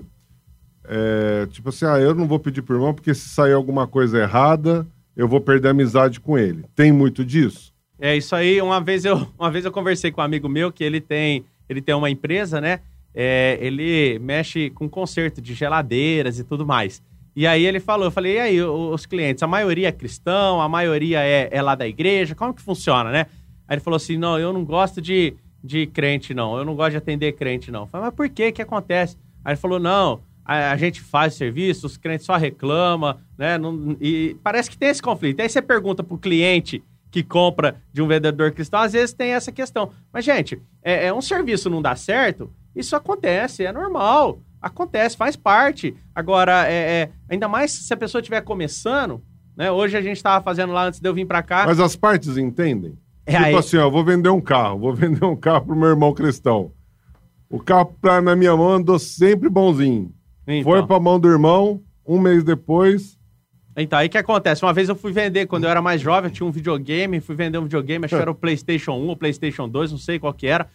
é, 0.83 1.47
tipo 1.49 1.69
assim, 1.69 1.85
ah, 1.85 1.97
eu 1.97 2.13
não 2.13 2.27
vou 2.27 2.37
pedir 2.37 2.61
pro 2.61 2.75
irmão 2.75 2.93
porque 2.93 3.13
se 3.13 3.29
sair 3.29 3.53
alguma 3.53 3.87
coisa 3.87 4.19
errada, 4.19 4.85
eu 5.15 5.29
vou 5.29 5.39
perder 5.39 5.69
a 5.69 5.71
amizade 5.71 6.19
com 6.19 6.37
ele. 6.37 6.65
Tem 6.75 6.91
muito 6.91 7.23
disso? 7.23 7.73
É, 7.97 8.17
isso 8.17 8.35
aí, 8.35 8.61
uma 8.61 8.81
vez 8.81 9.05
eu, 9.05 9.25
uma 9.39 9.49
vez 9.49 9.63
eu 9.63 9.71
conversei 9.71 10.11
com 10.11 10.19
um 10.19 10.25
amigo 10.25 10.49
meu 10.49 10.73
que 10.73 10.83
ele 10.83 10.99
tem, 10.99 11.45
ele 11.69 11.81
tem 11.81 11.95
uma 11.95 12.09
empresa, 12.09 12.59
né? 12.59 12.81
É, 13.13 13.57
ele 13.61 14.19
mexe 14.19 14.69
com 14.69 14.89
conserto 14.89 15.41
de 15.41 15.53
geladeiras 15.53 16.39
e 16.39 16.43
tudo 16.43 16.65
mais. 16.65 17.01
E 17.35 17.47
aí 17.47 17.65
ele 17.65 17.79
falou, 17.79 18.07
eu 18.07 18.11
falei, 18.11 18.35
e 18.35 18.39
aí, 18.39 18.61
os 18.61 19.05
clientes, 19.05 19.41
a 19.41 19.47
maioria 19.47 19.87
é 19.87 19.91
cristão, 19.91 20.59
a 20.61 20.67
maioria 20.67 21.21
é, 21.21 21.47
é 21.51 21.61
lá 21.61 21.75
da 21.75 21.87
igreja, 21.87 22.35
como 22.35 22.53
que 22.53 22.61
funciona, 22.61 23.09
né? 23.09 23.27
Aí 23.67 23.75
ele 23.75 23.81
falou 23.81 23.95
assim, 23.95 24.17
não, 24.17 24.37
eu 24.37 24.51
não 24.51 24.65
gosto 24.65 25.01
de, 25.01 25.33
de 25.63 25.87
crente, 25.87 26.33
não, 26.33 26.57
eu 26.57 26.65
não 26.65 26.75
gosto 26.75 26.91
de 26.91 26.97
atender 26.97 27.31
crente, 27.33 27.71
não. 27.71 27.81
Eu 27.81 27.87
falei, 27.87 28.07
mas 28.07 28.15
por 28.15 28.27
que 28.27 28.51
que 28.51 28.61
acontece? 28.61 29.17
Aí 29.45 29.53
ele 29.53 29.61
falou, 29.61 29.79
não, 29.79 30.21
a, 30.43 30.71
a 30.71 30.77
gente 30.77 30.99
faz 30.99 31.35
serviço, 31.35 31.87
os 31.87 31.95
crentes 31.95 32.25
só 32.25 32.35
reclamam, 32.35 33.17
né? 33.37 33.57
Não, 33.57 33.95
e 34.01 34.35
parece 34.43 34.69
que 34.69 34.77
tem 34.77 34.89
esse 34.89 35.01
conflito. 35.01 35.39
Aí 35.39 35.47
você 35.47 35.61
pergunta 35.61 36.03
pro 36.03 36.17
cliente 36.17 36.83
que 37.09 37.23
compra 37.23 37.81
de 37.93 38.01
um 38.01 38.07
vendedor 38.07 38.51
cristão, 38.51 38.81
às 38.81 38.93
vezes 38.93 39.13
tem 39.13 39.31
essa 39.31 39.51
questão. 39.51 39.91
Mas, 40.11 40.25
gente, 40.25 40.61
é, 40.83 41.07
é 41.07 41.13
um 41.13 41.21
serviço 41.21 41.69
não 41.69 41.81
dá 41.81 41.95
certo, 41.95 42.51
isso 42.75 42.95
acontece, 42.95 43.65
é 43.65 43.71
normal. 43.71 44.39
Acontece, 44.61 45.17
faz 45.17 45.35
parte. 45.35 45.95
Agora, 46.13 46.67
é, 46.67 46.73
é 46.73 47.09
ainda 47.29 47.47
mais 47.47 47.71
se 47.71 47.93
a 47.93 47.97
pessoa 47.97 48.21
estiver 48.21 48.41
começando, 48.41 49.21
né? 49.55 49.71
Hoje 49.71 49.97
a 49.97 50.01
gente 50.01 50.17
estava 50.17 50.43
fazendo 50.43 50.71
lá 50.71 50.85
antes 50.85 50.99
de 50.99 51.07
eu 51.07 51.13
vir 51.13 51.25
para 51.25 51.41
cá. 51.41 51.65
Mas 51.65 51.79
as 51.79 51.95
partes 51.95 52.37
entendem? 52.37 52.97
É 53.25 53.33
tipo 53.33 53.45
aí... 53.45 53.55
assim, 53.55 53.77
ó, 53.77 53.89
vou 53.89 54.03
vender 54.03 54.29
um 54.29 54.41
carro, 54.41 54.79
vou 54.79 54.93
vender 54.93 55.23
um 55.23 55.35
carro 55.35 55.65
pro 55.65 55.75
meu 55.75 55.89
irmão 55.89 56.13
cristão. 56.13 56.71
O 57.49 57.59
carro 57.59 57.95
pra, 57.99 58.21
na 58.21 58.35
minha 58.35 58.55
mão 58.55 58.71
andou 58.71 58.97
sempre 58.97 59.49
bonzinho. 59.49 60.13
Então. 60.47 60.71
Foi 60.71 60.85
pra 60.85 60.99
mão 60.99 61.19
do 61.19 61.29
irmão, 61.29 61.81
um 62.05 62.19
mês 62.19 62.43
depois. 62.43 63.19
Então, 63.75 63.99
aí 63.99 64.09
que 64.09 64.17
acontece? 64.17 64.63
Uma 64.63 64.73
vez 64.73 64.89
eu 64.89 64.95
fui 64.95 65.11
vender, 65.11 65.47
quando 65.47 65.63
eu 65.63 65.69
era 65.69 65.81
mais 65.81 66.01
jovem, 66.01 66.29
eu 66.29 66.33
tinha 66.33 66.47
um 66.47 66.51
videogame, 66.51 67.21
fui 67.21 67.35
vender 67.35 67.57
um 67.57 67.63
videogame, 67.63 68.05
acho 68.05 68.15
que 68.15 68.21
era 68.21 68.31
o 68.31 68.35
PlayStation 68.35 68.93
1 68.93 69.07
ou 69.07 69.15
PlayStation 69.15 69.67
2, 69.67 69.91
não 69.91 69.99
sei 69.99 70.19
qual 70.19 70.33
que 70.33 70.47
era. 70.47 70.67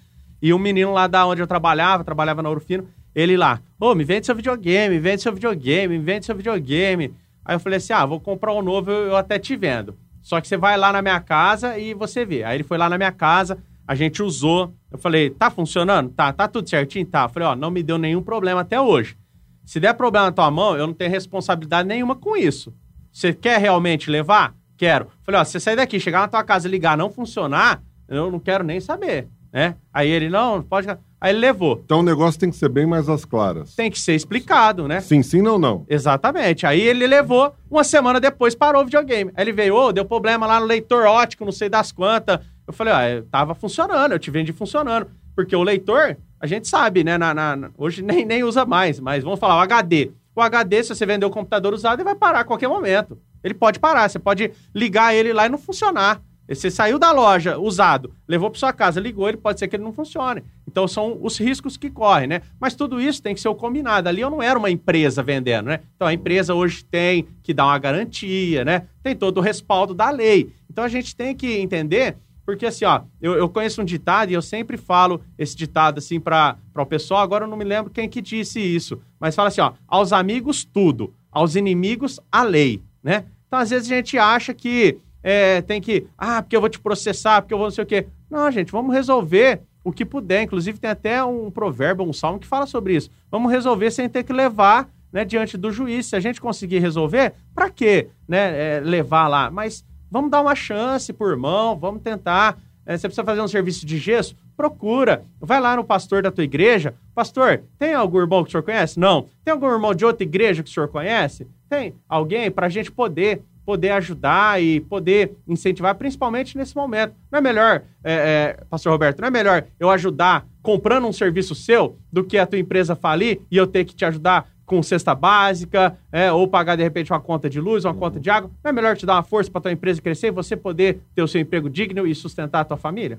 E 0.46 0.54
um 0.54 0.60
menino 0.60 0.92
lá 0.92 1.08
da 1.08 1.26
onde 1.26 1.42
eu 1.42 1.46
trabalhava, 1.48 2.04
trabalhava 2.04 2.40
na 2.40 2.48
Urufino, 2.48 2.86
ele 3.12 3.36
lá, 3.36 3.60
ô, 3.80 3.90
oh, 3.90 3.94
me 3.96 4.04
vende 4.04 4.26
seu 4.26 4.34
videogame, 4.36 4.94
me 4.94 5.00
vende 5.00 5.20
seu 5.20 5.32
videogame, 5.32 5.98
me 5.98 6.04
vende 6.04 6.24
seu 6.24 6.36
videogame. 6.36 7.12
Aí 7.44 7.56
eu 7.56 7.58
falei 7.58 7.78
assim, 7.78 7.92
ah, 7.92 8.06
vou 8.06 8.20
comprar 8.20 8.52
um 8.52 8.62
novo, 8.62 8.88
eu, 8.88 9.08
eu 9.08 9.16
até 9.16 9.40
te 9.40 9.56
vendo. 9.56 9.98
Só 10.22 10.40
que 10.40 10.46
você 10.46 10.56
vai 10.56 10.76
lá 10.76 10.92
na 10.92 11.02
minha 11.02 11.18
casa 11.18 11.76
e 11.76 11.94
você 11.94 12.24
vê. 12.24 12.44
Aí 12.44 12.58
ele 12.58 12.62
foi 12.62 12.78
lá 12.78 12.88
na 12.88 12.96
minha 12.96 13.10
casa, 13.10 13.58
a 13.88 13.96
gente 13.96 14.22
usou. 14.22 14.72
Eu 14.88 14.98
falei, 14.98 15.30
tá 15.30 15.50
funcionando? 15.50 16.10
Tá, 16.10 16.32
tá 16.32 16.46
tudo 16.46 16.70
certinho? 16.70 17.04
Tá. 17.04 17.24
Eu 17.24 17.28
falei, 17.28 17.48
ó, 17.48 17.56
não 17.56 17.72
me 17.72 17.82
deu 17.82 17.98
nenhum 17.98 18.22
problema 18.22 18.60
até 18.60 18.80
hoje. 18.80 19.16
Se 19.64 19.80
der 19.80 19.94
problema 19.94 20.26
na 20.26 20.32
tua 20.32 20.48
mão, 20.48 20.76
eu 20.76 20.86
não 20.86 20.94
tenho 20.94 21.10
responsabilidade 21.10 21.88
nenhuma 21.88 22.14
com 22.14 22.36
isso. 22.36 22.72
Você 23.10 23.32
quer 23.32 23.58
realmente 23.58 24.08
levar? 24.08 24.54
Quero. 24.76 25.08
Falei, 25.24 25.40
ó, 25.40 25.44
se 25.44 25.50
você 25.50 25.58
sair 25.58 25.74
daqui, 25.74 25.98
chegar 25.98 26.20
na 26.20 26.28
tua 26.28 26.44
casa, 26.44 26.68
ligar, 26.68 26.96
não 26.96 27.10
funcionar, 27.10 27.82
eu 28.08 28.30
não 28.30 28.38
quero 28.38 28.62
nem 28.62 28.78
saber 28.78 29.26
né? 29.52 29.74
Aí 29.92 30.08
ele, 30.08 30.28
não, 30.28 30.62
pode. 30.62 30.88
Aí 31.20 31.30
ele 31.30 31.38
levou. 31.38 31.80
Então 31.84 32.00
o 32.00 32.02
negócio 32.02 32.38
tem 32.38 32.50
que 32.50 32.56
ser 32.56 32.68
bem 32.68 32.86
mais 32.86 33.08
às 33.08 33.24
claras. 33.24 33.74
Tem 33.74 33.90
que 33.90 33.98
ser 33.98 34.14
explicado, 34.14 34.86
né? 34.86 35.00
Sim, 35.00 35.22
sim, 35.22 35.40
não, 35.40 35.58
não. 35.58 35.84
Exatamente. 35.88 36.66
Aí 36.66 36.80
ele 36.80 37.06
levou, 37.06 37.54
uma 37.70 37.84
semana 37.84 38.20
depois 38.20 38.54
parou 38.54 38.82
o 38.82 38.84
videogame. 38.84 39.30
Aí 39.34 39.44
ele 39.44 39.52
veio, 39.52 39.74
ô, 39.74 39.86
oh, 39.86 39.92
deu 39.92 40.04
problema 40.04 40.46
lá 40.46 40.60
no 40.60 40.66
leitor 40.66 41.06
ótico, 41.06 41.44
não 41.44 41.52
sei 41.52 41.68
das 41.68 41.90
quantas. 41.90 42.40
Eu 42.66 42.72
falei, 42.72 42.92
ah, 42.92 43.22
tava 43.30 43.54
funcionando, 43.54 44.12
eu 44.12 44.18
te 44.18 44.30
vendi 44.30 44.52
funcionando. 44.52 45.06
Porque 45.34 45.54
o 45.54 45.62
leitor, 45.62 46.16
a 46.40 46.46
gente 46.46 46.68
sabe, 46.68 47.04
né? 47.04 47.16
Na, 47.16 47.34
na, 47.34 47.70
hoje 47.76 48.02
nem, 48.02 48.24
nem 48.24 48.42
usa 48.42 48.64
mais, 48.64 49.00
mas 49.00 49.22
vamos 49.22 49.38
falar, 49.38 49.56
o 49.56 49.60
HD. 49.60 50.10
O 50.34 50.42
HD, 50.42 50.82
se 50.82 50.94
você 50.94 51.06
vender 51.06 51.24
o 51.24 51.30
computador 51.30 51.72
usado, 51.72 52.00
ele 52.00 52.04
vai 52.04 52.14
parar 52.14 52.40
a 52.40 52.44
qualquer 52.44 52.68
momento. 52.68 53.18
Ele 53.42 53.54
pode 53.54 53.78
parar, 53.78 54.08
você 54.08 54.18
pode 54.18 54.50
ligar 54.74 55.14
ele 55.14 55.32
lá 55.32 55.46
e 55.46 55.48
não 55.48 55.56
funcionar. 55.56 56.20
Você 56.48 56.70
saiu 56.70 56.98
da 56.98 57.10
loja 57.10 57.58
usado, 57.58 58.12
levou 58.28 58.50
para 58.50 58.60
sua 58.60 58.72
casa, 58.72 59.00
ligou, 59.00 59.28
ele 59.28 59.36
pode 59.36 59.58
ser 59.58 59.66
que 59.66 59.74
ele 59.74 59.82
não 59.82 59.92
funcione. 59.92 60.44
Então 60.66 60.86
são 60.86 61.18
os 61.20 61.38
riscos 61.38 61.76
que 61.76 61.90
correm, 61.90 62.28
né? 62.28 62.42
Mas 62.60 62.74
tudo 62.74 63.00
isso 63.00 63.20
tem 63.22 63.34
que 63.34 63.40
ser 63.40 63.52
combinado. 63.54 64.08
Ali 64.08 64.20
eu 64.20 64.30
não 64.30 64.42
era 64.42 64.58
uma 64.58 64.70
empresa 64.70 65.22
vendendo, 65.22 65.66
né? 65.66 65.80
Então 65.96 66.06
a 66.06 66.14
empresa 66.14 66.54
hoje 66.54 66.84
tem 66.84 67.26
que 67.42 67.52
dar 67.52 67.66
uma 67.66 67.78
garantia, 67.78 68.64
né? 68.64 68.86
Tem 69.02 69.16
todo 69.16 69.38
o 69.38 69.40
respaldo 69.40 69.92
da 69.92 70.10
lei. 70.10 70.52
Então 70.70 70.84
a 70.84 70.88
gente 70.88 71.16
tem 71.16 71.34
que 71.34 71.58
entender 71.58 72.16
Porque 72.46 72.64
assim, 72.64 72.84
ó, 72.84 73.02
eu, 73.20 73.34
eu 73.34 73.48
conheço 73.48 73.82
um 73.82 73.84
ditado 73.84 74.30
e 74.30 74.34
eu 74.34 74.40
sempre 74.40 74.76
falo 74.76 75.20
esse 75.36 75.56
ditado 75.56 75.98
assim 75.98 76.20
para 76.20 76.56
o 76.76 76.86
pessoal, 76.86 77.20
agora 77.20 77.44
eu 77.44 77.48
não 77.48 77.56
me 77.56 77.64
lembro 77.64 77.90
quem 77.90 78.08
que 78.08 78.22
disse 78.22 78.60
isso, 78.60 79.02
mas 79.18 79.34
fala 79.34 79.48
assim, 79.48 79.60
ó, 79.60 79.72
aos 79.88 80.12
amigos 80.12 80.64
tudo, 80.64 81.12
aos 81.32 81.56
inimigos 81.56 82.20
a 82.30 82.44
lei, 82.44 82.80
né? 83.02 83.24
Então, 83.46 83.58
às 83.58 83.70
vezes 83.70 83.90
a 83.90 83.94
gente 83.96 84.18
acha 84.18 84.54
que 84.54 84.98
é, 85.28 85.60
tem 85.60 85.80
que, 85.80 86.06
ah, 86.16 86.40
porque 86.40 86.54
eu 86.54 86.60
vou 86.60 86.70
te 86.70 86.78
processar, 86.78 87.42
porque 87.42 87.52
eu 87.52 87.58
vou 87.58 87.66
não 87.66 87.72
sei 87.72 87.82
o 87.82 87.86
quê. 87.86 88.06
Não, 88.30 88.48
gente, 88.48 88.70
vamos 88.70 88.94
resolver 88.94 89.60
o 89.82 89.90
que 89.90 90.04
puder. 90.04 90.44
Inclusive, 90.44 90.78
tem 90.78 90.88
até 90.88 91.24
um 91.24 91.50
provérbio, 91.50 92.06
um 92.06 92.12
salmo 92.12 92.38
que 92.38 92.46
fala 92.46 92.64
sobre 92.64 92.94
isso. 92.94 93.10
Vamos 93.28 93.50
resolver 93.50 93.90
sem 93.90 94.08
ter 94.08 94.22
que 94.22 94.32
levar 94.32 94.88
né, 95.12 95.24
diante 95.24 95.56
do 95.56 95.72
juiz. 95.72 96.06
Se 96.06 96.14
a 96.14 96.20
gente 96.20 96.40
conseguir 96.40 96.78
resolver, 96.78 97.34
para 97.52 97.68
quê 97.68 98.08
né, 98.28 98.76
é, 98.76 98.80
levar 98.80 99.26
lá? 99.26 99.50
Mas 99.50 99.84
vamos 100.08 100.30
dar 100.30 100.40
uma 100.40 100.54
chance 100.54 101.12
por 101.12 101.32
irmão, 101.32 101.76
vamos 101.76 102.02
tentar. 102.02 102.56
É, 102.86 102.96
você 102.96 103.08
precisa 103.08 103.24
fazer 103.24 103.40
um 103.40 103.48
serviço 103.48 103.84
de 103.84 103.98
gesso? 103.98 104.36
Procura. 104.56 105.24
Vai 105.40 105.60
lá 105.60 105.74
no 105.74 105.82
pastor 105.82 106.22
da 106.22 106.30
tua 106.30 106.44
igreja. 106.44 106.94
Pastor, 107.12 107.62
tem 107.76 107.94
algum 107.94 108.20
irmão 108.20 108.44
que 108.44 108.50
o 108.50 108.52
senhor 108.52 108.62
conhece? 108.62 108.96
Não. 109.00 109.26
Tem 109.44 109.50
algum 109.50 109.66
irmão 109.66 109.92
de 109.92 110.04
outra 110.04 110.22
igreja 110.22 110.62
que 110.62 110.70
o 110.70 110.72
senhor 110.72 110.86
conhece? 110.86 111.48
Tem 111.68 111.96
alguém 112.08 112.48
para 112.48 112.66
a 112.66 112.70
gente 112.70 112.92
poder 112.92 113.42
poder 113.66 113.90
ajudar 113.90 114.62
e 114.62 114.78
poder 114.80 115.32
incentivar, 115.46 115.96
principalmente 115.96 116.56
nesse 116.56 116.76
momento. 116.76 117.14
Não 117.30 117.40
é 117.40 117.42
melhor, 117.42 117.82
é, 118.04 118.14
é, 118.14 118.64
Pastor 118.70 118.92
Roberto, 118.92 119.20
não 119.20 119.26
é 119.26 119.30
melhor 119.30 119.64
eu 119.80 119.90
ajudar 119.90 120.46
comprando 120.62 121.06
um 121.06 121.12
serviço 121.12 121.54
seu 121.54 121.98
do 122.12 122.22
que 122.22 122.38
a 122.38 122.46
tua 122.46 122.60
empresa 122.60 122.94
falir 122.94 123.40
e 123.50 123.56
eu 123.56 123.66
ter 123.66 123.84
que 123.84 123.94
te 123.94 124.04
ajudar 124.04 124.48
com 124.64 124.82
cesta 124.82 125.14
básica, 125.14 125.96
é, 126.10 126.30
ou 126.30 126.46
pagar 126.48 126.76
de 126.76 126.82
repente 126.82 127.12
uma 127.12 127.20
conta 127.20 127.50
de 127.50 127.60
luz, 127.60 127.84
uma 127.84 127.92
uhum. 127.92 127.98
conta 127.98 128.20
de 128.20 128.30
água? 128.30 128.50
Não 128.62 128.68
é 128.68 128.72
melhor 128.72 128.96
te 128.96 129.04
dar 129.04 129.14
uma 129.14 129.22
força 129.22 129.50
para 129.50 129.60
tua 129.60 129.72
empresa 129.72 130.00
crescer 130.00 130.28
e 130.28 130.32
você 130.32 130.56
poder 130.56 131.00
ter 131.14 131.22
o 131.22 131.28
seu 131.28 131.40
emprego 131.40 131.68
digno 131.68 132.06
e 132.06 132.14
sustentar 132.14 132.60
a 132.60 132.64
tua 132.64 132.76
família? 132.76 133.18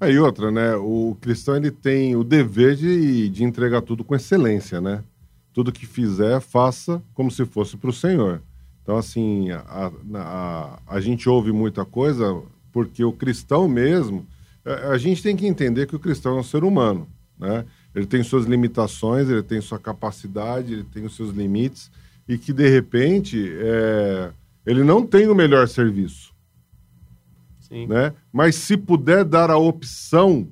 Aí 0.00 0.18
outra, 0.18 0.50
né? 0.50 0.74
O 0.74 1.16
cristão 1.20 1.56
ele 1.56 1.70
tem 1.70 2.16
o 2.16 2.24
dever 2.24 2.76
de, 2.76 3.28
de 3.28 3.44
entregar 3.44 3.82
tudo 3.82 4.02
com 4.02 4.14
excelência, 4.14 4.80
né? 4.80 5.02
Tudo 5.52 5.72
que 5.72 5.86
fizer, 5.86 6.40
faça 6.40 7.02
como 7.14 7.30
se 7.30 7.44
fosse 7.44 7.76
para 7.76 7.90
o 7.90 7.92
Senhor. 7.92 8.42
Então, 8.82 8.96
assim, 8.96 9.50
a, 9.50 9.92
a, 10.14 10.78
a, 10.86 11.00
gente 11.00 11.28
ouve 11.28 11.52
muita 11.52 11.84
coisa 11.84 12.42
porque 12.72 13.04
o 13.04 13.12
cristão 13.12 13.68
mesmo, 13.68 14.26
a, 14.64 14.70
é, 14.70 14.86
a, 14.88 14.98
gente 14.98 15.22
tem 15.22 15.36
que 15.36 15.46
entender 15.46 15.86
que 15.86 15.94
o 15.94 16.00
cristão 16.00 16.36
é 16.36 16.40
um 16.40 16.44
ser 16.44 16.64
humano, 16.64 17.06
né? 17.38 17.64
Ele 17.94 18.06
tem 18.06 18.22
suas 18.22 18.46
limitações, 18.46 19.28
ele 19.28 19.42
tem 19.42 19.60
sua 19.60 19.78
capacidade, 19.78 20.72
ele 20.72 20.84
tem 20.84 21.04
os 21.04 21.14
seus 21.14 21.30
limites 21.30 21.90
e 22.26 22.38
que, 22.38 22.52
de 22.52 22.68
repente, 22.68 23.52
é, 23.58 24.30
ele 24.64 24.82
não 24.82 25.06
tem 25.06 25.28
o 25.28 25.34
melhor 25.34 25.68
serviço. 25.68 26.32
Sim. 27.60 27.86
Né? 27.86 28.12
Mas 28.32 28.54
se 28.56 28.76
puder 28.76 29.24
dar 29.24 29.50
a 29.50 29.58
opção, 29.58 30.48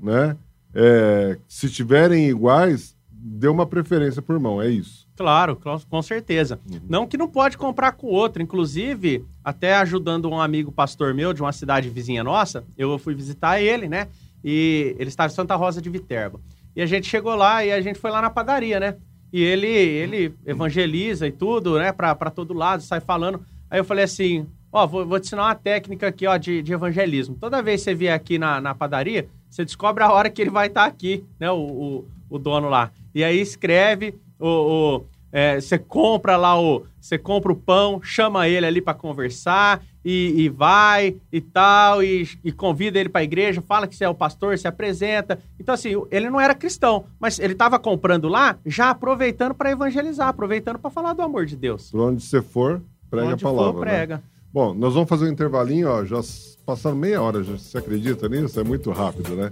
né? 0.00 0.36
É, 0.74 1.38
se 1.48 1.70
tiverem 1.70 2.28
iguais, 2.28 2.96
dê 3.10 3.48
uma 3.48 3.64
preferência 3.64 4.20
por 4.20 4.38
mão, 4.38 4.60
é 4.60 4.68
isso. 4.68 5.03
Claro, 5.16 5.58
com 5.88 6.02
certeza. 6.02 6.58
Uhum. 6.68 6.80
Não 6.88 7.06
que 7.06 7.16
não 7.16 7.28
pode 7.28 7.56
comprar 7.56 7.92
com 7.92 8.08
outro. 8.08 8.42
Inclusive, 8.42 9.24
até 9.44 9.76
ajudando 9.76 10.28
um 10.28 10.40
amigo 10.40 10.72
pastor 10.72 11.14
meu 11.14 11.32
de 11.32 11.40
uma 11.40 11.52
cidade 11.52 11.88
vizinha 11.88 12.24
nossa, 12.24 12.64
eu 12.76 12.98
fui 12.98 13.14
visitar 13.14 13.60
ele, 13.60 13.88
né? 13.88 14.08
E 14.42 14.96
ele 14.98 15.08
estava 15.08 15.32
em 15.32 15.34
Santa 15.34 15.54
Rosa 15.54 15.80
de 15.80 15.88
Viterbo. 15.88 16.40
E 16.74 16.82
a 16.82 16.86
gente 16.86 17.06
chegou 17.06 17.34
lá 17.34 17.64
e 17.64 17.72
a 17.72 17.80
gente 17.80 17.98
foi 17.98 18.10
lá 18.10 18.20
na 18.20 18.28
padaria, 18.28 18.80
né? 18.80 18.96
E 19.32 19.40
ele, 19.40 19.68
ele 19.68 20.34
evangeliza 20.44 21.26
e 21.26 21.32
tudo, 21.32 21.78
né? 21.78 21.92
Pra, 21.92 22.14
pra 22.14 22.30
todo 22.30 22.52
lado, 22.52 22.82
sai 22.82 23.00
falando. 23.00 23.40
Aí 23.70 23.78
eu 23.78 23.84
falei 23.84 24.04
assim: 24.04 24.46
Ó, 24.72 24.88
vou, 24.88 25.06
vou 25.06 25.20
te 25.20 25.26
ensinar 25.26 25.44
uma 25.44 25.54
técnica 25.54 26.08
aqui, 26.08 26.26
ó, 26.26 26.36
de, 26.36 26.60
de 26.60 26.72
evangelismo. 26.72 27.36
Toda 27.40 27.62
vez 27.62 27.80
que 27.80 27.84
você 27.84 27.94
vier 27.94 28.12
aqui 28.12 28.38
na, 28.38 28.60
na 28.60 28.74
padaria, 28.74 29.28
você 29.48 29.64
descobre 29.64 30.02
a 30.02 30.10
hora 30.10 30.28
que 30.28 30.42
ele 30.42 30.50
vai 30.50 30.66
estar 30.66 30.82
tá 30.82 30.86
aqui, 30.88 31.24
né? 31.38 31.48
O, 31.52 31.58
o, 31.58 32.08
o 32.28 32.38
dono 32.40 32.68
lá. 32.68 32.90
E 33.14 33.22
aí 33.22 33.40
escreve 33.40 34.16
o, 34.38 34.48
o 34.48 35.04
é, 35.36 35.60
você 35.60 35.76
compra 35.76 36.36
lá 36.36 36.60
o, 36.60 36.86
você 37.00 37.18
compra 37.18 37.50
o 37.50 37.56
pão, 37.56 38.00
chama 38.00 38.48
ele 38.48 38.64
ali 38.64 38.80
para 38.80 38.94
conversar 38.94 39.82
e, 40.04 40.44
e, 40.44 40.48
vai 40.48 41.16
e 41.32 41.40
tal 41.40 42.04
e, 42.04 42.28
e 42.44 42.52
convida 42.52 43.00
ele 43.00 43.08
para 43.08 43.22
a 43.22 43.24
igreja, 43.24 43.60
fala 43.60 43.88
que 43.88 43.96
você 43.96 44.04
é 44.04 44.08
o 44.08 44.14
pastor, 44.14 44.56
se 44.56 44.68
apresenta. 44.68 45.40
Então 45.58 45.74
assim, 45.74 45.90
ele 46.12 46.30
não 46.30 46.40
era 46.40 46.54
cristão, 46.54 47.06
mas 47.18 47.40
ele 47.40 47.54
estava 47.54 47.80
comprando 47.80 48.28
lá, 48.28 48.56
já 48.64 48.90
aproveitando 48.90 49.54
para 49.54 49.72
evangelizar, 49.72 50.28
aproveitando 50.28 50.78
para 50.78 50.88
falar 50.88 51.14
do 51.14 51.22
amor 51.22 51.46
de 51.46 51.56
Deus. 51.56 51.90
Por 51.90 52.00
onde 52.00 52.22
você 52.22 52.40
for, 52.40 52.80
prega 53.10 53.32
onde 53.32 53.44
a 53.44 53.48
palavra. 53.48 53.72
For, 53.72 53.86
né? 53.86 53.90
prega. 53.90 54.16
Né? 54.18 54.22
Bom, 54.54 54.72
nós 54.72 54.94
vamos 54.94 55.08
fazer 55.08 55.24
um 55.24 55.32
intervalinho, 55.32 55.88
ó, 55.88 56.04
já 56.04 56.20
passaram 56.64 56.96
meia 56.96 57.20
hora, 57.20 57.42
já, 57.42 57.58
você 57.58 57.76
acredita 57.76 58.28
nisso? 58.28 58.60
É 58.60 58.62
muito 58.62 58.92
rápido, 58.92 59.34
né? 59.34 59.50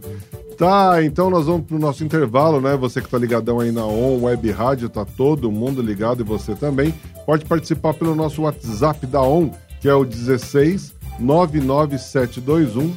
Tá, 0.56 1.02
então 1.02 1.28
nós 1.28 1.46
vamos 1.46 1.66
pro 1.66 1.76
nosso 1.76 2.04
intervalo, 2.04 2.60
né? 2.60 2.76
Você 2.76 3.02
que 3.02 3.08
tá 3.08 3.18
ligadão 3.18 3.58
aí 3.58 3.72
na 3.72 3.84
ON 3.84 4.22
Web 4.22 4.48
Rádio, 4.52 4.88
tá 4.88 5.04
todo 5.04 5.50
mundo 5.50 5.82
ligado 5.82 6.20
e 6.20 6.24
você 6.24 6.54
também. 6.54 6.94
Pode 7.26 7.44
participar 7.46 7.94
pelo 7.94 8.14
nosso 8.14 8.42
WhatsApp 8.42 9.04
da 9.08 9.20
ON, 9.20 9.50
que 9.80 9.88
é 9.88 9.94
o 9.94 10.04
16 10.04 10.94
99721 11.18 12.94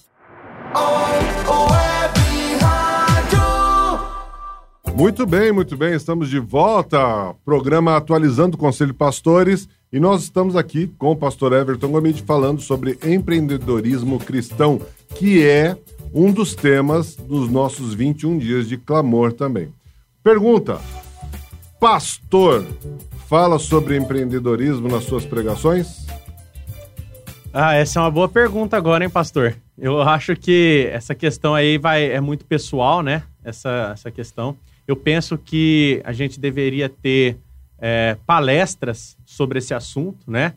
Muito 4.99 5.25
bem, 5.25 5.53
muito 5.53 5.77
bem. 5.77 5.95
Estamos 5.95 6.29
de 6.29 6.41
volta. 6.41 7.33
Programa 7.45 7.97
Atualizando 7.97 8.57
o 8.57 8.59
Conselho 8.59 8.91
de 8.91 8.99
Pastores. 8.99 9.69
E 9.93 10.01
nós 10.01 10.25
estamos 10.25 10.57
aqui 10.57 10.89
com 10.99 11.13
o 11.13 11.17
pastor 11.17 11.53
Everton 11.53 11.93
Gomide 11.93 12.21
falando 12.21 12.61
sobre 12.61 12.99
empreendedorismo 13.05 14.19
cristão, 14.19 14.81
que 15.15 15.47
é 15.47 15.77
um 16.13 16.33
dos 16.33 16.53
temas 16.53 17.15
dos 17.15 17.49
nossos 17.49 17.95
21 17.95 18.39
dias 18.39 18.69
de 18.69 18.77
clamor 18.77 19.33
também. 19.33 19.73
Pergunta: 20.21 20.81
Pastor, 21.79 22.67
fala 23.29 23.61
sobre 23.61 23.97
empreendedorismo 23.97 24.89
nas 24.89 25.05
suas 25.05 25.25
pregações? 25.25 26.09
Ah, 27.53 27.75
essa 27.75 28.01
é 28.01 28.03
uma 28.03 28.11
boa 28.11 28.29
pergunta 28.29 28.77
agora, 28.77 29.05
hein, 29.05 29.11
pastor? 29.11 29.55
Eu 29.79 30.03
acho 30.03 30.35
que 30.35 30.91
essa 30.93 31.15
questão 31.15 31.55
aí 31.55 31.79
vai 31.79 32.11
é 32.11 32.21
muito 32.21 32.45
pessoal, 32.45 33.01
né? 33.01 33.23
Essa, 33.45 33.93
essa 33.95 34.11
questão. 34.11 34.57
Eu 34.89 34.97
penso 34.97 35.37
que 35.37 36.01
a 36.03 36.15
gente 36.15 36.41
deveria 36.41 36.89
ter 36.89 37.37
é, 37.79 38.17
palestras 38.27 39.19
sobre 39.27 39.59
esse 39.59 39.75
assunto, 39.75 40.19
né? 40.27 40.55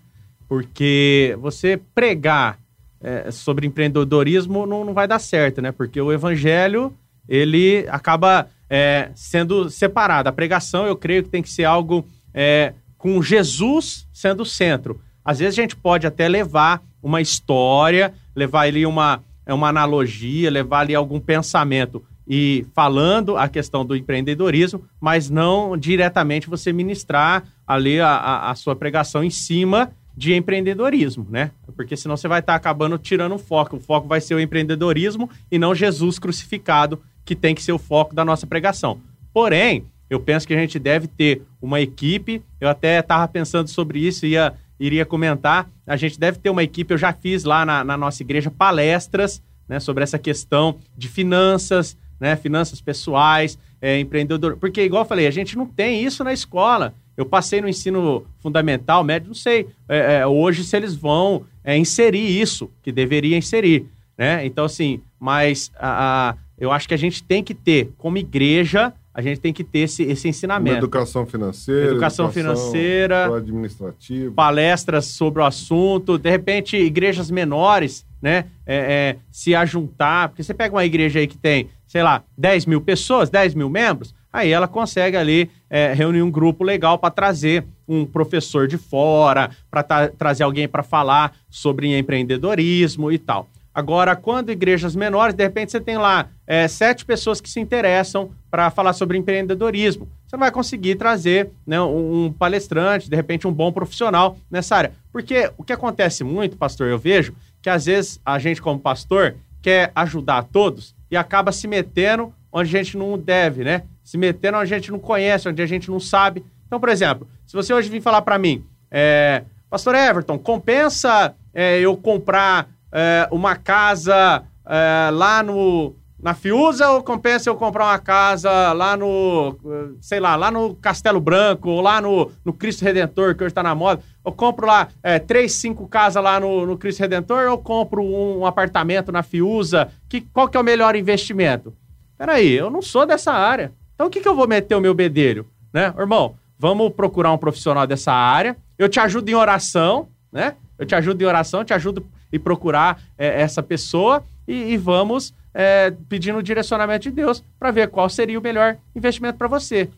Porque 0.47 1.37
você 1.41 1.77
pregar 1.93 2.57
é, 3.01 3.29
sobre 3.29 3.67
empreendedorismo 3.67 4.65
não, 4.65 4.85
não 4.85 4.93
vai 4.93 5.05
dar 5.05 5.19
certo, 5.19 5.61
né? 5.61 5.73
Porque 5.73 5.99
o 5.99 6.13
evangelho, 6.13 6.93
ele 7.27 7.85
acaba 7.89 8.47
é, 8.69 9.11
sendo 9.15 9.69
separado. 9.69 10.29
A 10.29 10.31
pregação, 10.31 10.85
eu 10.85 10.95
creio 10.95 11.23
que 11.23 11.29
tem 11.29 11.43
que 11.43 11.49
ser 11.49 11.65
algo 11.65 12.07
é, 12.33 12.73
com 12.97 13.21
Jesus 13.21 14.07
sendo 14.13 14.43
o 14.43 14.45
centro. 14.45 15.01
Às 15.25 15.39
vezes 15.39 15.59
a 15.59 15.61
gente 15.61 15.75
pode 15.75 16.07
até 16.07 16.29
levar 16.29 16.81
uma 17.03 17.19
história, 17.19 18.13
levar 18.33 18.61
ali 18.61 18.85
uma, 18.85 19.21
uma 19.45 19.67
analogia, 19.67 20.49
levar 20.49 20.79
ali 20.79 20.95
algum 20.95 21.19
pensamento 21.19 22.01
e 22.33 22.65
falando 22.73 23.35
a 23.35 23.49
questão 23.49 23.85
do 23.85 23.93
empreendedorismo, 23.93 24.85
mas 25.01 25.29
não 25.29 25.75
diretamente 25.75 26.49
você 26.49 26.71
ministrar 26.71 27.43
ali 27.67 27.99
a, 27.99 28.07
a, 28.07 28.51
a 28.51 28.55
sua 28.55 28.73
pregação 28.73 29.21
em 29.21 29.29
cima 29.29 29.91
de 30.15 30.33
empreendedorismo, 30.33 31.27
né? 31.29 31.51
Porque 31.75 31.97
senão 31.97 32.15
você 32.15 32.29
vai 32.29 32.39
estar 32.39 32.53
tá 32.53 32.57
acabando 32.57 32.97
tirando 32.97 33.35
o 33.35 33.37
foco. 33.37 33.75
O 33.75 33.79
foco 33.81 34.07
vai 34.07 34.21
ser 34.21 34.33
o 34.33 34.39
empreendedorismo 34.39 35.29
e 35.51 35.59
não 35.59 35.75
Jesus 35.75 36.17
crucificado, 36.17 37.01
que 37.25 37.35
tem 37.35 37.53
que 37.53 37.61
ser 37.61 37.73
o 37.73 37.77
foco 37.77 38.15
da 38.15 38.23
nossa 38.23 38.47
pregação. 38.47 39.01
Porém, 39.33 39.83
eu 40.09 40.17
penso 40.17 40.47
que 40.47 40.53
a 40.53 40.57
gente 40.57 40.79
deve 40.79 41.07
ter 41.07 41.41
uma 41.61 41.81
equipe. 41.81 42.41
Eu 42.61 42.69
até 42.69 42.99
estava 42.99 43.27
pensando 43.27 43.67
sobre 43.67 43.99
isso, 43.99 44.25
ia, 44.25 44.53
iria 44.79 45.05
comentar. 45.05 45.69
A 45.85 45.97
gente 45.97 46.17
deve 46.17 46.39
ter 46.39 46.49
uma 46.49 46.63
equipe. 46.63 46.93
Eu 46.93 46.97
já 46.97 47.11
fiz 47.11 47.43
lá 47.43 47.65
na, 47.65 47.83
na 47.83 47.97
nossa 47.97 48.23
igreja 48.23 48.49
palestras 48.49 49.43
né, 49.67 49.81
sobre 49.81 50.01
essa 50.01 50.17
questão 50.17 50.77
de 50.97 51.09
finanças, 51.09 51.97
né? 52.21 52.35
Finanças 52.35 52.79
pessoais, 52.79 53.57
é, 53.81 53.99
empreendedor. 53.99 54.55
Porque, 54.57 54.83
igual 54.83 55.01
eu 55.01 55.07
falei, 55.07 55.25
a 55.25 55.31
gente 55.31 55.57
não 55.57 55.65
tem 55.65 56.03
isso 56.03 56.23
na 56.23 56.31
escola. 56.31 56.93
Eu 57.17 57.25
passei 57.25 57.59
no 57.59 57.67
ensino 57.67 58.25
fundamental, 58.39 59.03
médio, 59.03 59.27
não 59.27 59.35
sei 59.35 59.67
é, 59.89 60.19
é, 60.19 60.27
hoje 60.27 60.63
se 60.63 60.77
eles 60.77 60.95
vão 60.95 61.43
é, 61.63 61.75
inserir 61.75 62.39
isso, 62.39 62.69
que 62.81 62.91
deveria 62.91 63.37
inserir, 63.37 63.85
né? 64.17 64.45
Então, 64.45 64.65
assim, 64.65 65.01
mas 65.19 65.71
a, 65.77 66.29
a, 66.29 66.35
eu 66.57 66.71
acho 66.71 66.87
que 66.87 66.93
a 66.93 66.97
gente 66.97 67.23
tem 67.23 67.43
que 67.43 67.53
ter, 67.53 67.91
como 67.97 68.17
igreja, 68.17 68.93
a 69.13 69.21
gente 69.21 69.41
tem 69.41 69.51
que 69.51 69.63
ter 69.63 69.79
esse, 69.79 70.03
esse 70.03 70.29
ensinamento. 70.29 70.75
Uma 70.75 70.79
educação 70.79 71.25
financeira. 71.25 71.91
Educação, 71.91 72.25
educação 72.27 72.31
financeira. 72.31 73.35
Administrativa. 73.35 74.33
Palestras 74.33 75.05
sobre 75.05 75.41
o 75.41 75.45
assunto. 75.45 76.17
De 76.17 76.29
repente, 76.29 76.77
igrejas 76.77 77.29
menores, 77.29 78.05
né? 78.21 78.45
É, 78.65 78.75
é, 78.75 79.17
se 79.29 79.53
ajuntar. 79.53 80.29
Porque 80.29 80.43
você 80.43 80.53
pega 80.53 80.73
uma 80.73 80.85
igreja 80.85 81.19
aí 81.19 81.27
que 81.27 81.37
tem, 81.37 81.67
sei 81.91 82.01
lá, 82.03 82.23
10 82.37 82.67
mil 82.67 82.79
pessoas, 82.79 83.29
10 83.29 83.53
mil 83.53 83.69
membros, 83.69 84.15
aí 84.31 84.49
ela 84.49 84.65
consegue 84.65 85.17
ali 85.17 85.51
é, 85.69 85.91
reunir 85.91 86.21
um 86.21 86.31
grupo 86.31 86.63
legal 86.63 86.97
para 86.97 87.11
trazer 87.11 87.65
um 87.85 88.05
professor 88.05 88.65
de 88.65 88.77
fora, 88.77 89.51
para 89.69 90.07
trazer 90.07 90.43
alguém 90.43 90.69
para 90.69 90.83
falar 90.83 91.33
sobre 91.49 91.97
empreendedorismo 91.97 93.11
e 93.11 93.17
tal. 93.17 93.49
Agora, 93.75 94.15
quando 94.15 94.53
igrejas 94.53 94.95
menores, 94.95 95.35
de 95.35 95.43
repente 95.43 95.73
você 95.73 95.81
tem 95.81 95.97
lá 95.97 96.29
é, 96.47 96.65
sete 96.65 97.03
pessoas 97.03 97.41
que 97.41 97.49
se 97.49 97.59
interessam 97.59 98.31
para 98.49 98.71
falar 98.71 98.93
sobre 98.93 99.17
empreendedorismo. 99.17 100.07
Você 100.25 100.37
não 100.37 100.39
vai 100.39 100.51
conseguir 100.51 100.95
trazer 100.95 101.49
né, 101.67 101.81
um 101.81 102.33
palestrante, 102.39 103.09
de 103.09 103.15
repente 103.17 103.49
um 103.49 103.51
bom 103.51 103.69
profissional 103.69 104.37
nessa 104.49 104.77
área. 104.77 104.93
Porque 105.11 105.51
o 105.57 105.63
que 105.63 105.73
acontece 105.73 106.23
muito, 106.23 106.55
pastor, 106.55 106.87
eu 106.87 106.97
vejo 106.97 107.33
que 107.61 107.69
às 107.69 107.85
vezes 107.85 108.17
a 108.25 108.39
gente, 108.39 108.61
como 108.61 108.79
pastor, 108.79 109.35
quer 109.61 109.91
ajudar 109.93 110.43
todos 110.43 110.95
e 111.11 111.17
acaba 111.17 111.51
se 111.51 111.67
metendo 111.67 112.33
onde 112.51 112.75
a 112.75 112.79
gente 112.79 112.97
não 112.97 113.17
deve, 113.17 113.63
né? 113.63 113.83
Se 114.03 114.17
metendo 114.17 114.57
onde 114.57 114.73
a 114.73 114.77
gente 114.77 114.91
não 114.91 114.99
conhece, 114.99 115.47
onde 115.47 115.61
a 115.61 115.65
gente 115.65 115.91
não 115.91 115.99
sabe. 115.99 116.43
Então, 116.65 116.79
por 116.79 116.89
exemplo, 116.89 117.27
se 117.45 117.53
você 117.53 117.73
hoje 117.73 117.89
vir 117.89 118.01
falar 118.01 118.21
para 118.21 118.37
mim, 118.37 118.65
é, 118.89 119.43
Pastor 119.69 119.93
Everton, 119.93 120.39
compensa 120.39 121.35
é, 121.53 121.79
eu 121.79 121.95
comprar 121.97 122.69
é, 122.91 123.27
uma 123.31 123.55
casa 123.55 124.43
é, 124.65 125.09
lá 125.11 125.43
no 125.43 125.95
na 126.21 126.33
Fiuza 126.33 126.89
ou 126.91 127.03
compensa 127.03 127.49
eu 127.49 127.55
comprar 127.55 127.85
uma 127.85 127.99
casa 127.99 128.71
lá 128.73 128.95
no, 128.95 129.57
sei 129.99 130.19
lá, 130.19 130.35
lá 130.35 130.51
no 130.51 130.75
Castelo 130.75 131.19
Branco 131.19 131.69
ou 131.69 131.81
lá 131.81 131.99
no, 131.99 132.31
no 132.45 132.53
Cristo 132.53 132.83
Redentor, 132.83 133.35
que 133.35 133.43
hoje 133.43 133.51
está 133.51 133.63
na 133.63 133.73
moda? 133.73 134.01
Eu 134.23 134.31
compro 134.31 134.67
lá 134.67 134.87
é, 135.01 135.17
três, 135.17 135.53
cinco 135.53 135.87
casas 135.87 136.23
lá 136.23 136.39
no, 136.39 136.65
no 136.65 136.77
Cristo 136.77 136.99
Redentor 136.99 137.49
ou 137.49 137.57
compro 137.57 138.03
um, 138.03 138.39
um, 138.39 138.45
apartamento 138.45 139.11
na 139.11 139.23
Fiuza? 139.23 139.89
Que, 140.07 140.21
qual 140.21 140.47
que 140.47 140.55
é 140.55 140.59
o 140.59 140.63
melhor 140.63 140.95
investimento? 140.95 141.73
Peraí, 142.17 142.51
eu 142.51 142.69
não 142.69 142.83
sou 142.83 143.05
dessa 143.05 143.31
área. 143.31 143.73
Então 143.95 144.05
o 144.05 144.09
que, 144.09 144.21
que 144.21 144.27
eu 144.27 144.35
vou 144.35 144.47
meter 144.47 144.75
o 144.75 144.81
meu 144.81 144.93
bedelho? 144.93 145.47
Né? 145.73 145.91
Irmão, 145.97 146.35
vamos 146.57 146.93
procurar 146.93 147.31
um 147.31 147.37
profissional 147.37 147.87
dessa 147.87 148.13
área. 148.13 148.55
Eu 148.77 148.87
te 148.87 148.99
ajudo 148.99 149.29
em 149.29 149.35
oração, 149.35 150.07
né? 150.31 150.55
Eu 150.77 150.85
te 150.85 150.93
ajudo 150.93 151.21
em 151.21 151.25
oração, 151.25 151.63
te 151.63 151.73
ajudo 151.73 152.05
e 152.31 152.37
procurar 152.37 153.01
é, 153.17 153.41
essa 153.41 153.61
pessoa 153.61 154.23
e, 154.47 154.73
e 154.73 154.77
vamos 154.77 155.33
é, 155.53 155.91
pedindo 156.09 156.37
o 156.37 156.43
direcionamento 156.43 157.03
de 157.03 157.11
Deus 157.11 157.43
para 157.59 157.71
ver 157.71 157.89
qual 157.89 158.09
seria 158.09 158.39
o 158.39 158.41
melhor 158.41 158.77
investimento 158.95 159.37
para 159.37 159.47
você. 159.47 159.89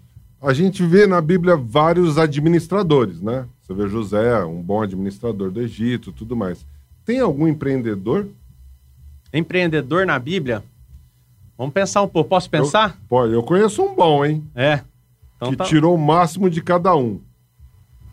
A 0.42 0.54
gente 0.54 0.84
vê 0.86 1.08
na 1.08 1.22
Bíblia 1.22 1.56
vários 1.56 2.18
administradores, 2.18 3.22
né? 3.22 3.46
Você 3.62 3.74
vê 3.74 3.88
José, 3.88 4.44
um 4.44 4.62
bom 4.62 4.82
administrador 4.82 5.50
do 5.50 5.62
Egito, 5.62 6.12
tudo 6.12 6.36
mais. 6.36 6.66
Tem 7.06 7.20
algum 7.20 7.48
empreendedor? 7.48 8.28
Empreendedor 9.34 10.06
na 10.06 10.20
Bíblia? 10.20 10.64
Vamos 11.58 11.74
pensar 11.74 12.02
um 12.02 12.08
pouco. 12.08 12.30
Posso 12.30 12.50
pensar? 12.50 12.90
Eu, 12.90 13.08
pode. 13.08 13.34
Eu 13.34 13.44
conheço 13.44 13.82
um 13.84 13.96
bom, 13.96 14.26
hein? 14.26 14.46
É. 14.54 14.82
Então 15.38 15.52
que 15.52 15.56
tá... 15.56 15.64
tirou 15.64 15.96
o 15.96 15.98
máximo 15.98 16.50
de 16.50 16.62
cada 16.62 16.96
um. 16.96 17.22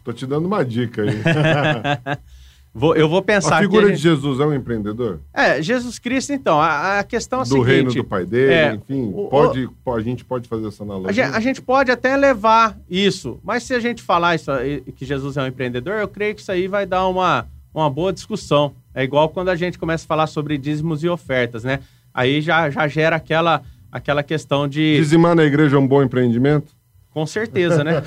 Tô 0.04 0.12
te 0.12 0.26
dando 0.26 0.46
uma 0.46 0.64
dica 0.64 1.02
aí. 1.02 1.20
Vou, 2.72 2.94
eu 2.94 3.08
vou 3.08 3.20
pensar. 3.20 3.58
A 3.58 3.60
figura 3.60 3.90
de 3.90 3.96
Jesus 3.96 4.38
é 4.38 4.46
um 4.46 4.54
empreendedor? 4.54 5.20
É, 5.34 5.60
Jesus 5.60 5.98
Cristo, 5.98 6.32
então. 6.32 6.60
A, 6.60 7.00
a 7.00 7.04
questão 7.04 7.40
é 7.40 7.42
a 7.42 7.44
do 7.44 7.48
seguinte. 7.48 7.64
Do 7.64 7.68
reino 7.68 7.92
do 7.92 8.04
pai 8.04 8.24
dele, 8.24 8.52
é, 8.52 8.74
enfim. 8.74 9.10
O, 9.12 9.28
pode, 9.28 9.68
o, 9.84 9.92
a 9.92 10.00
gente 10.00 10.24
pode 10.24 10.48
fazer 10.48 10.68
essa 10.68 10.84
analogia. 10.84 11.08
A 11.08 11.12
gente, 11.12 11.36
a 11.36 11.40
gente, 11.40 11.62
pode 11.62 11.90
até 11.90 12.16
levar 12.16 12.78
isso, 12.88 13.40
mas 13.42 13.64
se 13.64 13.74
a 13.74 13.80
gente 13.80 14.02
falar 14.02 14.36
isso, 14.36 14.52
que 14.94 15.04
Jesus 15.04 15.36
é 15.36 15.42
um 15.42 15.46
empreendedor, 15.48 15.94
eu 15.94 16.06
creio 16.06 16.34
que 16.34 16.40
isso 16.42 16.52
aí 16.52 16.68
vai 16.68 16.86
dar 16.86 17.08
uma, 17.08 17.46
uma 17.74 17.90
boa 17.90 18.12
discussão. 18.12 18.72
É 18.94 19.02
igual 19.02 19.28
quando 19.28 19.48
a 19.48 19.56
gente 19.56 19.76
começa 19.76 20.04
a 20.04 20.08
falar 20.08 20.28
sobre 20.28 20.56
dízimos 20.56 21.02
e 21.02 21.08
ofertas, 21.08 21.64
né? 21.64 21.80
Aí 22.14 22.40
já, 22.40 22.70
já 22.70 22.86
gera 22.86 23.16
aquela, 23.16 23.62
aquela 23.90 24.22
questão 24.22 24.68
de. 24.68 24.96
Dizimar 24.96 25.34
na 25.34 25.44
igreja 25.44 25.76
é 25.76 25.78
um 25.78 25.86
bom 25.86 26.02
empreendimento? 26.02 26.72
Com 27.12 27.26
certeza, 27.26 27.82
né? 27.82 28.02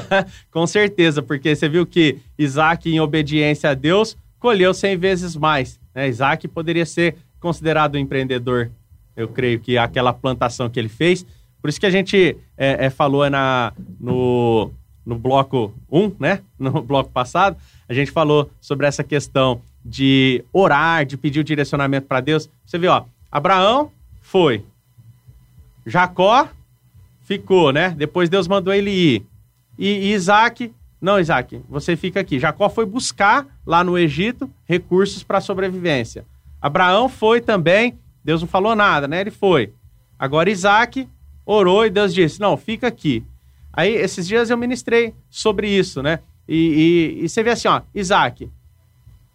Com 0.50 0.66
certeza, 0.66 1.22
porque 1.22 1.54
você 1.54 1.68
viu 1.68 1.86
que 1.86 2.18
Isaac, 2.36 2.90
em 2.90 3.00
obediência 3.00 3.70
a 3.70 3.74
Deus, 3.74 4.16
colheu 4.38 4.74
100 4.74 4.96
vezes 4.96 5.36
mais. 5.36 5.80
Né? 5.94 6.08
Isaac 6.08 6.46
poderia 6.48 6.84
ser 6.84 7.16
considerado 7.40 7.94
um 7.94 7.98
empreendedor, 7.98 8.70
eu 9.16 9.28
creio 9.28 9.60
que 9.60 9.78
aquela 9.78 10.12
plantação 10.12 10.68
que 10.68 10.78
ele 10.78 10.88
fez. 10.88 11.24
Por 11.60 11.68
isso 11.68 11.78
que 11.80 11.86
a 11.86 11.90
gente 11.90 12.36
é, 12.56 12.86
é, 12.86 12.90
falou 12.90 13.28
na, 13.30 13.72
no, 14.00 14.70
no 15.04 15.16
bloco 15.16 15.72
1, 15.90 16.12
né? 16.18 16.40
No 16.58 16.82
bloco 16.82 17.10
passado, 17.10 17.56
a 17.88 17.94
gente 17.94 18.10
falou 18.10 18.50
sobre 18.60 18.86
essa 18.86 19.04
questão 19.04 19.60
de 19.84 20.44
orar, 20.52 21.06
de 21.06 21.16
pedir 21.16 21.40
o 21.40 21.44
direcionamento 21.44 22.06
para 22.06 22.20
Deus. 22.20 22.50
Você 22.66 22.78
viu, 22.78 22.90
ó, 22.90 23.04
Abraão 23.30 23.90
foi. 24.20 24.64
Jacó 25.86 26.48
ficou, 27.28 27.70
né? 27.72 27.90
Depois 27.90 28.30
Deus 28.30 28.48
mandou 28.48 28.72
ele 28.72 28.90
ir. 28.90 29.26
E, 29.78 30.12
Isaac, 30.12 30.72
não, 30.98 31.20
Isaac, 31.20 31.60
você 31.68 31.94
fica 31.94 32.18
aqui. 32.18 32.40
Jacó 32.40 32.70
foi 32.70 32.86
buscar 32.86 33.46
lá 33.66 33.84
no 33.84 33.98
Egito 33.98 34.50
recursos 34.64 35.22
para 35.22 35.38
sobrevivência. 35.38 36.24
Abraão 36.60 37.06
foi 37.06 37.42
também, 37.42 37.98
Deus 38.24 38.40
não 38.40 38.48
falou 38.48 38.74
nada, 38.74 39.06
né? 39.06 39.20
Ele 39.20 39.30
foi. 39.30 39.74
Agora 40.18 40.50
Isaac 40.50 41.06
orou 41.44 41.84
e 41.84 41.90
Deus 41.90 42.14
disse: 42.14 42.40
Não, 42.40 42.56
fica 42.56 42.86
aqui. 42.88 43.22
Aí, 43.74 43.94
esses 43.94 44.26
dias 44.26 44.48
eu 44.48 44.56
ministrei 44.56 45.12
sobre 45.28 45.68
isso, 45.68 46.02
né? 46.02 46.20
E, 46.48 47.18
e, 47.20 47.24
e 47.24 47.28
você 47.28 47.42
vê 47.42 47.50
assim, 47.50 47.68
ó, 47.68 47.82
Isaac, 47.94 48.50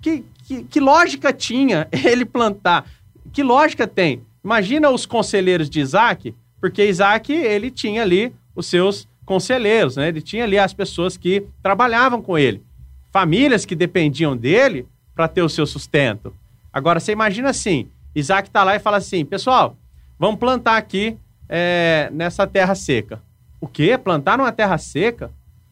que, 0.02 0.26
que, 0.46 0.64
que 0.64 0.80
lógica 0.80 1.32
tinha 1.32 1.88
ele 1.94 2.26
plantar? 2.26 2.86
Que 3.32 3.44
lógica 3.44 3.88
tem? 3.88 4.24
Imagina 4.44 4.90
os 4.90 5.06
conselheiros 5.06 5.70
de 5.70 5.80
Isaac 5.80 6.34
porque 6.64 6.86
Isaac, 6.86 7.30
ele 7.30 7.70
tinha 7.70 8.04
ali 8.04 8.34
os 8.56 8.68
seus 8.68 9.06
conselheiros, 9.26 9.98
né? 9.98 10.08
Ele 10.08 10.22
tinha 10.22 10.46
ali 10.46 10.58
as 10.58 10.74
pessoas 10.74 11.18
que 11.18 11.46
trabalhavam 11.62 12.22
com 12.22 12.38
ele. 12.38 12.64
Famílias 13.12 13.66
que 13.66 13.76
dependiam 13.76 14.38
dele 14.38 14.88
para 15.14 15.28
ter 15.28 15.42
o 15.42 15.50
seu 15.50 15.66
sustento. 15.66 16.34
Agora, 16.72 17.02
você 17.02 17.12
imagina 17.12 17.50
assim, 17.50 17.90
Isaac 18.16 18.48
está 18.48 18.64
lá 18.64 18.78
e 18.78 18.80
fala 18.80 18.96
assim, 18.96 19.26
pessoal, 19.26 19.76
vamos 20.18 20.40
plantar 20.40 20.78
aqui 20.78 21.18
é, 21.50 22.10
nessa 22.14 22.48
terra 22.48 22.76
seca. 22.76 23.22
O 23.60 23.68
quê? 23.68 23.98
Plantar 23.98 24.38
numa 24.38 24.54
terra 24.54 24.78
seca? 24.78 25.32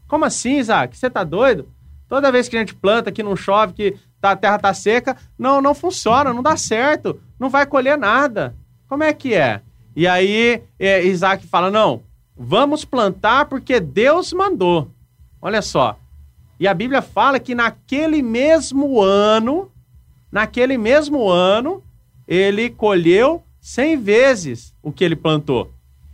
Como 0.10 0.26
assim, 0.26 0.58
Isaac? 0.58 0.98
Você 0.98 1.10
tá 1.10 1.24
doido? 1.24 1.70
Toda 2.10 2.34
vez 2.34 2.50
que 2.50 2.58
a 2.58 2.60
gente 2.60 2.76
planta, 2.76 3.14
que 3.14 3.24
não 3.24 3.38
chove, 3.38 3.72
que 3.72 3.96
tá, 4.20 4.32
a 4.32 4.36
terra 4.36 4.60
tá 4.60 4.74
seca, 4.74 5.16
não, 5.40 5.62
não 5.62 5.74
funciona, 5.74 6.34
não 6.34 6.44
dá 6.44 6.58
certo, 6.58 7.18
não 7.40 7.50
vai 7.50 7.66
colher 7.66 7.98
nada. 7.98 8.54
Como 8.90 9.04
é 9.04 9.14
que 9.14 9.34
é? 9.34 9.62
E 9.96 10.08
aí 10.08 10.62
é, 10.80 11.04
Isaac 11.04 11.46
fala: 11.48 11.70
não, 11.70 12.02
vamos 12.36 12.86
plantar 12.86 13.46
porque 13.46 13.80
Deus 13.80 14.34
mandou. 14.34 14.90
Olha 15.42 15.62
só. 15.62 15.98
E 16.60 16.68
a 16.68 16.74
Bíblia 16.74 17.02
fala 17.02 17.40
que 17.40 17.56
naquele 17.56 18.22
mesmo 18.22 19.02
ano, 19.02 19.72
naquele 20.32 20.78
mesmo 20.78 21.28
ano, 21.28 21.84
ele 22.28 22.70
colheu 22.70 23.44
cem 23.60 23.98
vezes 23.98 24.74
o 24.82 24.92
que 24.92 25.04
ele 25.04 25.16
plantou. 25.16 25.72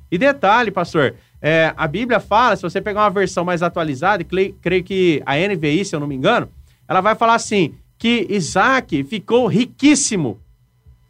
E 0.10 0.18
detalhe, 0.18 0.72
pastor, 0.72 1.16
é, 1.42 1.74
a 1.76 1.88
Bíblia 1.88 2.20
fala, 2.20 2.56
se 2.56 2.62
você 2.62 2.82
pegar 2.82 3.04
uma 3.04 3.10
versão 3.10 3.44
mais 3.44 3.62
atualizada, 3.62 4.24
creio, 4.24 4.56
creio 4.62 4.84
que 4.84 5.22
a 5.26 5.36
NVI, 5.36 5.86
se 5.86 5.96
eu 5.96 6.00
não 6.00 6.08
me 6.08 6.16
engano, 6.16 6.50
ela 6.88 7.02
vai 7.02 7.13
falar 7.16 7.36
assim, 7.36 7.76
que 7.98 8.26
Isaac 8.30 9.04
ficou 9.04 9.48
riquíssimo. 9.48 10.40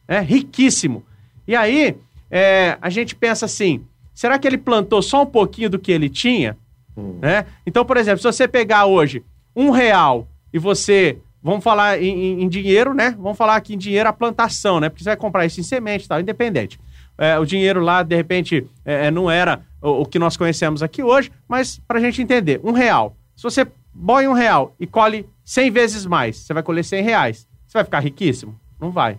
É, 0.08 0.20
riquíssimo. 0.20 1.04
E 1.48 1.56
aí, 1.56 1.96
é, 2.30 2.78
a 2.82 2.90
gente 2.90 3.16
pensa 3.16 3.46
assim: 3.46 3.86
será 4.14 4.38
que 4.38 4.48
ele 4.48 4.58
plantou 4.58 5.02
só 5.02 5.24
um 5.24 5.26
pouquinho 5.26 5.70
do 5.70 5.80
que 5.80 5.92
ele 5.92 6.10
tinha? 6.10 6.58
Hum. 6.96 7.20
Né? 7.22 7.46
Então, 7.66 7.86
por 7.86 7.98
exemplo, 7.98 8.20
se 8.20 8.24
você 8.24 8.48
pegar 8.48 8.86
hoje 8.86 9.24
um 9.56 9.72
real 9.72 10.28
e 10.54 10.60
você. 10.60 11.18
Vamos 11.42 11.64
falar 11.64 12.02
em, 12.02 12.42
em, 12.42 12.50
dinheiro, 12.50 12.94
né? 12.94 13.16
Vamos 13.18 13.38
falar 13.38 13.56
aqui 13.56 13.76
em 13.76 13.78
dinheiro 13.78 14.10
a 14.10 14.12
plantação, 14.12 14.80
né? 14.80 14.90
Porque 14.90 15.04
você 15.04 15.12
vai 15.12 15.16
comprar 15.18 15.46
isso 15.46 15.60
em 15.60 15.64
semente 15.64 16.08
tal, 16.08 16.20
independente. 16.20 16.80
É, 17.18 17.40
o 17.40 17.46
dinheiro 17.46 17.80
lá, 17.80 18.04
de 18.04 18.16
repente, 18.16 18.68
é, 18.84 19.08
é 19.08 19.12
não 19.12 19.32
era 19.32 19.62
o, 19.82 20.02
o, 20.02 20.06
que 20.06 20.20
nós 20.20 20.36
conhecemos 20.36 20.84
aqui 20.84 21.02
hoje, 21.02 21.32
mas 21.48 21.80
para 21.88 22.00
a 22.00 22.02
gente 22.02 22.22
entender, 22.22 22.60
um 22.64 22.72
real. 22.72 23.16
Se 23.36 23.44
você 23.44 23.66
boia 23.94 24.30
um 24.30 24.34
real 24.34 24.76
e 24.80 24.86
colhe 24.86 25.26
100 25.46 25.72
vezes 25.72 26.06
mais, 26.06 26.38
você 26.38 26.54
vai 26.54 26.64
colher 26.64 26.84
100 26.84 27.04
reais. 27.04 27.48
Você 27.66 27.78
vai 27.78 27.84
ficar 27.84 28.00
riquíssimo? 28.00 28.60
Não 28.80 28.92
vai. 28.92 29.18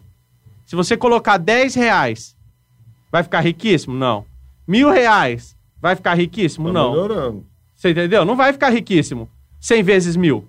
Se 0.66 0.76
você 0.76 0.96
colocar 0.96 1.38
10 1.38 1.74
reais 1.76 2.36
Vai 3.10 3.22
ficar 3.22 3.40
riquíssimo? 3.40 3.94
Não. 3.94 4.24
Mil 4.66 4.90
reais. 4.90 5.56
Vai 5.80 5.96
ficar 5.96 6.14
riquíssimo? 6.14 6.68
Tá 6.68 6.72
não. 6.72 6.90
melhorando. 6.90 7.46
Você 7.74 7.90
entendeu? 7.90 8.24
Não 8.24 8.36
vai 8.36 8.52
ficar 8.52 8.70
riquíssimo. 8.70 9.28
100 9.60 9.82
vezes 9.82 10.16
mil. 10.16 10.46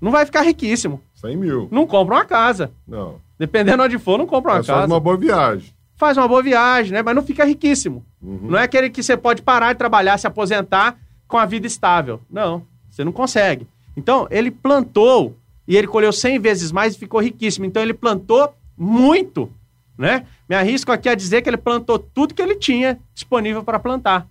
Não 0.00 0.10
vai 0.10 0.24
ficar 0.24 0.42
riquíssimo. 0.42 1.00
100 1.14 1.36
mil. 1.36 1.68
Não 1.70 1.86
compra 1.86 2.14
uma 2.16 2.24
casa. 2.24 2.70
Não. 2.86 3.16
Dependendo 3.38 3.82
onde 3.82 3.98
for, 3.98 4.18
não 4.18 4.26
compra 4.26 4.52
uma 4.52 4.58
Mas 4.58 4.66
casa. 4.66 4.78
faz 4.80 4.90
uma 4.90 5.00
boa 5.00 5.16
viagem. 5.16 5.72
Faz 5.96 6.16
uma 6.16 6.28
boa 6.28 6.42
viagem, 6.42 6.92
né? 6.92 7.02
Mas 7.02 7.14
não 7.14 7.22
fica 7.22 7.44
riquíssimo. 7.44 8.04
Não 8.22 8.56
é 8.58 8.62
aquele 8.62 8.88
que 8.88 9.02
você 9.02 9.16
pode 9.16 9.42
parar 9.42 9.72
de 9.72 9.78
trabalhar, 9.78 10.16
se 10.16 10.26
aposentar 10.26 10.96
com 11.26 11.36
a 11.36 11.44
vida 11.44 11.66
estável. 11.66 12.20
Não, 12.30 12.62
você 12.88 13.02
não 13.04 13.12
consegue. 13.12 13.66
Então, 13.96 14.28
ele 14.30 14.50
plantou 14.50 15.36
e 15.66 15.76
ele 15.76 15.88
colheu 15.88 16.12
100 16.12 16.38
vezes 16.38 16.70
mais 16.70 16.94
e 16.94 16.98
ficou 16.98 17.20
riquíssimo. 17.20 17.66
Então, 17.66 17.82
ele 17.82 17.94
plantou 17.94 18.54
muito, 18.76 19.50
né? 19.98 20.24
Me 20.48 20.54
arrisco 20.54 20.92
aqui 20.92 21.08
a 21.08 21.14
dizer 21.16 21.42
que 21.42 21.50
ele 21.50 21.56
plantou 21.56 21.98
tudo 21.98 22.32
que 22.32 22.40
ele 22.40 22.54
tinha 22.54 22.98
disponível 23.12 23.64
para 23.64 23.80
plantar. 23.80 24.28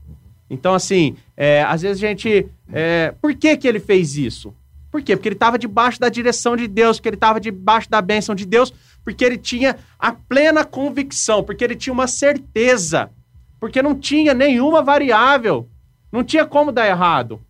Então, 0.49 0.73
assim, 0.73 1.17
é, 1.35 1.61
às 1.63 1.81
vezes 1.81 2.01
a 2.01 2.07
gente. 2.07 2.47
é, 2.71 3.13
por 3.21 3.35
que, 3.35 3.57
que 3.57 3.67
ele 3.67 3.81
fez 3.81 4.15
isso? 4.17 4.53
Por 4.89 5.01
quê? 5.01 5.17
Porque 5.17 5.27
ele 5.27 5.35
estava 5.35 5.59
debaixo 5.59 5.99
da 5.99 6.07
direção 6.07 6.55
de 6.55 6.67
Deus, 6.67 6.97
porque 6.97 7.09
ele 7.09 7.17
estava 7.17 7.41
debaixo 7.41 7.89
da 7.89 8.01
bênção 8.01 8.33
de 8.33 8.45
Deus, 8.45 8.73
porque 9.03 9.25
ele 9.25 9.37
tinha 9.37 9.77
a 9.99 10.13
plena 10.13 10.63
convicção, 10.63 11.43
porque 11.43 11.63
ele 11.63 11.75
tinha 11.75 11.93
uma 11.93 12.07
certeza, 12.07 13.11
porque 13.59 13.81
não 13.81 13.93
tinha 13.93 14.33
nenhuma 14.33 14.81
variável, 14.81 15.67
não 16.09 16.23
tinha 16.23 16.45
como 16.45 16.71
dar 16.71 16.87
errado. 16.87 17.41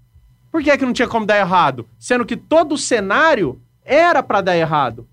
Por 0.52 0.64
que, 0.64 0.76
que 0.76 0.86
não 0.86 0.94
tinha 0.94 1.08
como 1.08 1.26
dar 1.26 1.38
errado? 1.38 1.88
Sendo 2.00 2.26
que 2.26 2.36
todo 2.36 2.74
o 2.74 2.78
cenário 2.78 3.62
era 3.86 4.24
para 4.24 4.42
dar 4.42 4.58
errado. 4.58 5.08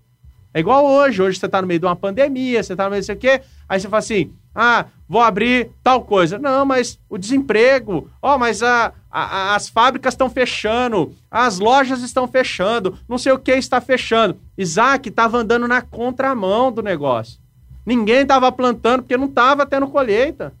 É 0.55 0.59
igual 0.61 0.85
hoje. 0.85 1.21
Hoje 1.21 1.37
você 1.37 1.49
tá 1.49 1.61
no 1.61 1.67
meio 1.67 1.81
de 1.81 1.85
uma 1.85 1.97
pandemia, 1.97 2.63
você 2.63 2.77
tá 2.77 2.85
no 2.85 2.91
meio 2.91 3.01
de 3.01 3.05
sei 3.07 3.15
o 3.15 3.17
quê, 3.19 3.41
aí 3.67 3.77
você 3.77 3.89
fala 3.89 3.99
assim: 3.99 4.31
ah, 4.55 4.85
vou 5.05 5.21
abrir 5.21 5.69
tal 5.83 6.01
coisa. 6.05 6.39
Não, 6.39 6.65
mas 6.65 6.97
o 7.09 7.17
desemprego, 7.17 8.09
ó, 8.21 8.37
mas 8.37 8.63
a, 8.63 8.93
a- 9.11 9.53
as 9.53 9.67
fábricas 9.67 10.13
estão 10.13 10.29
fechando, 10.29 11.13
as 11.29 11.59
lojas 11.59 12.01
estão 12.01 12.25
fechando, 12.25 12.97
não 13.05 13.17
sei 13.17 13.33
o 13.33 13.37
que 13.37 13.51
está 13.51 13.81
fechando. 13.81 14.37
Isaac 14.57 15.09
estava 15.09 15.37
andando 15.37 15.67
na 15.67 15.81
contramão 15.81 16.71
do 16.71 16.81
negócio. 16.81 17.37
Ninguém 17.85 18.21
estava 18.21 18.49
plantando 18.49 19.01
porque 19.03 19.17
não 19.17 19.25
estava 19.27 19.65
tendo 19.65 19.89
colheita. 19.89 20.53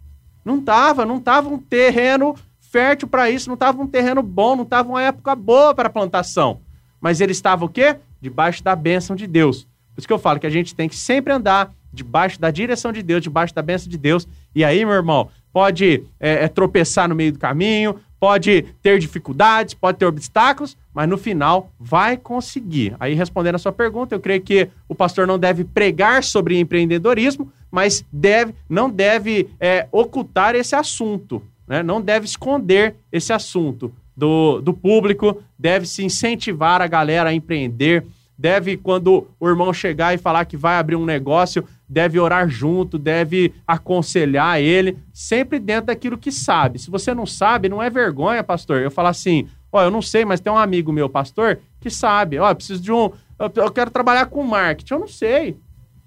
Não 0.43 0.59
estava, 0.59 1.05
não 1.05 1.17
estava 1.19 1.47
um 1.47 1.57
terreno 1.57 2.35
fértil 2.59 3.07
para 3.07 3.31
isso, 3.31 3.47
não 3.47 3.53
estava 3.53 3.81
um 3.81 3.87
terreno 3.87 4.21
bom, 4.21 4.57
não 4.57 4.63
estava 4.63 4.89
uma 4.89 5.01
época 5.01 5.33
boa 5.35 5.73
para 5.73 5.89
plantação. 5.89 6.59
Mas 6.99 7.21
ele 7.21 7.31
estava 7.31 7.63
o 7.63 7.69
quê? 7.69 7.95
Debaixo 8.19 8.61
da 8.61 8.75
bênção 8.75 9.15
de 9.15 9.25
Deus. 9.25 9.65
Por 9.95 10.01
isso 10.01 10.07
que 10.07 10.13
eu 10.13 10.19
falo 10.19 10.39
que 10.39 10.47
a 10.47 10.51
gente 10.51 10.75
tem 10.75 10.89
que 10.89 10.95
sempre 10.95 11.31
andar 11.31 11.73
debaixo 11.93 12.39
da 12.39 12.51
direção 12.51 12.91
de 12.91 13.01
Deus, 13.01 13.23
debaixo 13.23 13.55
da 13.55 13.61
bênção 13.61 13.89
de 13.89 13.97
Deus. 13.97 14.27
E 14.53 14.63
aí, 14.63 14.83
meu 14.83 14.93
irmão, 14.93 15.29
pode 15.53 16.03
é, 16.19 16.43
é, 16.43 16.47
tropeçar 16.49 17.07
no 17.07 17.15
meio 17.15 17.31
do 17.31 17.39
caminho, 17.39 17.95
pode 18.19 18.63
ter 18.83 18.99
dificuldades, 18.99 19.73
pode 19.73 19.97
ter 19.97 20.05
obstáculos, 20.05 20.75
mas 20.93 21.07
no 21.07 21.17
final 21.17 21.71
vai 21.79 22.17
conseguir. 22.17 22.93
Aí, 22.99 23.13
respondendo 23.13 23.55
a 23.55 23.59
sua 23.59 23.71
pergunta, 23.71 24.13
eu 24.13 24.19
creio 24.19 24.41
que 24.41 24.67
o 24.89 24.93
pastor 24.93 25.25
não 25.25 25.39
deve 25.39 25.63
pregar 25.63 26.23
sobre 26.23 26.59
empreendedorismo, 26.59 27.49
mas 27.71 28.03
deve, 28.11 28.53
não 28.69 28.89
deve 28.89 29.49
é, 29.59 29.87
ocultar 29.91 30.55
esse 30.55 30.75
assunto, 30.75 31.41
né? 31.67 31.81
não 31.81 32.01
deve 32.01 32.25
esconder 32.25 32.95
esse 33.11 33.31
assunto 33.31 33.93
do, 34.15 34.59
do 34.61 34.73
público, 34.73 35.41
deve 35.57 35.85
se 35.85 36.03
incentivar 36.03 36.81
a 36.81 36.87
galera 36.87 37.29
a 37.29 37.33
empreender, 37.33 38.05
deve, 38.37 38.77
quando 38.77 39.27
o 39.39 39.47
irmão 39.47 39.73
chegar 39.73 40.13
e 40.13 40.17
falar 40.17 40.45
que 40.45 40.57
vai 40.57 40.77
abrir 40.77 40.95
um 40.95 41.05
negócio, 41.05 41.63
deve 41.87 42.19
orar 42.19 42.49
junto, 42.49 42.97
deve 42.97 43.53
aconselhar 43.65 44.59
ele, 44.59 44.97
sempre 45.13 45.59
dentro 45.59 45.87
daquilo 45.87 46.17
que 46.17 46.31
sabe. 46.31 46.79
Se 46.79 46.89
você 46.89 47.13
não 47.13 47.25
sabe, 47.25 47.69
não 47.69 47.81
é 47.81 47.89
vergonha, 47.89 48.43
pastor. 48.43 48.81
Eu 48.81 48.91
falar 48.91 49.09
assim, 49.09 49.47
ó, 49.71 49.83
eu 49.83 49.91
não 49.91 50.01
sei, 50.01 50.25
mas 50.25 50.39
tem 50.39 50.51
um 50.51 50.57
amigo 50.57 50.91
meu, 50.91 51.09
pastor, 51.09 51.59
que 51.79 51.89
sabe. 51.89 52.39
Ó, 52.39 52.49
eu 52.49 52.55
preciso 52.55 52.81
de 52.81 52.91
um, 52.91 53.11
eu, 53.37 53.71
quero 53.71 53.91
trabalhar 53.91 54.27
com 54.27 54.43
marketing. 54.43 54.93
Eu 54.93 54.99
não 54.99 55.07
sei. 55.07 55.57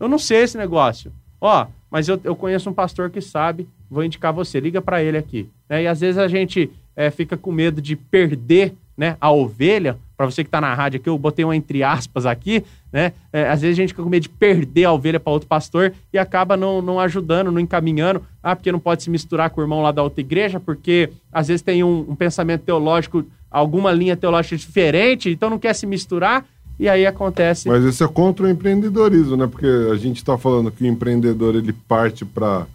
Eu 0.01 0.09
não 0.09 0.19
sei 0.19 0.43
esse 0.43 0.57
negócio. 0.57 1.13
Ó, 1.41 1.67
mas 1.91 2.09
eu, 2.09 2.21
eu 2.25 2.35
conheço 2.35 2.71
um 2.71 2.75
pastor 2.75 3.11
que 3.11 3.21
sabe, 3.21 3.69
vou 3.91 4.05
indicar 4.05 4.33
você, 4.33 4.61
liga 4.61 4.81
para 4.81 5.03
ele 5.03 5.17
aqui. 5.17 5.49
né? 5.69 5.83
E 5.83 5.87
às 5.87 6.01
vezes 6.01 6.19
a 6.19 6.29
gente 6.29 6.71
é, 6.97 7.11
fica 7.11 7.37
com 7.37 7.53
medo 7.53 7.81
de 7.81 7.97
perder 7.97 8.75
né, 8.97 9.17
a 9.21 9.31
ovelha. 9.31 9.97
Para 10.19 10.27
você 10.27 10.43
que 10.43 10.49
está 10.49 10.61
na 10.61 10.75
rádio 10.75 10.99
aqui, 10.99 11.09
eu 11.09 11.17
botei 11.17 11.45
uma 11.45 11.55
entre 11.55 11.85
aspas 11.85 12.27
aqui, 12.27 12.65
né? 12.93 13.13
É, 13.33 13.49
às 13.49 13.61
vezes 13.61 13.79
a 13.79 13.81
gente 13.81 13.91
fica 13.91 14.03
com 14.03 14.09
medo 14.09 14.25
de 14.25 14.29
perder 14.29 14.85
a 14.87 14.93
ovelha 14.93 15.21
para 15.21 15.33
outro 15.33 15.49
pastor 15.49 15.93
e 16.13 16.19
acaba 16.19 16.57
não, 16.57 16.83
não 16.83 16.99
ajudando, 16.99 17.53
não 17.53 17.61
encaminhando. 17.61 18.21
Ah, 18.43 18.57
porque 18.57 18.73
não 18.73 18.81
pode 18.81 19.05
se 19.05 19.11
misturar 19.11 19.49
com 19.51 19.61
o 19.61 19.65
irmão 19.65 19.81
lá 19.81 19.93
da 19.93 20.03
outra 20.03 20.21
igreja, 20.21 20.59
porque 20.59 21.09
às 21.33 21.47
vezes 21.47 21.63
tem 21.63 21.85
um, 21.85 22.05
um 22.09 22.17
pensamento 22.17 22.63
teológico, 22.63 23.25
alguma 23.49 23.93
linha 23.93 24.17
teológica 24.17 24.57
diferente, 24.57 25.31
então 25.31 25.49
não 25.49 25.59
quer 25.59 25.73
se 25.73 25.87
misturar. 25.87 26.45
E 26.81 26.89
aí 26.89 27.07
acontece. 27.07 27.69
Mas 27.69 27.85
isso 27.85 28.03
é 28.03 28.09
contra 28.09 28.45
o 28.45 28.49
empreendedorismo, 28.49 29.37
né? 29.37 29.47
Porque 29.47 29.67
a 29.67 29.95
gente 29.97 30.17
está 30.17 30.37
falando 30.37 30.73
que 30.73 30.83
o 30.83 30.87
empreendedor 30.87 31.55
ele 31.55 31.73
parte 31.73 32.25
para 32.25 32.67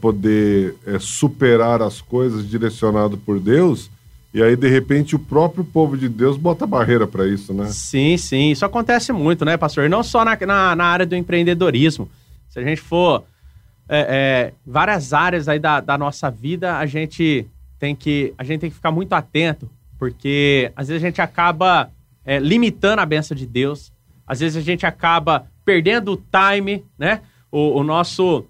poder 0.00 0.74
é, 0.86 0.98
superar 0.98 1.82
as 1.82 2.00
coisas 2.00 2.48
direcionado 2.48 3.18
por 3.18 3.38
Deus, 3.38 3.90
e 4.32 4.42
aí 4.42 4.56
de 4.56 4.68
repente 4.68 5.16
o 5.16 5.18
próprio 5.18 5.64
povo 5.64 5.96
de 5.96 6.08
Deus 6.08 6.36
bota 6.36 6.66
barreira 6.66 7.06
para 7.06 7.26
isso, 7.26 7.54
né? 7.54 7.66
Sim, 7.66 8.16
sim. 8.16 8.50
Isso 8.50 8.64
acontece 8.64 9.12
muito, 9.12 9.44
né, 9.44 9.56
pastor? 9.56 9.84
E 9.84 9.88
não 9.88 10.02
só 10.02 10.24
na, 10.24 10.36
na, 10.36 10.76
na 10.76 10.84
área 10.84 11.06
do 11.06 11.16
empreendedorismo. 11.16 12.10
Se 12.48 12.58
a 12.58 12.62
gente 12.62 12.80
for 12.80 13.24
é, 13.88 14.00
é, 14.08 14.52
várias 14.66 15.12
áreas 15.12 15.48
aí 15.48 15.58
da, 15.58 15.80
da 15.80 15.96
nossa 15.96 16.30
vida, 16.30 16.76
a 16.78 16.86
gente 16.86 17.46
tem 17.78 17.94
que 17.94 18.34
a 18.36 18.44
gente 18.44 18.60
tem 18.60 18.70
que 18.70 18.76
ficar 18.76 18.90
muito 18.90 19.12
atento, 19.14 19.68
porque 19.98 20.70
às 20.76 20.88
vezes 20.88 21.02
a 21.02 21.06
gente 21.06 21.22
acaba 21.22 21.90
é, 22.24 22.38
limitando 22.38 23.00
a 23.00 23.06
benção 23.06 23.36
de 23.36 23.46
Deus, 23.46 23.92
às 24.26 24.40
vezes 24.40 24.56
a 24.56 24.64
gente 24.64 24.84
acaba 24.84 25.46
perdendo 25.64 26.12
o 26.12 26.16
time, 26.16 26.84
né? 26.98 27.22
O, 27.50 27.80
o 27.80 27.82
nosso 27.82 28.44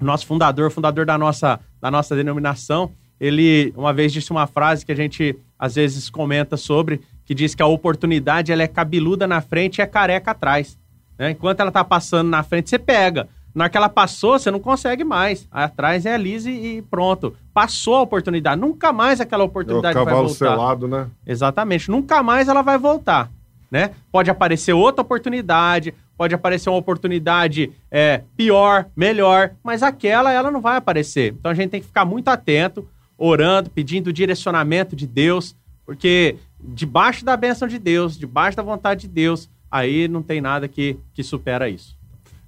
o 0.00 0.04
nosso 0.04 0.26
fundador, 0.26 0.70
fundador 0.70 1.06
da 1.06 1.16
nossa, 1.16 1.58
da 1.80 1.90
nossa 1.90 2.14
denominação, 2.14 2.92
ele 3.20 3.72
uma 3.76 3.92
vez 3.92 4.12
disse 4.12 4.30
uma 4.30 4.46
frase 4.46 4.84
que 4.84 4.92
a 4.92 4.96
gente 4.96 5.36
às 5.58 5.74
vezes 5.74 6.10
comenta 6.10 6.56
sobre, 6.56 7.00
que 7.24 7.34
diz 7.34 7.54
que 7.54 7.62
a 7.62 7.66
oportunidade 7.66 8.52
ela 8.52 8.62
é 8.62 8.68
cabeluda 8.68 9.26
na 9.26 9.40
frente 9.40 9.78
e 9.78 9.82
é 9.82 9.86
careca 9.86 10.30
atrás. 10.32 10.78
né? 11.18 11.30
Enquanto 11.30 11.60
ela 11.60 11.72
tá 11.72 11.82
passando 11.82 12.28
na 12.28 12.42
frente, 12.42 12.68
você 12.70 12.78
pega. 12.78 13.28
Na 13.54 13.64
hora 13.64 13.70
que 13.70 13.76
ela 13.78 13.88
passou, 13.88 14.38
você 14.38 14.50
não 14.50 14.60
consegue 14.60 15.02
mais. 15.02 15.48
Aí 15.50 15.64
atrás 15.64 16.04
é 16.04 16.16
Lise 16.18 16.50
e 16.50 16.82
pronto. 16.82 17.34
Passou 17.54 17.94
a 17.94 18.02
oportunidade. 18.02 18.60
Nunca 18.60 18.92
mais 18.92 19.18
aquela 19.18 19.44
É 19.44 19.46
o 19.46 19.48
oportunidade 19.48 19.94
vai 19.94 20.04
cavalo 20.04 20.28
voltar. 20.28 20.50
selado, 20.50 20.86
né? 20.86 21.06
Exatamente. 21.26 21.90
Nunca 21.90 22.22
mais 22.22 22.48
ela 22.48 22.60
vai 22.60 22.76
voltar, 22.76 23.30
né? 23.70 23.92
Pode 24.12 24.30
aparecer 24.30 24.74
outra 24.74 25.00
oportunidade, 25.00 25.94
pode 26.18 26.34
aparecer 26.34 26.68
uma 26.68 26.76
oportunidade 26.78 27.72
é, 27.90 28.20
pior, 28.36 28.86
melhor, 28.94 29.52
mas 29.64 29.82
aquela 29.82 30.30
ela 30.30 30.50
não 30.50 30.60
vai 30.60 30.76
aparecer. 30.76 31.34
Então 31.38 31.50
a 31.50 31.54
gente 31.54 31.70
tem 31.70 31.80
que 31.80 31.86
ficar 31.86 32.04
muito 32.04 32.28
atento, 32.28 32.86
orando, 33.18 33.70
pedindo 33.70 34.08
o 34.08 34.12
direcionamento 34.12 34.94
de 34.96 35.06
Deus, 35.06 35.54
porque 35.84 36.36
debaixo 36.60 37.24
da 37.24 37.36
bênção 37.36 37.66
de 37.68 37.78
Deus, 37.78 38.18
debaixo 38.18 38.56
da 38.56 38.62
vontade 38.62 39.02
de 39.02 39.08
Deus, 39.08 39.48
aí 39.70 40.08
não 40.08 40.22
tem 40.22 40.40
nada 40.40 40.66
que, 40.68 40.96
que 41.14 41.22
supera 41.22 41.68
isso. 41.68 41.96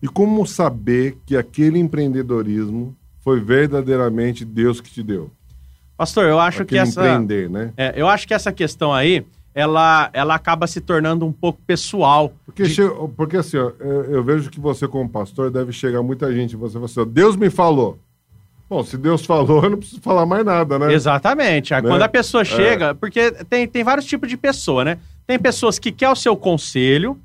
E 0.02 0.06
como 0.08 0.46
saber 0.46 1.18
que 1.26 1.36
aquele 1.36 1.78
empreendedorismo 1.78 2.94
foi 3.20 3.40
verdadeiramente 3.40 4.44
Deus 4.44 4.80
que 4.80 4.90
te 4.90 5.02
deu? 5.02 5.30
Pastor, 5.96 6.24
eu 6.26 6.38
acho 6.38 6.64
que 6.64 6.78
essa 6.78 7.00
empreender, 7.00 7.50
né? 7.50 7.72
é, 7.76 7.92
eu 7.96 8.06
acho 8.08 8.26
que 8.26 8.32
essa 8.32 8.52
questão 8.52 8.92
aí, 8.94 9.24
ela, 9.52 10.08
ela 10.12 10.36
acaba 10.36 10.66
se 10.68 10.80
tornando 10.80 11.26
um 11.26 11.32
pouco 11.32 11.60
pessoal. 11.66 12.32
Porque, 12.46 12.66
che- 12.68 12.88
porque 13.16 13.36
assim, 13.36 13.56
ó, 13.56 13.72
eu, 13.80 14.04
eu 14.04 14.22
vejo 14.24 14.48
que 14.50 14.60
você, 14.60 14.86
como 14.86 15.08
pastor, 15.08 15.50
deve 15.50 15.72
chegar 15.72 16.00
muita 16.02 16.32
gente 16.32 16.52
e 16.52 16.56
você 16.56 16.74
fala 16.74 16.84
assim, 16.86 17.00
ó, 17.00 17.04
Deus 17.04 17.34
me 17.34 17.50
falou. 17.50 17.98
Bom, 18.68 18.84
se 18.84 18.96
Deus 18.98 19.24
falou, 19.24 19.62
eu 19.64 19.70
não 19.70 19.78
preciso 19.78 20.00
falar 20.00 20.26
mais 20.26 20.44
nada, 20.44 20.78
né? 20.78 20.92
Exatamente. 20.92 21.72
Aí 21.74 21.82
Né? 21.82 21.88
Quando 21.88 22.02
a 22.02 22.08
pessoa 22.08 22.44
chega, 22.44 22.94
porque 22.94 23.30
tem, 23.48 23.66
tem 23.66 23.82
vários 23.82 24.06
tipos 24.06 24.28
de 24.28 24.36
pessoa, 24.36 24.84
né? 24.84 24.98
Tem 25.26 25.38
pessoas 25.38 25.78
que 25.78 25.90
quer 25.92 26.08
o 26.10 26.16
seu 26.16 26.36
conselho 26.36 27.18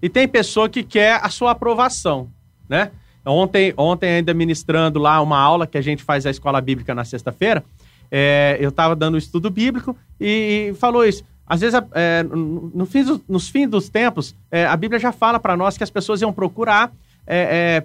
e 0.00 0.08
tem 0.08 0.26
pessoa 0.28 0.68
que 0.68 0.82
quer 0.82 1.20
a 1.22 1.28
sua 1.28 1.52
aprovação, 1.52 2.28
né? 2.68 2.90
Ontem, 3.24 3.74
ontem 3.76 4.08
ainda 4.18 4.32
ministrando 4.32 5.00
lá 5.00 5.20
uma 5.20 5.38
aula 5.38 5.66
que 5.66 5.76
a 5.76 5.80
gente 5.82 6.02
faz 6.04 6.24
na 6.24 6.30
escola 6.30 6.60
bíblica 6.60 6.94
na 6.94 7.04
sexta-feira, 7.04 7.64
é, 8.08 8.56
eu 8.60 8.68
estava 8.68 8.94
dando 8.94 9.16
um 9.16 9.18
estudo 9.18 9.50
bíblico 9.50 9.96
e, 10.20 10.68
e 10.70 10.74
falou 10.74 11.04
isso. 11.04 11.24
Às 11.44 11.60
vezes, 11.60 11.74
a- 11.74 11.84
é, 11.92 12.22
no, 12.22 12.86
fim 12.86 13.02
dos- 13.02 13.20
nos 13.28 13.48
fins 13.48 13.68
dos 13.68 13.88
tempos, 13.88 14.32
é, 14.50 14.64
a 14.64 14.76
Bíblia 14.76 15.00
já 15.00 15.10
fala 15.10 15.40
para 15.40 15.56
nós 15.56 15.76
que 15.76 15.82
as 15.82 15.90
pessoas 15.90 16.20
iam 16.22 16.32
procurar 16.32 16.92
é, 17.26 17.82
é, 17.82 17.84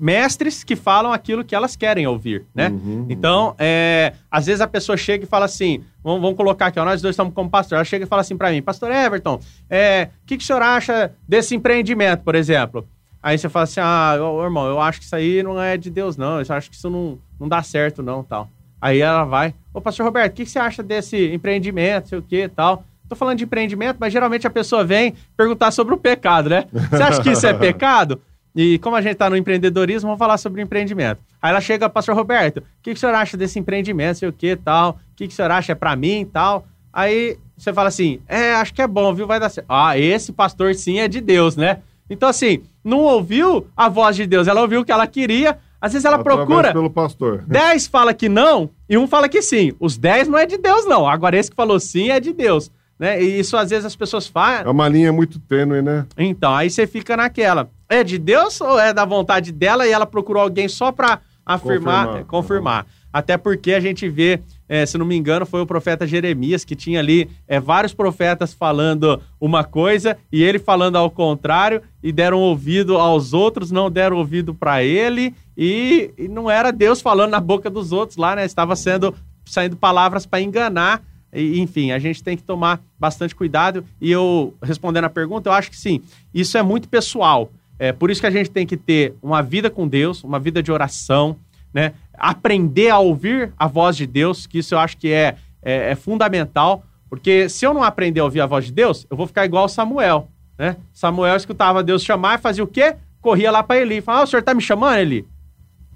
mestres 0.00 0.64
que 0.64 0.74
falam 0.74 1.12
aquilo 1.12 1.44
que 1.44 1.54
elas 1.54 1.76
querem 1.76 2.06
ouvir, 2.06 2.46
né? 2.54 2.70
Uhum, 2.70 3.06
Então, 3.10 3.54
é, 3.58 4.14
às 4.30 4.46
vezes 4.46 4.60
a 4.62 4.66
pessoa 4.66 4.96
chega 4.96 5.24
e 5.24 5.26
fala 5.26 5.44
assim, 5.44 5.84
vamos, 6.02 6.22
vamos 6.22 6.36
colocar 6.36 6.66
aqui, 6.66 6.80
ó, 6.80 6.84
nós 6.84 7.02
dois 7.02 7.12
estamos 7.12 7.34
como 7.34 7.50
pastor, 7.50 7.76
ela 7.76 7.84
chega 7.84 8.04
e 8.06 8.08
fala 8.08 8.22
assim 8.22 8.36
para 8.36 8.50
mim, 8.50 8.62
pastor 8.62 8.90
Everton, 8.90 9.38
é, 9.68 10.08
o 10.22 10.26
que, 10.26 10.38
que 10.38 10.42
o 10.42 10.46
senhor 10.46 10.62
acha 10.62 11.12
desse 11.28 11.54
empreendimento, 11.54 12.22
por 12.24 12.34
exemplo? 12.34 12.88
Aí 13.22 13.36
você 13.36 13.50
fala 13.50 13.64
assim, 13.64 13.80
ah, 13.80 14.16
ô, 14.18 14.42
irmão, 14.42 14.66
eu 14.66 14.80
acho 14.80 14.98
que 15.00 15.04
isso 15.04 15.14
aí 15.14 15.42
não 15.42 15.60
é 15.60 15.76
de 15.76 15.90
Deus, 15.90 16.16
não, 16.16 16.40
eu 16.40 16.46
acho 16.48 16.70
que 16.70 16.76
isso 16.76 16.88
não, 16.88 17.18
não 17.38 17.46
dá 17.46 17.62
certo, 17.62 18.02
não, 18.02 18.24
tal. 18.24 18.48
Aí 18.80 19.00
ela 19.02 19.24
vai, 19.24 19.54
ô 19.74 19.80
pastor 19.82 20.06
Roberto, 20.06 20.32
o 20.32 20.36
que, 20.36 20.44
que 20.46 20.50
você 20.50 20.58
acha 20.58 20.82
desse 20.82 21.30
empreendimento, 21.34 22.08
sei 22.08 22.18
o 22.18 22.22
que 22.22 22.48
tal? 22.48 22.82
Tô 23.10 23.16
falando 23.16 23.38
de 23.38 23.44
empreendimento, 23.44 23.96
mas 24.00 24.12
geralmente 24.12 24.46
a 24.46 24.50
pessoa 24.50 24.84
vem 24.84 25.14
perguntar 25.36 25.70
sobre 25.72 25.92
o 25.92 25.98
pecado, 25.98 26.48
né? 26.48 26.64
Você 26.72 27.02
acha 27.02 27.20
que 27.20 27.30
isso 27.30 27.44
é 27.46 27.52
pecado? 27.58 28.22
E 28.54 28.78
como 28.78 28.96
a 28.96 29.00
gente 29.00 29.12
está 29.12 29.30
no 29.30 29.36
empreendedorismo, 29.36 30.08
vamos 30.08 30.18
falar 30.18 30.36
sobre 30.38 30.60
empreendimento. 30.62 31.20
Aí 31.40 31.50
ela 31.50 31.60
chega, 31.60 31.88
pastor 31.88 32.14
Roberto, 32.16 32.58
o 32.58 32.62
que, 32.82 32.90
que 32.92 32.96
o 32.96 32.96
senhor 32.96 33.14
acha 33.14 33.36
desse 33.36 33.58
empreendimento, 33.58 34.18
sei 34.18 34.28
o 34.28 34.32
que 34.32 34.56
tal? 34.56 34.98
O 35.12 35.16
que, 35.16 35.26
que 35.28 35.32
o 35.32 35.36
senhor 35.36 35.50
acha 35.50 35.72
é 35.72 35.74
para 35.74 35.94
mim 35.94 36.28
tal? 36.30 36.66
Aí 36.92 37.36
você 37.56 37.72
fala 37.72 37.88
assim, 37.88 38.20
é, 38.26 38.54
acho 38.54 38.74
que 38.74 38.82
é 38.82 38.86
bom, 38.88 39.14
viu? 39.14 39.26
Vai 39.26 39.38
dar 39.38 39.48
certo. 39.48 39.66
Ah, 39.68 39.96
esse 39.96 40.32
pastor 40.32 40.74
sim 40.74 40.98
é 40.98 41.06
de 41.06 41.20
Deus, 41.20 41.56
né? 41.56 41.78
Então, 42.08 42.28
assim, 42.28 42.62
não 42.82 42.98
ouviu 43.00 43.68
a 43.76 43.88
voz 43.88 44.16
de 44.16 44.26
Deus, 44.26 44.48
ela 44.48 44.60
ouviu 44.62 44.80
o 44.80 44.84
que 44.84 44.90
ela 44.90 45.06
queria. 45.06 45.56
Às 45.80 45.92
vezes 45.92 46.04
ela 46.04 46.16
Através 46.16 46.46
procura. 46.46 46.72
pelo 46.72 46.90
pastor. 46.90 47.44
Dez 47.48 47.86
fala 47.86 48.12
que 48.12 48.28
não 48.28 48.68
e 48.88 48.98
um 48.98 49.06
fala 49.06 49.28
que 49.28 49.40
sim. 49.40 49.72
Os 49.78 49.96
dez 49.96 50.26
não 50.28 50.36
é 50.36 50.44
de 50.44 50.58
Deus, 50.58 50.84
não. 50.86 51.08
Agora, 51.08 51.38
esse 51.38 51.48
que 51.50 51.56
falou 51.56 51.78
sim 51.80 52.10
é 52.10 52.18
de 52.20 52.32
Deus. 52.32 52.70
Né? 52.98 53.22
E 53.22 53.38
isso 53.38 53.56
às 53.56 53.70
vezes 53.70 53.86
as 53.86 53.96
pessoas 53.96 54.26
É 54.26 54.30
falam. 54.30 54.72
uma 54.72 54.86
linha 54.88 55.10
muito 55.10 55.38
tênue, 55.38 55.80
né? 55.80 56.04
Então, 56.18 56.54
aí 56.54 56.68
você 56.68 56.86
fica 56.86 57.16
naquela. 57.16 57.70
É 57.90 58.04
de 58.04 58.16
Deus 58.18 58.60
ou 58.60 58.78
é 58.78 58.94
da 58.94 59.04
vontade 59.04 59.50
dela 59.50 59.86
e 59.86 59.90
ela 59.90 60.06
procurou 60.06 60.42
alguém 60.42 60.68
só 60.68 60.92
para 60.92 61.20
afirmar, 61.44 62.06
Confirmar. 62.06 62.20
é, 62.20 62.24
confirmar? 62.24 62.86
Até 63.12 63.36
porque 63.36 63.72
a 63.72 63.80
gente 63.80 64.08
vê, 64.08 64.40
é, 64.68 64.86
se 64.86 64.96
não 64.96 65.04
me 65.04 65.16
engano, 65.16 65.44
foi 65.44 65.60
o 65.60 65.66
profeta 65.66 66.06
Jeremias 66.06 66.64
que 66.64 66.76
tinha 66.76 67.00
ali 67.00 67.28
é, 67.48 67.58
vários 67.58 67.92
profetas 67.92 68.54
falando 68.54 69.20
uma 69.40 69.64
coisa 69.64 70.16
e 70.30 70.40
ele 70.44 70.60
falando 70.60 70.94
ao 70.94 71.10
contrário 71.10 71.82
e 72.00 72.12
deram 72.12 72.38
ouvido 72.38 72.96
aos 72.96 73.32
outros, 73.32 73.72
não 73.72 73.90
deram 73.90 74.16
ouvido 74.18 74.54
para 74.54 74.84
ele 74.84 75.34
e, 75.56 76.12
e 76.16 76.28
não 76.28 76.48
era 76.48 76.70
Deus 76.70 77.00
falando 77.00 77.32
na 77.32 77.40
boca 77.40 77.68
dos 77.68 77.90
outros 77.90 78.16
lá, 78.16 78.36
né? 78.36 78.44
Estava 78.44 78.76
sendo 78.76 79.12
saindo 79.44 79.76
palavras 79.76 80.24
para 80.24 80.40
enganar. 80.40 81.02
E, 81.32 81.60
enfim, 81.60 81.90
a 81.90 81.98
gente 81.98 82.22
tem 82.22 82.36
que 82.36 82.42
tomar 82.44 82.80
bastante 82.98 83.34
cuidado. 83.34 83.84
E 84.00 84.10
eu, 84.10 84.54
respondendo 84.62 85.04
a 85.04 85.10
pergunta, 85.10 85.48
eu 85.48 85.52
acho 85.52 85.70
que 85.70 85.76
sim, 85.76 86.00
isso 86.32 86.56
é 86.56 86.62
muito 86.62 86.88
pessoal. 86.88 87.50
É 87.80 87.92
por 87.92 88.10
isso 88.10 88.20
que 88.20 88.26
a 88.26 88.30
gente 88.30 88.50
tem 88.50 88.66
que 88.66 88.76
ter 88.76 89.14
uma 89.22 89.40
vida 89.40 89.70
com 89.70 89.88
Deus, 89.88 90.22
uma 90.22 90.38
vida 90.38 90.62
de 90.62 90.70
oração, 90.70 91.34
né? 91.72 91.94
Aprender 92.12 92.90
a 92.90 92.98
ouvir 92.98 93.54
a 93.58 93.66
voz 93.66 93.96
de 93.96 94.06
Deus, 94.06 94.46
que 94.46 94.58
isso 94.58 94.74
eu 94.74 94.78
acho 94.78 94.98
que 94.98 95.10
é, 95.10 95.36
é, 95.62 95.92
é 95.92 95.94
fundamental. 95.94 96.84
Porque 97.08 97.48
se 97.48 97.64
eu 97.64 97.72
não 97.72 97.82
aprender 97.82 98.20
a 98.20 98.24
ouvir 98.24 98.42
a 98.42 98.46
voz 98.46 98.66
de 98.66 98.72
Deus, 98.72 99.06
eu 99.08 99.16
vou 99.16 99.26
ficar 99.26 99.46
igual 99.46 99.66
Samuel, 99.66 100.28
né? 100.58 100.76
Samuel 100.92 101.34
escutava 101.36 101.82
Deus 101.82 102.04
chamar 102.04 102.38
e 102.38 102.42
fazia 102.42 102.62
o 102.62 102.66
quê? 102.66 102.96
Corria 103.22 103.50
lá 103.50 103.62
para 103.62 103.80
Eli. 103.80 104.02
Falava, 104.02 104.24
ah, 104.24 104.24
o 104.24 104.26
senhor 104.26 104.42
tá 104.42 104.52
me 104.52 104.60
chamando, 104.60 104.98
Eli? 104.98 105.26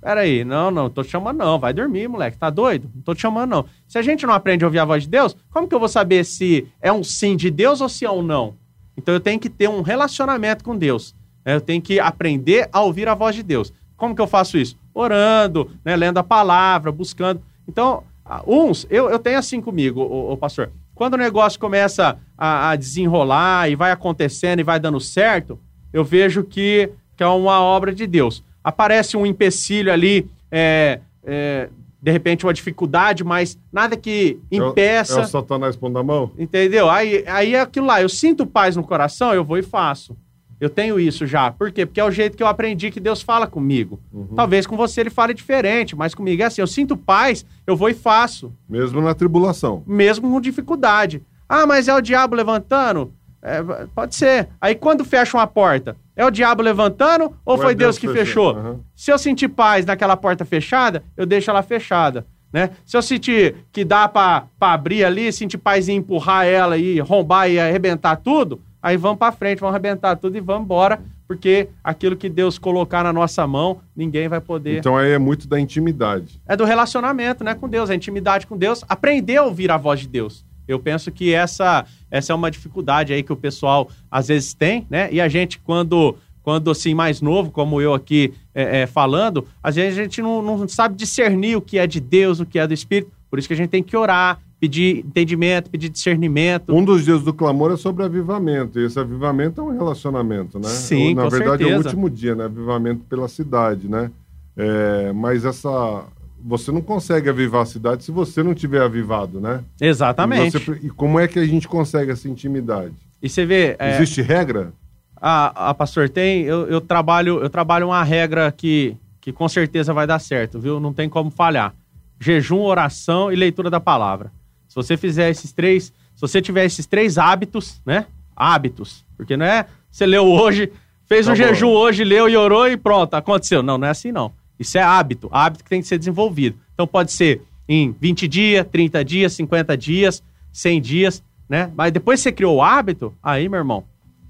Peraí, 0.01 0.43
não, 0.43 0.71
não, 0.71 0.89
tô 0.89 1.03
te 1.03 1.11
chamando 1.11 1.37
não, 1.37 1.59
vai 1.59 1.75
dormir, 1.75 2.09
moleque, 2.09 2.39
tá 2.39 2.49
doido? 2.49 2.91
Não 2.95 3.03
tô 3.03 3.15
te 3.15 3.21
chamando 3.21 3.51
não. 3.51 3.67
Se 3.87 3.99
a 3.99 4.03
gente 4.03 4.25
não 4.25 4.33
aprende 4.33 4.65
a 4.65 4.69
ouvir 4.69 4.79
a 4.79 4.85
voz 4.87 5.03
de 5.03 5.11
Deus, 5.11 5.37
como 5.51 5.69
que 5.69 5.75
eu 5.75 5.79
vou 5.79 5.89
saber 5.89 6.25
se 6.25 6.67
é 6.81 6.91
um 6.91 7.05
sim 7.05 7.37
de 7.37 7.51
Deus 7.51 7.83
ou 7.83 7.91
se 7.91 8.07
é 8.07 8.11
um 8.11 8.23
não? 8.23 8.55
Então 8.97 9.13
eu 9.13 9.21
tenho 9.21 9.39
que 9.39 9.51
ter 9.51 9.69
um 9.69 9.83
relacionamento 9.83 10.65
com 10.65 10.75
Deus. 10.77 11.15
Né? 11.45 11.55
Eu 11.55 11.61
tenho 11.61 11.81
que 11.83 11.99
aprender 12.01 12.69
a 12.73 12.81
ouvir 12.81 13.09
a 13.09 13.15
voz 13.15 13.35
de 13.35 13.43
Deus. 13.43 13.73
Como 13.97 14.15
que 14.15 14.21
eu 14.21 14.27
faço 14.27 14.59
isso? 14.59 14.77
Orando, 14.93 15.71
né, 15.85 15.95
lendo 15.97 16.19
a 16.19 16.23
palavra, 16.25 16.91
buscando. 16.93 17.41
Então, 17.69 18.03
uns, 18.47 18.87
eu, 18.91 19.09
eu 19.11 19.19
tenho 19.19 19.39
assim 19.39 19.61
comigo, 19.61 20.01
o, 20.01 20.33
o 20.33 20.37
pastor. 20.37 20.71
Quando 20.95 21.15
o 21.15 21.19
negócio 21.19 21.59
começa 21.59 22.17
a, 22.39 22.71
a 22.71 22.77
desenrolar 22.77 23.69
e 23.69 23.75
vai 23.75 23.91
acontecendo 23.91 24.61
e 24.61 24.65
vai 24.65 24.79
dando 24.79 25.01
certo, 25.01 25.59
eu 25.93 26.05
vejo 26.05 26.45
que, 26.45 26.91
que 27.17 27.23
é 27.23 27.27
uma 27.27 27.61
obra 27.61 27.93
de 27.95 28.07
Deus. 28.07 28.43
Aparece 28.63 29.17
um 29.17 29.27
empecilho 29.27 29.93
ali, 29.93 30.29
é, 30.51 31.01
é, 31.25 31.69
de 32.01 32.11
repente 32.11 32.45
uma 32.47 32.55
dificuldade, 32.55 33.25
mas 33.25 33.59
nada 33.73 33.97
que 33.97 34.39
É 34.51 34.61
o- 34.63 34.69
impeça. 34.71 35.21
É 35.21 35.23
o 35.25 35.27
satanás 35.27 35.75
pondo 35.77 35.99
a 35.99 36.03
mão? 36.05 36.31
Entendeu? 36.39 36.89
Aí, 36.89 37.25
aí 37.27 37.55
é 37.55 37.61
aquilo 37.61 37.87
lá, 37.87 38.01
eu 38.01 38.09
sinto 38.09 38.47
paz 38.47 38.77
no 38.77 38.85
coração, 38.85 39.33
eu 39.35 39.45
vou 39.45 39.59
e 39.59 39.63
faço. 39.63 40.17
Eu 40.61 40.71
tenho 40.71 40.99
isso 41.01 41.27
já. 41.27 41.51
Por 41.51 41.71
quê? 41.73 41.85
Porque 41.85 42.01
é 42.01 42.05
o 42.05 42.11
jeito 42.11 42.37
que 42.37 42.43
eu 42.43 42.47
aprendi 42.47 42.91
que 42.91 43.01
Deus 43.01 43.21
fala 43.23 43.47
comigo. 43.47 44.01
Talvez 44.37 44.67
com 44.67 44.77
você 44.77 45.01
ele 45.01 45.11
fale 45.11 45.35
diferente, 45.35 45.95
mas 45.97 46.15
comigo 46.15 46.43
é 46.43 46.47
assim, 46.47 46.61
eu 46.61 46.67
sinto 46.67 46.97
paz, 46.97 47.45
eu 47.67 47.77
vou 47.77 47.89
e 47.89 47.95
faço, 47.95 48.53
Mesmo 48.69 49.01
na 49.01 49.15
tribulação. 49.15 49.83
mesmo 49.87 50.31
com 50.31 50.41
dificuldade. 50.41 51.23
Ah, 51.49 51.67
mas 51.67 51.89
é 51.89 51.95
o 51.95 52.01
diabo 52.01 52.35
levantando? 52.35 53.13
É, 53.43 53.63
pode 53.95 54.15
ser. 54.15 54.49
Aí 54.61 54.75
quando 54.75 55.05
fecha 55.05 55.37
uma 55.37 55.47
porta, 55.47 55.97
é 56.17 56.25
o 56.25 56.31
diabo 56.31 56.63
levantando 56.63 57.33
ou, 57.45 57.57
é 57.57 57.59
foi 57.59 57.75
Deus, 57.75 57.97
Deus 57.97 57.99
que 57.99 58.07
fechando? 58.09 58.27
fechou? 58.27 58.51
Aham. 58.57 58.81
Se 58.97 59.11
eu 59.13 59.19
sentir 59.19 59.49
paz 59.49 59.85
naquela 59.85 60.17
porta 60.17 60.45
fechada, 60.47 61.03
eu 61.17 61.27
deixo 61.27 61.51
ela 61.51 61.63
fechada. 61.63 62.25
Né? 62.51 62.71
Se 62.87 62.97
eu 62.97 63.03
sentir 63.03 63.57
que 63.73 63.85
dá 63.85 64.09
pra 64.09 64.45
abrir 64.61 65.05
ali, 65.05 65.33
sentir 65.33 65.59
paz 65.59 65.89
em 65.89 65.97
empurrar 65.97 66.47
ela 66.47 66.79
e 66.79 67.01
rombar 67.01 67.51
e 67.51 67.59
arrebentar 67.59 68.15
tudo, 68.17 68.61
aí 68.85 68.99
vamos 68.99 69.19
pra 69.19 69.33
frente, 69.33 69.61
vamos 69.61 69.75
arrebentar 69.75 70.15
tudo 70.15 70.37
e 70.37 70.41
vamos 70.41 70.65
embora, 70.65 71.01
porque 71.27 71.69
aquilo 71.83 72.15
que 72.15 72.29
Deus 72.29 72.59
colocar 72.59 73.03
na 73.03 73.15
nossa 73.15 73.47
mão, 73.47 73.81
ninguém 73.97 74.29
vai 74.29 74.43
poder. 74.43 74.79
Então 74.79 74.95
aí 74.95 75.13
é 75.13 75.19
muito 75.19 75.49
da 75.49 75.59
intimidade. 75.59 76.39
É 76.47 76.55
do 76.55 76.67
relacionamento 76.67 77.43
né, 77.43 77.55
com 77.55 77.67
Deus, 77.67 77.89
a 77.89 77.95
intimidade 77.95 78.47
com 78.47 78.59
Deus, 78.59 78.85
aprender 78.87 79.39
a 79.39 79.45
ouvir 79.45 79.71
a 79.71 79.79
voz 79.79 80.01
de 80.01 80.09
Deus. 80.09 80.45
Eu 80.69 80.79
penso 80.79 81.11
que 81.11 81.33
essa, 81.33 81.87
essa 82.11 82.33
é 82.33 82.37
uma 82.37 82.51
dificuldade 82.51 83.15
aí 83.15 83.23
que 83.23 83.33
o 83.33 83.37
pessoal 83.37 83.89
às 84.11 84.29
vezes 84.29 84.53
tem, 84.53 84.87
né? 84.91 85.09
E 85.11 85.21
a 85.21 85.29
gente, 85.29 85.59
quando, 85.59 86.17
quando 86.43 86.71
assim, 86.71 86.95
mais 86.95 87.21
novo, 87.23 87.51
como 87.51 87.81
eu 87.81 87.95
aqui 87.95 88.35
é, 88.55 88.83
é, 88.83 88.87
falando, 88.87 89.47
às 89.63 89.77
vezes 89.77 89.99
a 89.99 90.03
gente 90.03 90.23
não, 90.23 90.43
não 90.43 90.69
sabe 90.69 90.95
discernir 90.95 91.57
o 91.57 91.61
que 91.61 91.79
é 91.79 91.87
de 91.87 92.01
Deus, 92.01 92.41
o 92.41 92.47
que 92.47 92.59
é 92.59 92.67
do 92.67 92.73
Espírito. 92.73 93.13
Por 93.31 93.39
isso 93.39 93.49
que 93.49 93.55
a 93.55 93.57
gente 93.57 93.71
tem 93.71 93.83
que 93.83 93.97
orar, 93.97 94.39
pedir 94.61 94.99
entendimento, 95.05 95.71
pedir 95.71 95.89
discernimento. 95.89 96.75
Um 96.75 96.85
dos 96.85 97.05
dias 97.05 97.23
do 97.23 97.33
clamor 97.35 97.73
é 97.73 97.77
sobre 97.77 98.05
avivamento. 98.05 98.79
E 98.81 98.85
esse 98.87 98.99
avivamento 98.99 99.61
é 99.61 99.65
um 99.65 99.71
relacionamento, 99.77 100.59
né? 100.59 100.69
Sim, 100.69 101.15
Na 101.15 101.29
verdade 101.29 101.63
é 101.63 101.67
o 101.67 101.69
certeza. 101.71 101.89
último 101.89 102.09
dia, 102.11 102.35
né? 102.35 102.45
Avivamento 102.45 103.05
pela 103.05 103.29
cidade, 103.29 103.89
né? 103.89 104.11
É, 104.57 105.13
mas 105.13 105.45
essa. 105.45 106.05
Você 106.47 106.71
não 106.71 106.83
consegue 106.83 107.29
avivar 107.31 107.63
a 107.63 107.67
cidade 107.67 108.05
se 108.05 108.13
você 108.13 108.43
não 108.43 108.53
tiver 108.55 108.83
avivado, 108.83 109.41
né? 109.41 109.63
Exatamente. 109.81 110.57
E, 110.57 110.61
você- 110.61 110.81
e 110.87 110.91
como 110.91 111.19
é 111.19 111.27
que 111.27 111.39
a 111.39 111.47
gente 111.47 111.67
consegue 111.67 112.13
essa 112.13 112.29
intimidade? 112.29 112.93
E 113.23 113.29
você 113.31 113.47
vê. 113.47 113.75
é, 113.79 113.97
Existe 113.97 114.21
regra? 114.21 114.71
A, 115.17 115.71
a 115.71 115.75
pastor 115.75 116.09
tem, 116.11 116.43
eu, 116.43 116.67
eu 116.67 116.83
trabalho, 116.83 117.39
eu 117.43 117.49
trabalho 117.49 117.87
uma 117.87 118.03
regra 118.05 118.53
que, 118.53 118.95
que 119.23 119.33
com 119.33 119.49
certeza 119.49 119.95
vai 119.95 120.07
dar 120.07 120.19
certo, 120.19 120.61
viu? 120.61 120.79
Não 120.79 120.93
tem 120.93 121.09
como 121.09 121.31
falhar. 121.31 121.75
Jejum, 122.21 122.61
oração 122.61 123.33
e 123.33 123.37
leitura 123.37 123.71
da 123.71 123.81
palavra. 123.81 124.31
Se 124.75 124.89
você 124.89 124.97
fizer 124.97 125.31
esses 125.31 125.53
três, 125.53 125.85
se 125.85 126.21
você 126.21 126.43
tiver 126.43 126.65
esses 126.65 126.85
três 126.85 127.17
hábitos, 127.17 127.81
né? 127.87 128.07
Hábitos, 128.35 129.05
porque 129.17 129.37
não 129.37 129.47
é 129.47 129.67
você 129.89 130.05
leu 130.05 130.27
hoje, 130.27 130.73
fez 131.07 131.27
Tá 131.27 131.33
um 131.33 131.37
bom. 131.37 131.43
jejum 131.45 131.69
hoje, 131.69 132.03
leu 132.03 132.29
e 132.29 132.37
orou 132.37 132.67
e 132.69 132.77
pronto, 132.77 133.15
aconteceu. 133.15 133.63
Não, 133.63 133.79
não 133.79 133.87
é 133.87 133.91
assim 133.91 134.11
não. 134.11 134.33
Isso 134.59 134.77
é 134.77 134.83
hábito, 134.83 135.29
hábito 135.31 135.63
que 135.63 135.71
tem 135.71 135.81
que 135.81 135.87
ser 135.87 135.99
desenvolvido. 135.99 136.59
Então 136.75 136.87
pode 136.89 137.13
ser 137.13 137.43
em 137.69 137.95
20 138.01 138.27
dias, 138.27 138.67
30 138.67 139.05
dias, 139.05 139.33
50 139.35 139.77
dias, 139.77 140.23
100 140.53 140.81
dias, 140.81 141.23
né? 141.49 141.71
Mas 141.77 141.93
depois 141.93 142.19
que 142.19 142.25
você 142.25 142.33
criou 142.33 142.57
o 142.57 142.63
hábito, 142.63 143.15
aí, 143.23 143.49
meu 143.49 143.59
irmão, 143.59 143.85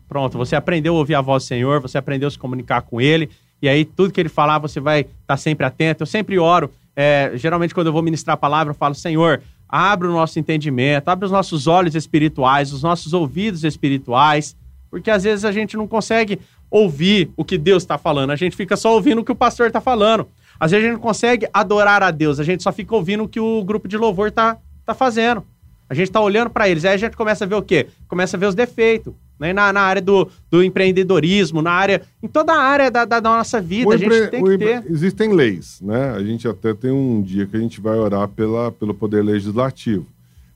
Pronto, 0.07 0.37
você 0.37 0.55
aprendeu 0.55 0.95
a 0.95 0.99
ouvir 0.99 1.15
a 1.15 1.21
voz 1.21 1.43
do 1.43 1.47
Senhor, 1.47 1.81
você 1.81 1.99
aprendeu 1.99 2.29
a 2.29 2.31
se 2.31 2.39
comunicar 2.39 2.83
com 2.83 3.01
Ele, 3.01 3.31
e 3.61 3.69
aí 3.69 3.85
tudo 3.85 4.13
que 4.13 4.21
Ele 4.21 4.29
falar 4.29 4.59
você 4.59 4.79
vai 4.79 5.07
estar 5.23 5.37
sempre 5.37 5.65
atento. 5.67 6.03
Eu 6.03 6.07
sempre 6.07 6.39
oro, 6.39 6.71
é, 6.95 7.33
geralmente 7.35 7.75
quando 7.75 7.89
eu 7.89 7.93
vou 7.93 8.03
ministrar 8.03 8.35
a 8.35 8.37
palavra, 8.37 8.71
eu 8.71 8.77
falo, 8.77 8.95
Senhor, 8.95 9.43
abre 9.69 10.09
o 10.09 10.13
nosso 10.13 10.39
entendimento, 10.39 11.09
abre 11.09 11.27
os 11.27 11.33
nossos 11.33 11.67
olhos 11.67 11.95
espirituais, 11.95 12.73
os 12.73 12.83
nossos 12.83 13.13
ouvidos 13.13 13.65
espirituais, 13.65 14.57
porque 14.91 15.11
às 15.11 15.25
vezes 15.25 15.45
a 15.45 15.53
gente 15.53 15.77
não 15.77 15.89
consegue 15.89 16.39
ouvir 16.71 17.31
o 17.37 17.45
que 17.45 17.59
Deus 17.59 17.83
está 17.83 17.99
falando, 17.99 18.31
a 18.31 18.37
gente 18.37 18.57
fica 18.57 18.77
só 18.77 18.93
ouvindo 18.95 19.21
o 19.21 19.25
que 19.25 19.33
o 19.33 19.37
pastor 19.37 19.69
está 19.69 19.81
falando. 19.81 20.29
Às 20.59 20.71
vezes 20.71 20.85
a 20.85 20.89
gente 20.89 20.97
não 20.97 21.03
consegue 21.03 21.49
adorar 21.53 22.03
a 22.03 22.11
Deus, 22.11 22.39
a 22.39 22.45
gente 22.45 22.63
só 22.63 22.73
fica 22.73 22.95
ouvindo 22.95 23.25
o 23.25 23.29
que 23.29 23.41
o 23.41 23.65
grupo 23.65 23.89
de 23.89 23.97
louvor 23.97 24.29
está 24.29 24.57
tá 24.87 24.95
fazendo. 24.95 25.45
A 25.89 25.95
gente 25.95 26.11
tá 26.11 26.21
olhando 26.21 26.51
para 26.51 26.69
eles, 26.69 26.85
aí 26.85 26.95
a 26.95 26.97
gente 26.97 27.17
começa 27.17 27.45
a 27.45 27.47
ver 27.49 27.55
o 27.57 27.63
quê? 27.63 27.89
Começa 28.09 28.37
a 28.37 28.41
ver 28.41 28.47
os 28.47 28.55
defeitos. 28.55 29.13
Né? 29.39 29.53
Na, 29.53 29.73
na 29.73 29.81
área 29.81 30.01
do, 30.01 30.31
do 30.51 30.63
empreendedorismo, 30.63 31.61
na 31.61 31.73
área. 31.73 32.03
Em 32.23 32.29
toda 32.29 32.53
a 32.53 32.61
área 32.63 32.91
da, 32.91 33.05
da, 33.05 33.21
da 33.21 33.31
nossa 33.31 33.61
vida, 33.61 33.89
O 33.89 33.93
a 33.93 33.97
gente 33.97 34.07
empre- 34.15 34.29
tem 34.29 34.45
que 34.45 34.59
ter. 34.59 34.85
Existem 34.89 35.33
leis, 35.33 35.81
né? 35.83 36.13
A 36.13 36.23
gente 36.23 36.47
até 36.49 36.73
tem 36.73 36.91
um 36.93 37.21
dia 37.21 37.45
que 37.47 37.57
a 37.57 37.61
gente 37.61 37.81
vai 37.81 37.99
orar 37.99 38.29
pela, 38.29 38.71
pelo 38.73 38.95
poder 38.95 39.23
legislativo. 39.25 40.07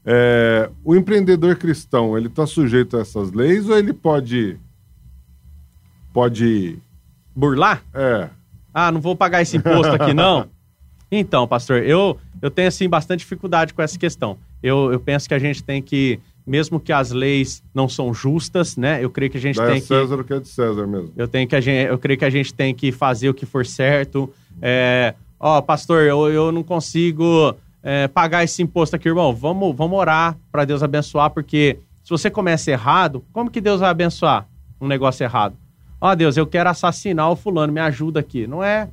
É, 0.07 0.71
o 0.85 0.95
empreendedor 0.97 1.57
cristão, 1.57 2.17
ele 2.17 2.29
está 2.29 2.47
sujeito 2.47 2.97
a 2.97 3.01
essas 3.01 3.33
leis 3.33 3.69
ou 3.69 3.77
ele 3.77 3.93
pode. 3.93 4.57
Pode. 6.13 6.79
Burlar? 7.35 7.83
É. 7.93 8.29
Ah, 8.73 8.91
não 8.91 9.01
vou 9.01 9.15
pagar 9.17 9.43
esse 9.43 9.57
imposto 9.57 9.93
aqui, 9.95 10.15
não. 10.15 10.49
Então, 11.11 11.47
pastor, 11.47 11.83
eu, 11.83 12.19
eu 12.41 12.51
tenho, 12.51 12.69
assim, 12.69 12.89
bastante 12.89 13.21
dificuldade 13.21 13.73
com 13.73 13.83
essa 13.83 13.99
questão. 13.99 14.37
Eu, 14.63 14.93
eu 14.93 15.01
penso 15.01 15.29
que 15.29 15.35
a 15.35 15.39
gente 15.39 15.63
tem 15.63 15.81
que, 15.81 16.21
mesmo 16.47 16.79
que 16.79 16.93
as 16.93 17.11
leis 17.11 17.63
não 17.75 17.89
são 17.89 18.13
justas, 18.13 18.77
né? 18.77 19.03
Eu 19.03 19.11
creio 19.11 19.31
que 19.31 19.39
a 19.39 19.41
gente 19.41 19.57
Dá 19.57 19.65
a 19.65 19.67
tem 19.69 19.81
que. 19.81 19.87
César 19.87 20.17
o 20.17 20.25
que 20.25 20.33
é 20.35 20.41
de 20.41 20.49
César 20.49 20.87
mesmo. 20.87 21.13
Eu, 21.17 21.29
tenho 21.29 21.49
que 21.49 21.57
a 21.57 21.61
gente, 21.61 21.89
eu 21.89 21.99
creio 21.99 22.19
que 22.19 22.25
a 22.25 22.31
gente 22.31 22.53
tem 22.53 22.75
que 22.75 22.93
fazer 22.93 23.29
o 23.29 23.35
que 23.35 23.47
for 23.47 23.65
certo. 23.65 24.33
É, 24.61 25.15
ó, 25.39 25.61
pastor, 25.61 26.03
eu, 26.03 26.29
eu 26.29 26.53
não 26.53 26.63
consigo 26.63 27.55
é, 27.83 28.09
pagar 28.09 28.45
esse 28.45 28.63
imposto 28.63 28.97
aqui, 28.97 29.09
irmão? 29.09 29.35
Vamos, 29.35 29.75
vamos 29.75 29.99
orar 29.99 30.37
para 30.51 30.65
Deus 30.65 30.83
abençoar, 30.83 31.31
porque 31.31 31.79
se 32.03 32.11
você 32.11 32.31
começa 32.31 32.71
errado, 32.71 33.25
como 33.33 33.51
que 33.51 33.61
Deus 33.61 33.81
vai 33.81 33.91
abençoar 33.91 34.47
um 34.81 34.87
negócio 34.89 35.25
errado? 35.25 35.57
Ó, 36.01 36.11
oh, 36.11 36.17
Deus, 36.17 36.37
eu 36.37 36.47
quero 36.47 36.71
assassinar 36.71 37.31
o 37.31 37.37
fulano, 37.37 37.73
me 37.73 37.81
ajuda 37.81 38.21
aqui. 38.21 38.47
Não 38.47 38.63
é. 38.63 38.89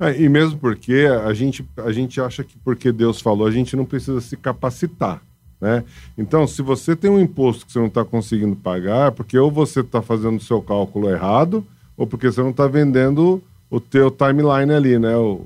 É. 0.00 0.20
E 0.20 0.28
mesmo 0.28 0.58
porque 0.58 1.06
a 1.24 1.32
gente, 1.34 1.64
a 1.76 1.92
gente 1.92 2.20
acha 2.20 2.44
que 2.44 2.56
porque 2.58 2.92
Deus 2.92 3.20
falou, 3.20 3.46
a 3.46 3.50
gente 3.50 3.76
não 3.76 3.84
precisa 3.84 4.20
se 4.20 4.36
capacitar. 4.36 5.20
Né? 5.60 5.82
Então, 6.18 6.46
se 6.46 6.60
você 6.62 6.94
tem 6.94 7.10
um 7.10 7.18
imposto 7.18 7.64
que 7.64 7.72
você 7.72 7.78
não 7.78 7.86
está 7.86 8.04
conseguindo 8.04 8.54
pagar, 8.54 9.08
é 9.08 9.10
porque 9.10 9.38
ou 9.38 9.50
você 9.50 9.80
está 9.80 10.02
fazendo 10.02 10.36
o 10.36 10.42
seu 10.42 10.60
cálculo 10.60 11.08
errado, 11.08 11.64
ou 11.96 12.06
porque 12.06 12.30
você 12.30 12.42
não 12.42 12.50
está 12.50 12.66
vendendo 12.66 13.42
o 13.70 13.80
teu 13.80 14.10
timeline 14.10 14.72
ali, 14.72 14.98
né? 14.98 15.16
O, 15.16 15.40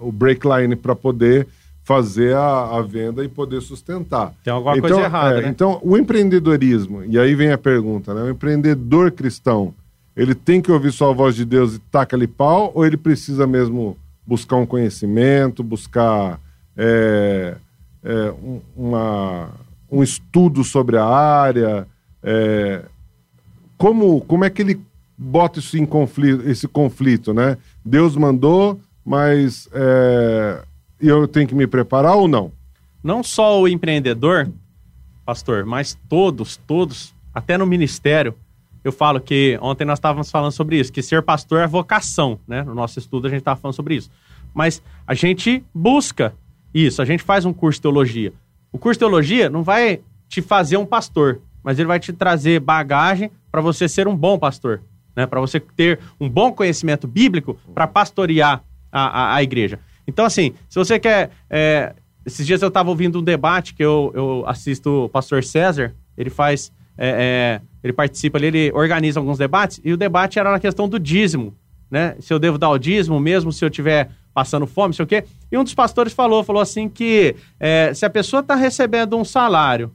o, 0.00 0.08
o 0.08 0.12
break 0.12 0.46
line 0.46 0.74
para 0.74 0.94
poder 0.94 1.46
fazer 1.84 2.34
a, 2.34 2.78
a, 2.78 2.82
venda 2.82 3.22
e 3.22 3.28
poder 3.28 3.60
sustentar. 3.60 4.32
Tem 4.42 4.52
alguma 4.52 4.76
então, 4.76 4.88
coisa 4.88 5.04
errada, 5.04 5.38
é, 5.38 5.42
né? 5.42 5.48
Então, 5.48 5.78
o 5.82 5.98
empreendedorismo, 5.98 7.04
e 7.04 7.18
aí 7.18 7.34
vem 7.34 7.52
a 7.52 7.58
pergunta, 7.58 8.14
né? 8.14 8.22
O 8.22 8.30
empreendedor 8.30 9.12
cristão, 9.12 9.74
ele 10.16 10.34
tem 10.34 10.60
que 10.60 10.70
ouvir 10.70 10.92
só 10.92 11.10
a 11.10 11.14
voz 11.14 11.34
de 11.34 11.44
Deus 11.44 11.74
e 11.74 11.78
taca 11.78 12.16
ali 12.16 12.26
pau, 12.26 12.70
ou 12.74 12.86
ele 12.86 12.96
precisa 12.96 13.46
mesmo 13.46 13.96
buscar 14.26 14.56
um 14.56 14.66
conhecimento, 14.66 15.62
buscar 15.62 16.40
é, 16.76 17.56
é, 18.02 18.30
um, 18.30 18.60
uma, 18.76 19.50
um 19.90 20.02
estudo 20.02 20.62
sobre 20.62 20.96
a 20.96 21.04
área? 21.04 21.86
É, 22.22 22.84
como, 23.76 24.20
como 24.22 24.44
é 24.44 24.50
que 24.50 24.62
ele 24.62 24.80
bota 25.16 25.58
isso 25.58 25.76
em 25.76 25.86
conflito, 25.86 26.48
esse 26.48 26.66
conflito, 26.68 27.34
né? 27.34 27.58
Deus 27.84 28.16
mandou, 28.16 28.80
mas 29.04 29.68
é, 29.72 30.62
eu 31.00 31.26
tenho 31.28 31.46
que 31.46 31.54
me 31.54 31.66
preparar 31.66 32.16
ou 32.16 32.28
não? 32.28 32.52
Não 33.02 33.22
só 33.22 33.60
o 33.60 33.68
empreendedor, 33.68 34.50
pastor, 35.24 35.64
mas 35.64 35.98
todos, 36.08 36.56
todos, 36.66 37.14
até 37.34 37.58
no 37.58 37.66
ministério. 37.66 38.34
Eu 38.84 38.92
falo 38.92 39.18
que 39.18 39.58
ontem 39.62 39.86
nós 39.86 39.98
estávamos 39.98 40.30
falando 40.30 40.52
sobre 40.52 40.78
isso, 40.78 40.92
que 40.92 41.02
ser 41.02 41.22
pastor 41.22 41.60
é 41.60 41.66
vocação, 41.66 42.38
né? 42.46 42.62
No 42.62 42.74
nosso 42.74 42.98
estudo 42.98 43.26
a 43.26 43.30
gente 43.30 43.38
estava 43.38 43.58
falando 43.58 43.74
sobre 43.74 43.96
isso. 43.96 44.10
Mas 44.52 44.82
a 45.06 45.14
gente 45.14 45.64
busca 45.74 46.34
isso, 46.72 47.00
a 47.00 47.04
gente 47.04 47.22
faz 47.22 47.46
um 47.46 47.52
curso 47.52 47.78
de 47.78 47.82
teologia. 47.82 48.32
O 48.70 48.78
curso 48.78 48.98
de 48.98 49.06
teologia 49.06 49.48
não 49.48 49.62
vai 49.62 50.00
te 50.28 50.42
fazer 50.42 50.76
um 50.76 50.84
pastor, 50.84 51.40
mas 51.62 51.78
ele 51.78 51.88
vai 51.88 51.98
te 51.98 52.12
trazer 52.12 52.60
bagagem 52.60 53.30
para 53.50 53.62
você 53.62 53.88
ser 53.88 54.06
um 54.06 54.14
bom 54.14 54.38
pastor, 54.38 54.82
né? 55.16 55.26
Para 55.26 55.40
você 55.40 55.58
ter 55.58 55.98
um 56.20 56.28
bom 56.28 56.52
conhecimento 56.52 57.08
bíblico 57.08 57.58
para 57.74 57.86
pastorear 57.86 58.62
a, 58.92 59.00
a, 59.00 59.34
a 59.36 59.42
igreja. 59.42 59.80
Então, 60.06 60.24
assim, 60.24 60.52
se 60.68 60.78
você 60.78 60.98
quer. 60.98 61.30
É, 61.48 61.94
esses 62.26 62.46
dias 62.46 62.62
eu 62.62 62.68
estava 62.68 62.88
ouvindo 62.88 63.18
um 63.18 63.22
debate 63.22 63.74
que 63.74 63.84
eu, 63.84 64.10
eu 64.14 64.44
assisto 64.46 65.04
o 65.04 65.08
pastor 65.08 65.44
César, 65.44 65.94
ele 66.16 66.30
faz. 66.30 66.72
É, 66.96 67.60
é, 67.60 67.73
ele 67.84 67.92
participa 67.92 68.38
ali, 68.38 68.46
ele 68.46 68.72
organiza 68.72 69.20
alguns 69.20 69.36
debates, 69.36 69.78
e 69.84 69.92
o 69.92 69.96
debate 69.96 70.38
era 70.38 70.50
na 70.50 70.58
questão 70.58 70.88
do 70.88 70.98
dízimo, 70.98 71.54
né? 71.90 72.16
Se 72.18 72.32
eu 72.32 72.38
devo 72.38 72.56
dar 72.56 72.70
o 72.70 72.78
dízimo, 72.78 73.20
mesmo 73.20 73.52
se 73.52 73.62
eu 73.62 73.68
tiver 73.68 74.08
passando 74.32 74.66
fome, 74.66 74.94
sei 74.94 75.04
o 75.04 75.06
quê. 75.06 75.24
E 75.52 75.56
um 75.56 75.62
dos 75.62 75.74
pastores 75.74 76.12
falou, 76.12 76.42
falou 76.42 76.62
assim 76.62 76.88
que 76.88 77.36
é, 77.60 77.92
se 77.94 78.04
a 78.06 78.10
pessoa 78.10 78.40
está 78.40 78.54
recebendo 78.54 79.16
um 79.16 79.24
salário 79.24 79.92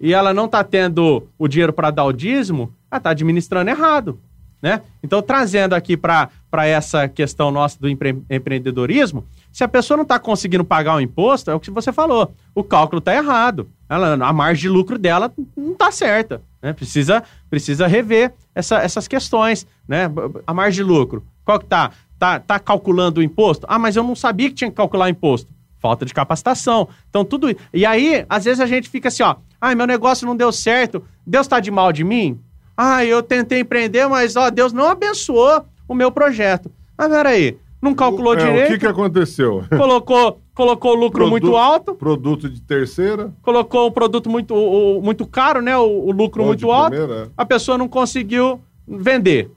e 0.00 0.14
ela 0.14 0.32
não 0.32 0.46
está 0.46 0.64
tendo 0.64 1.28
o 1.36 1.46
dinheiro 1.48 1.72
para 1.72 1.90
dar 1.90 2.04
o 2.04 2.12
dízimo, 2.12 2.72
ela 2.90 2.98
está 2.98 3.10
administrando 3.10 3.68
errado. 3.68 4.18
Né? 4.62 4.80
Então, 5.02 5.20
trazendo 5.20 5.74
aqui 5.74 5.96
para 5.96 6.30
essa 6.64 7.08
questão 7.08 7.50
nossa 7.50 7.78
do 7.78 7.88
empre 7.88 8.16
empreendedorismo, 8.30 9.24
se 9.52 9.62
a 9.62 9.68
pessoa 9.68 9.96
não 9.96 10.02
está 10.02 10.18
conseguindo 10.18 10.64
pagar 10.64 10.96
o 10.96 11.00
imposto, 11.00 11.50
é 11.50 11.54
o 11.54 11.60
que 11.60 11.70
você 11.70 11.92
falou, 11.92 12.34
o 12.54 12.64
cálculo 12.64 12.98
está 12.98 13.14
errado. 13.14 13.68
Ela, 13.88 14.14
a 14.14 14.32
margem 14.32 14.62
de 14.62 14.68
lucro 14.70 14.98
dela 14.98 15.30
não 15.54 15.72
está 15.72 15.92
certa. 15.92 16.40
Né? 16.62 16.72
Precisa, 16.72 17.22
precisa 17.50 17.86
rever 17.86 18.32
essa, 18.54 18.78
essas 18.78 19.06
questões. 19.06 19.66
Né? 19.86 20.10
A 20.46 20.54
margem 20.54 20.82
de 20.82 20.90
lucro, 20.90 21.22
qual 21.44 21.58
que 21.58 21.66
está? 21.66 21.90
Tá, 22.18 22.40
tá 22.40 22.58
calculando 22.58 23.20
o 23.20 23.22
imposto? 23.22 23.66
Ah, 23.68 23.78
mas 23.78 23.94
eu 23.94 24.02
não 24.02 24.16
sabia 24.16 24.48
que 24.48 24.54
tinha 24.54 24.70
que 24.70 24.76
calcular 24.76 25.10
imposto. 25.10 25.52
Falta 25.78 26.06
de 26.06 26.14
capacitação. 26.14 26.88
Então, 27.10 27.24
tudo. 27.24 27.54
E 27.74 27.84
aí, 27.84 28.24
às 28.28 28.44
vezes 28.44 28.60
a 28.60 28.66
gente 28.66 28.88
fica 28.88 29.08
assim, 29.08 29.24
ó. 29.24 29.34
Ah, 29.60 29.74
meu 29.74 29.86
negócio 29.86 30.26
não 30.26 30.36
deu 30.36 30.52
certo. 30.52 31.04
Deus 31.26 31.44
está 31.44 31.60
de 31.60 31.70
mal 31.70 31.92
de 31.92 32.04
mim? 32.04 32.40
Ah, 32.76 33.04
eu 33.04 33.22
tentei 33.22 33.60
empreender, 33.60 34.08
mas 34.08 34.36
ó, 34.36 34.48
Deus 34.48 34.72
não 34.72 34.88
abençoou 34.88 35.66
o 35.86 35.94
meu 35.94 36.10
projeto. 36.10 36.70
Ah, 36.96 37.08
peraí, 37.08 37.58
não 37.82 37.94
calculou 37.94 38.34
é, 38.34 38.36
direito. 38.36 38.68
O 38.68 38.72
que, 38.72 38.78
que 38.78 38.86
aconteceu? 38.86 39.64
Colocou, 39.76 40.40
colocou 40.54 40.92
o 40.92 40.94
lucro 40.94 41.28
muito 41.28 41.56
alto. 41.56 41.96
Produto 41.96 42.48
de 42.48 42.62
terceira. 42.62 43.34
Colocou 43.42 43.88
o 43.88 43.90
produto 43.90 44.30
muito, 44.30 44.54
o, 44.54 45.02
muito 45.02 45.26
caro, 45.26 45.60
né? 45.60 45.76
O, 45.76 46.06
o 46.06 46.12
lucro 46.12 46.44
muito 46.44 46.70
alto. 46.70 46.96
Primeira. 46.96 47.24
É. 47.24 47.28
A 47.36 47.44
pessoa 47.44 47.76
não 47.76 47.88
conseguiu 47.88 48.60
vender. 48.86 49.50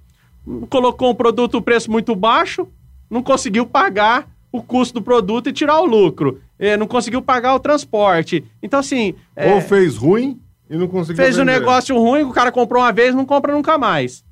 Colocou 0.72 1.12
um 1.12 1.16
produto, 1.16 1.62
preço 1.62 1.92
muito 1.92 2.16
baixo, 2.16 2.68
não 3.10 3.22
conseguiu 3.22 3.66
pagar 3.66 4.28
o 4.52 4.62
custo 4.62 4.96
do 4.96 5.04
produto 5.04 5.50
e 5.50 5.54
tirar 5.54 5.80
o 5.80 5.86
lucro. 5.86 6.42
É, 6.58 6.76
não 6.76 6.88
conseguiu 6.88 7.22
pagar 7.22 7.54
o 7.54 7.60
transporte. 7.60 8.44
Então, 8.62 8.80
assim. 8.80 9.14
É... 9.36 9.54
Ou 9.54 9.62
fez 9.62 9.98
ruim 9.98 10.40
e 10.68 10.76
não 10.76 10.88
conseguiu 10.88 11.24
Fez 11.24 11.38
vender. 11.38 11.52
um 11.52 11.54
negócio 11.54 11.96
ruim, 11.96 12.24
o 12.24 12.32
cara 12.32 12.52
comprou 12.52 12.82
uma 12.82 12.92
vez, 12.92 13.14
não 13.14 13.26
compra 13.26 13.54
nunca 13.54 13.78
mais. 13.78 14.25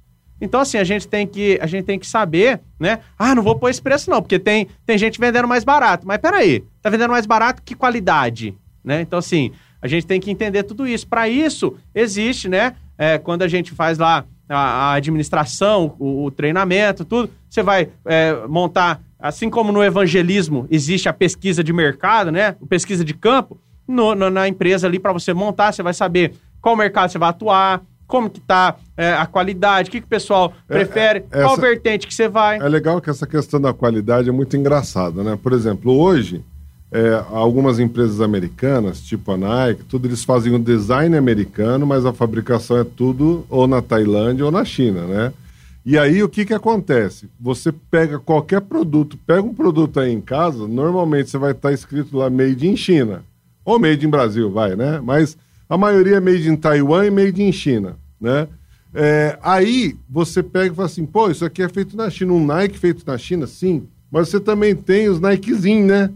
Então, 0.44 0.60
assim, 0.60 0.78
a 0.78 0.84
gente 0.84 1.08
tem 1.08 1.26
que, 1.26 1.58
a 1.62 1.66
gente 1.66 1.86
tem 1.86 1.98
que 1.98 2.06
saber, 2.06 2.60
né? 2.78 3.00
Ah, 3.18 3.34
não 3.34 3.42
vou 3.42 3.56
pôr 3.56 3.70
esse 3.70 3.82
preço 3.82 4.10
não, 4.10 4.22
porque 4.22 4.38
tem, 4.38 4.68
tem 4.86 4.98
gente 4.98 5.18
vendendo 5.18 5.48
mais 5.48 5.64
barato. 5.64 6.06
Mas 6.06 6.18
peraí, 6.18 6.66
tá 6.82 6.90
vendendo 6.90 7.12
mais 7.12 7.26
barato, 7.26 7.62
que 7.64 7.74
qualidade? 7.74 8.54
Né? 8.84 9.00
Então, 9.00 9.20
assim, 9.20 9.54
a 9.82 9.88
gente 9.88 10.06
tem 10.06 10.20
que 10.20 10.30
entender 10.30 10.64
tudo 10.64 10.86
isso. 10.86 11.08
Para 11.08 11.30
isso, 11.30 11.78
existe, 11.96 12.50
né? 12.50 12.76
É, 12.98 13.18
quando 13.18 13.44
a 13.44 13.48
gente 13.48 13.72
faz 13.72 13.98
lá 13.98 14.26
a, 14.50 14.58
a 14.58 14.94
administração, 14.96 15.96
o, 15.98 16.26
o, 16.26 16.32
treinamento, 16.32 17.06
tudo, 17.06 17.30
você 17.50 17.64
vai 17.64 17.88
é, 18.04 18.46
montar, 18.46 19.02
assim 19.18 19.50
como 19.50 19.72
no 19.72 19.82
evangelismo 19.82 20.68
existe 20.70 21.08
a 21.08 21.14
pesquisa 21.14 21.64
de 21.64 21.72
mercado, 21.72 22.34
né? 22.34 22.58
Pesquisa 22.68 23.06
de 23.06 23.14
campo, 23.14 23.58
no, 23.88 24.14
no, 24.14 24.30
na 24.30 24.46
empresa 24.46 24.88
ali 24.88 25.00
para 25.00 25.14
você 25.14 25.34
montar, 25.34 25.72
você 25.72 25.82
vai 25.82 25.94
saber 25.94 26.34
qual 26.62 26.76
mercado 26.76 27.10
você 27.10 27.18
vai 27.18 27.30
atuar, 27.30 27.82
como 28.08 28.30
que 28.30 28.40
tá 28.40 28.76
é, 28.96 29.14
a 29.14 29.26
qualidade, 29.26 29.90
o 29.90 29.92
que, 29.92 30.00
que 30.00 30.06
o 30.06 30.10
pessoal 30.10 30.54
é, 30.70 30.74
prefere, 30.74 31.26
é, 31.32 31.42
qual 31.42 31.58
vertente 31.58 32.08
que 32.08 32.14
você 32.14 32.28
vai. 32.28 32.58
É 32.58 32.70
legal 32.70 33.02
que 33.02 33.10
essa 33.10 33.26
questão 33.26 33.60
da 33.60 33.74
qualidade 33.74 34.30
é 34.30 34.32
muito 34.32 34.56
engraçada, 34.56 35.24
né? 35.24 35.38
Por 35.42 35.54
exemplo, 35.54 35.92
hoje, 35.98 36.44
é, 36.92 37.24
algumas 37.32 37.80
empresas 37.80 38.22
americanas, 38.22 39.02
tipo 39.02 39.32
a 39.32 39.38
Nike, 39.38 39.84
tudo 39.86 40.08
eles 40.08 40.24
fazem 40.24 40.54
o 40.54 40.60
design 40.60 41.18
americano, 41.18 41.88
mas 41.88 42.06
a 42.06 42.14
fabricação 42.14 42.78
é 42.78 42.84
tudo 42.84 43.46
ou 43.50 43.68
na 43.68 43.82
Tailândia 43.82 44.46
ou 44.46 44.52
na 44.52 44.64
China, 44.64 45.08
né? 45.08 45.34
E 45.86 45.98
aí 45.98 46.24
o 46.24 46.30
que 46.30 46.46
que 46.46 46.54
acontece? 46.54 47.28
Você 47.40 47.72
pega 47.72 48.18
qualquer 48.18 48.62
produto, 48.62 49.18
pega 49.26 49.42
um 49.42 49.54
produto 49.54 50.00
aí 50.00 50.14
em 50.14 50.22
casa, 50.22 50.66
normalmente 50.68 51.30
você 51.30 51.38
vai 51.38 51.52
estar 51.52 51.70
tá 51.70 51.74
escrito 51.74 52.16
lá 52.16 52.30
made 52.30 52.68
in 52.68 52.78
China. 52.78 53.24
Ou 53.66 53.80
made 53.80 54.06
in 54.06 54.10
Brasil, 54.10 54.50
vai, 54.52 54.76
né? 54.76 55.02
Mas 55.04 55.38
a 55.70 55.78
maioria 55.78 56.18
é 56.18 56.20
made 56.20 56.50
in 56.50 56.56
Taiwan 56.56 57.06
e 57.06 57.12
made 57.12 57.42
in 57.42 57.52
China, 57.52 57.98
né? 58.20 58.48
É, 58.94 59.40
aí 59.42 59.96
você 60.08 60.44
pega 60.44 60.72
e 60.72 60.76
fala 60.76 60.86
assim, 60.86 61.06
pô, 61.06 61.30
isso 61.32 61.44
aqui 61.44 61.64
é 61.64 61.70
feito 61.70 61.98
na 61.98 62.10
China. 62.10 62.34
Um 62.34 62.46
Nike 62.46 62.78
feito 62.78 63.04
na 63.08 63.18
China, 63.18 63.48
sim. 63.48 63.88
Mas 64.12 64.30
você 64.30 64.40
também 64.40 64.76
tem 64.76 65.10
os 65.10 65.20
Nikezinhos, 65.20 65.88
né? 65.88 66.12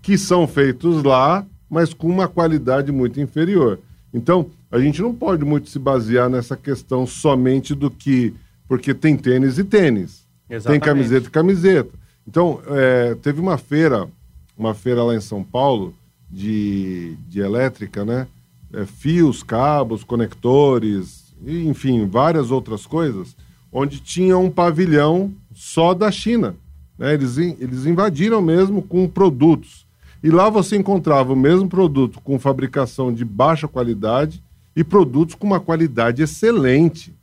Que 0.00 0.16
são 0.16 0.48
feitos 0.48 1.02
lá, 1.02 1.44
mas 1.68 1.92
com 1.92 2.08
uma 2.08 2.26
qualidade 2.26 2.90
muito 2.90 3.20
inferior. 3.20 3.78
Então, 4.14 4.46
a 4.72 4.78
gente 4.78 5.02
não 5.02 5.14
pode 5.14 5.44
muito 5.44 5.68
se 5.68 5.78
basear 5.78 6.30
nessa 6.30 6.56
questão 6.56 7.06
somente 7.06 7.74
do 7.74 7.90
que... 7.90 8.32
Porque 8.66 8.94
tem 8.94 9.16
tênis 9.16 9.58
e 9.58 9.64
tênis. 9.64 10.26
Exatamente. 10.48 10.80
Tem 10.80 10.88
camiseta 10.88 11.26
e 11.26 11.30
camiseta. 11.30 11.90
Então, 12.26 12.62
é, 12.68 13.14
teve 13.16 13.40
uma 13.40 13.58
feira, 13.58 14.08
uma 14.56 14.74
feira 14.74 15.02
lá 15.02 15.14
em 15.14 15.20
São 15.20 15.44
Paulo, 15.44 15.94
de, 16.30 17.16
de 17.28 17.40
elétrica, 17.40 18.04
né? 18.04 18.26
É, 18.72 18.86
fios, 18.86 19.42
cabos, 19.42 20.04
conectores, 20.04 21.34
enfim, 21.44 22.06
várias 22.06 22.50
outras 22.50 22.86
coisas, 22.86 23.36
onde 23.72 24.00
tinha 24.00 24.38
um 24.38 24.50
pavilhão 24.50 25.32
só 25.54 25.92
da 25.94 26.10
China. 26.10 26.54
Né? 26.98 27.14
Eles, 27.14 27.36
eles 27.38 27.86
invadiram 27.86 28.40
mesmo 28.40 28.82
com 28.82 29.08
produtos. 29.08 29.86
E 30.22 30.30
lá 30.30 30.50
você 30.50 30.76
encontrava 30.76 31.32
o 31.32 31.36
mesmo 31.36 31.68
produto 31.68 32.20
com 32.22 32.38
fabricação 32.38 33.12
de 33.12 33.24
baixa 33.24 33.66
qualidade 33.66 34.42
e 34.76 34.84
produtos 34.84 35.34
com 35.34 35.46
uma 35.46 35.58
qualidade 35.58 36.22
excelente. 36.22 37.14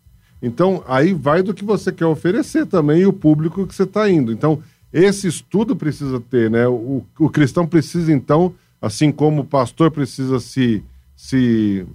Então, 0.41 0.83
aí 0.87 1.13
vai 1.13 1.41
do 1.41 1.53
que 1.53 1.63
você 1.63 1.91
quer 1.91 2.05
oferecer 2.05 2.65
também 2.65 3.01
e 3.01 3.05
o 3.05 3.13
público 3.13 3.65
que 3.65 3.75
você 3.75 3.83
está 3.83 4.09
indo. 4.09 4.31
Então, 4.31 4.61
esse 4.91 5.27
estudo 5.27 5.75
precisa 5.75 6.19
ter, 6.19 6.49
né? 6.49 6.67
O, 6.67 7.03
o 7.19 7.29
cristão 7.29 7.67
precisa, 7.67 8.11
então, 8.11 8.53
assim 8.81 9.11
como 9.11 9.41
o 9.41 9.45
pastor 9.45 9.91
precisa 9.91 10.39
se, 10.39 10.83
se 11.17 11.85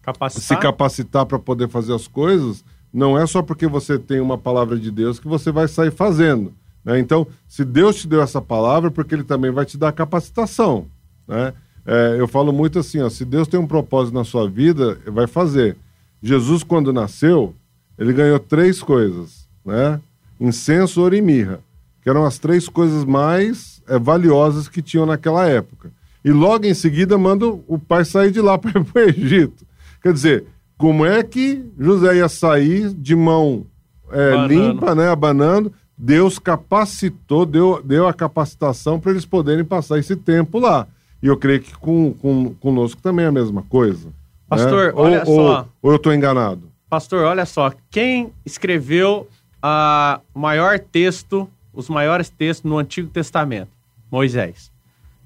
capacitar, 0.00 0.42
se 0.42 0.56
capacitar 0.56 1.26
para 1.26 1.38
poder 1.38 1.68
fazer 1.68 1.92
as 1.92 2.06
coisas, 2.06 2.64
não 2.92 3.18
é 3.18 3.26
só 3.26 3.42
porque 3.42 3.66
você 3.66 3.98
tem 3.98 4.20
uma 4.20 4.38
palavra 4.38 4.78
de 4.78 4.90
Deus 4.90 5.18
que 5.18 5.26
você 5.26 5.50
vai 5.50 5.66
sair 5.66 5.90
fazendo. 5.90 6.54
Né? 6.84 7.00
Então, 7.00 7.26
se 7.46 7.64
Deus 7.64 7.96
te 7.96 8.06
deu 8.06 8.22
essa 8.22 8.40
palavra, 8.40 8.90
porque 8.90 9.14
Ele 9.14 9.24
também 9.24 9.50
vai 9.50 9.66
te 9.66 9.76
dar 9.76 9.92
capacitação. 9.92 10.86
Né? 11.26 11.52
É, 11.84 12.16
eu 12.18 12.28
falo 12.28 12.52
muito 12.52 12.78
assim: 12.78 13.00
ó, 13.00 13.10
se 13.10 13.24
Deus 13.24 13.48
tem 13.48 13.58
um 13.58 13.66
propósito 13.66 14.14
na 14.14 14.24
sua 14.24 14.48
vida, 14.48 14.98
vai 15.06 15.26
fazer. 15.26 15.76
Jesus, 16.22 16.62
quando 16.62 16.92
nasceu, 16.92 17.54
ele 17.98 18.12
ganhou 18.12 18.38
três 18.38 18.80
coisas: 18.80 19.48
né? 19.66 20.00
incenso, 20.40 21.02
ouro 21.02 21.16
e 21.16 21.20
mirra, 21.20 21.60
que 22.00 22.08
eram 22.08 22.24
as 22.24 22.38
três 22.38 22.68
coisas 22.68 23.04
mais 23.04 23.82
é, 23.88 23.98
valiosas 23.98 24.68
que 24.68 24.80
tinham 24.80 25.04
naquela 25.04 25.46
época. 25.46 25.90
E 26.28 26.30
logo 26.30 26.66
em 26.66 26.74
seguida 26.74 27.16
manda 27.16 27.46
o 27.46 27.78
pai 27.78 28.04
sair 28.04 28.30
de 28.30 28.42
lá 28.42 28.58
para 28.60 28.78
o 28.78 28.98
Egito. 28.98 29.66
Quer 30.02 30.12
dizer, 30.12 30.44
como 30.76 31.06
é 31.06 31.22
que 31.22 31.64
José 31.78 32.16
ia 32.16 32.28
sair 32.28 32.92
de 32.92 33.16
mão 33.16 33.64
é, 34.12 34.46
limpa, 34.46 34.94
né, 34.94 35.08
abanando? 35.08 35.72
Deus 35.96 36.38
capacitou, 36.38 37.46
deu, 37.46 37.80
deu 37.82 38.06
a 38.06 38.12
capacitação 38.12 39.00
para 39.00 39.12
eles 39.12 39.24
poderem 39.24 39.64
passar 39.64 39.98
esse 39.98 40.14
tempo 40.14 40.58
lá. 40.58 40.86
E 41.22 41.26
eu 41.28 41.36
creio 41.38 41.62
que 41.62 41.72
com, 41.78 42.12
com, 42.12 42.54
conosco 42.56 43.00
também 43.00 43.24
é 43.24 43.28
a 43.28 43.32
mesma 43.32 43.62
coisa. 43.62 44.10
Pastor, 44.46 44.88
né? 44.88 44.92
olha 44.96 45.20
ou, 45.20 45.34
só. 45.34 45.60
Ou, 45.60 45.68
ou 45.84 45.92
eu 45.92 45.96
estou 45.96 46.12
enganado? 46.12 46.60
Pastor, 46.90 47.24
olha 47.24 47.46
só. 47.46 47.72
Quem 47.90 48.34
escreveu 48.44 49.26
a 49.62 50.20
maior 50.34 50.78
texto, 50.78 51.48
os 51.72 51.88
maiores 51.88 52.28
textos 52.28 52.70
no 52.70 52.76
Antigo 52.76 53.08
Testamento? 53.08 53.70
Moisés. 54.10 54.70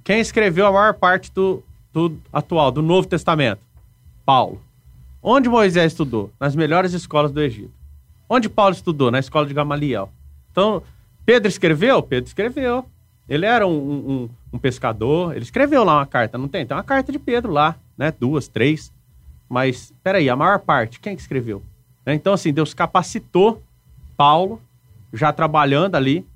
Quem 0.05 0.21
escreveu 0.21 0.67
a 0.67 0.73
maior 0.73 0.95
parte 0.95 1.31
do, 1.33 1.63
do 1.93 2.17
atual, 2.33 2.73
do 2.73 2.83
Novo 2.83 3.07
Testamento? 3.07 3.61
Paulo. 4.25 4.61
Onde 5.23 5.49
Moisés 5.49 5.93
estudou? 5.93 6.31
Nas 6.41 6.57
melhores 6.57 6.93
escolas 6.93 7.31
do 7.31 7.41
Egito. 7.41 7.73
Onde 8.29 8.49
Paulo 8.49 8.75
estudou? 8.75 9.11
Na 9.11 9.21
escola 9.21 9.47
de 9.47 9.55
Gamaliel. 9.55 10.11
Então, 10.51 10.83
Pedro 11.25 11.49
escreveu? 11.49 12.03
Pedro 12.03 12.27
escreveu. 12.27 12.85
Ele 13.29 13.47
era 13.47 13.67
um, 13.67 13.71
um, 13.73 14.29
um, 14.53 14.59
pescador, 14.59 15.35
ele 15.35 15.45
escreveu 15.45 15.85
lá 15.85 15.99
uma 15.99 16.07
carta, 16.07 16.37
não 16.37 16.49
tem? 16.49 16.67
Tem 16.67 16.77
uma 16.77 16.83
carta 16.83 17.13
de 17.13 17.19
Pedro 17.19 17.53
lá, 17.53 17.77
né? 17.97 18.13
Duas, 18.19 18.49
três. 18.49 18.93
Mas, 19.49 19.93
peraí, 20.03 20.29
a 20.29 20.35
maior 20.35 20.59
parte, 20.59 20.99
quem 20.99 21.15
que 21.15 21.23
escreveu? 21.23 21.63
Então, 22.05 22.33
assim, 22.33 22.53
Deus 22.53 22.75
capacitou 22.75 23.63
Paulo, 24.17 24.61
já 25.13 25.33
trabalhando 25.33 25.95
ali, 25.95 26.27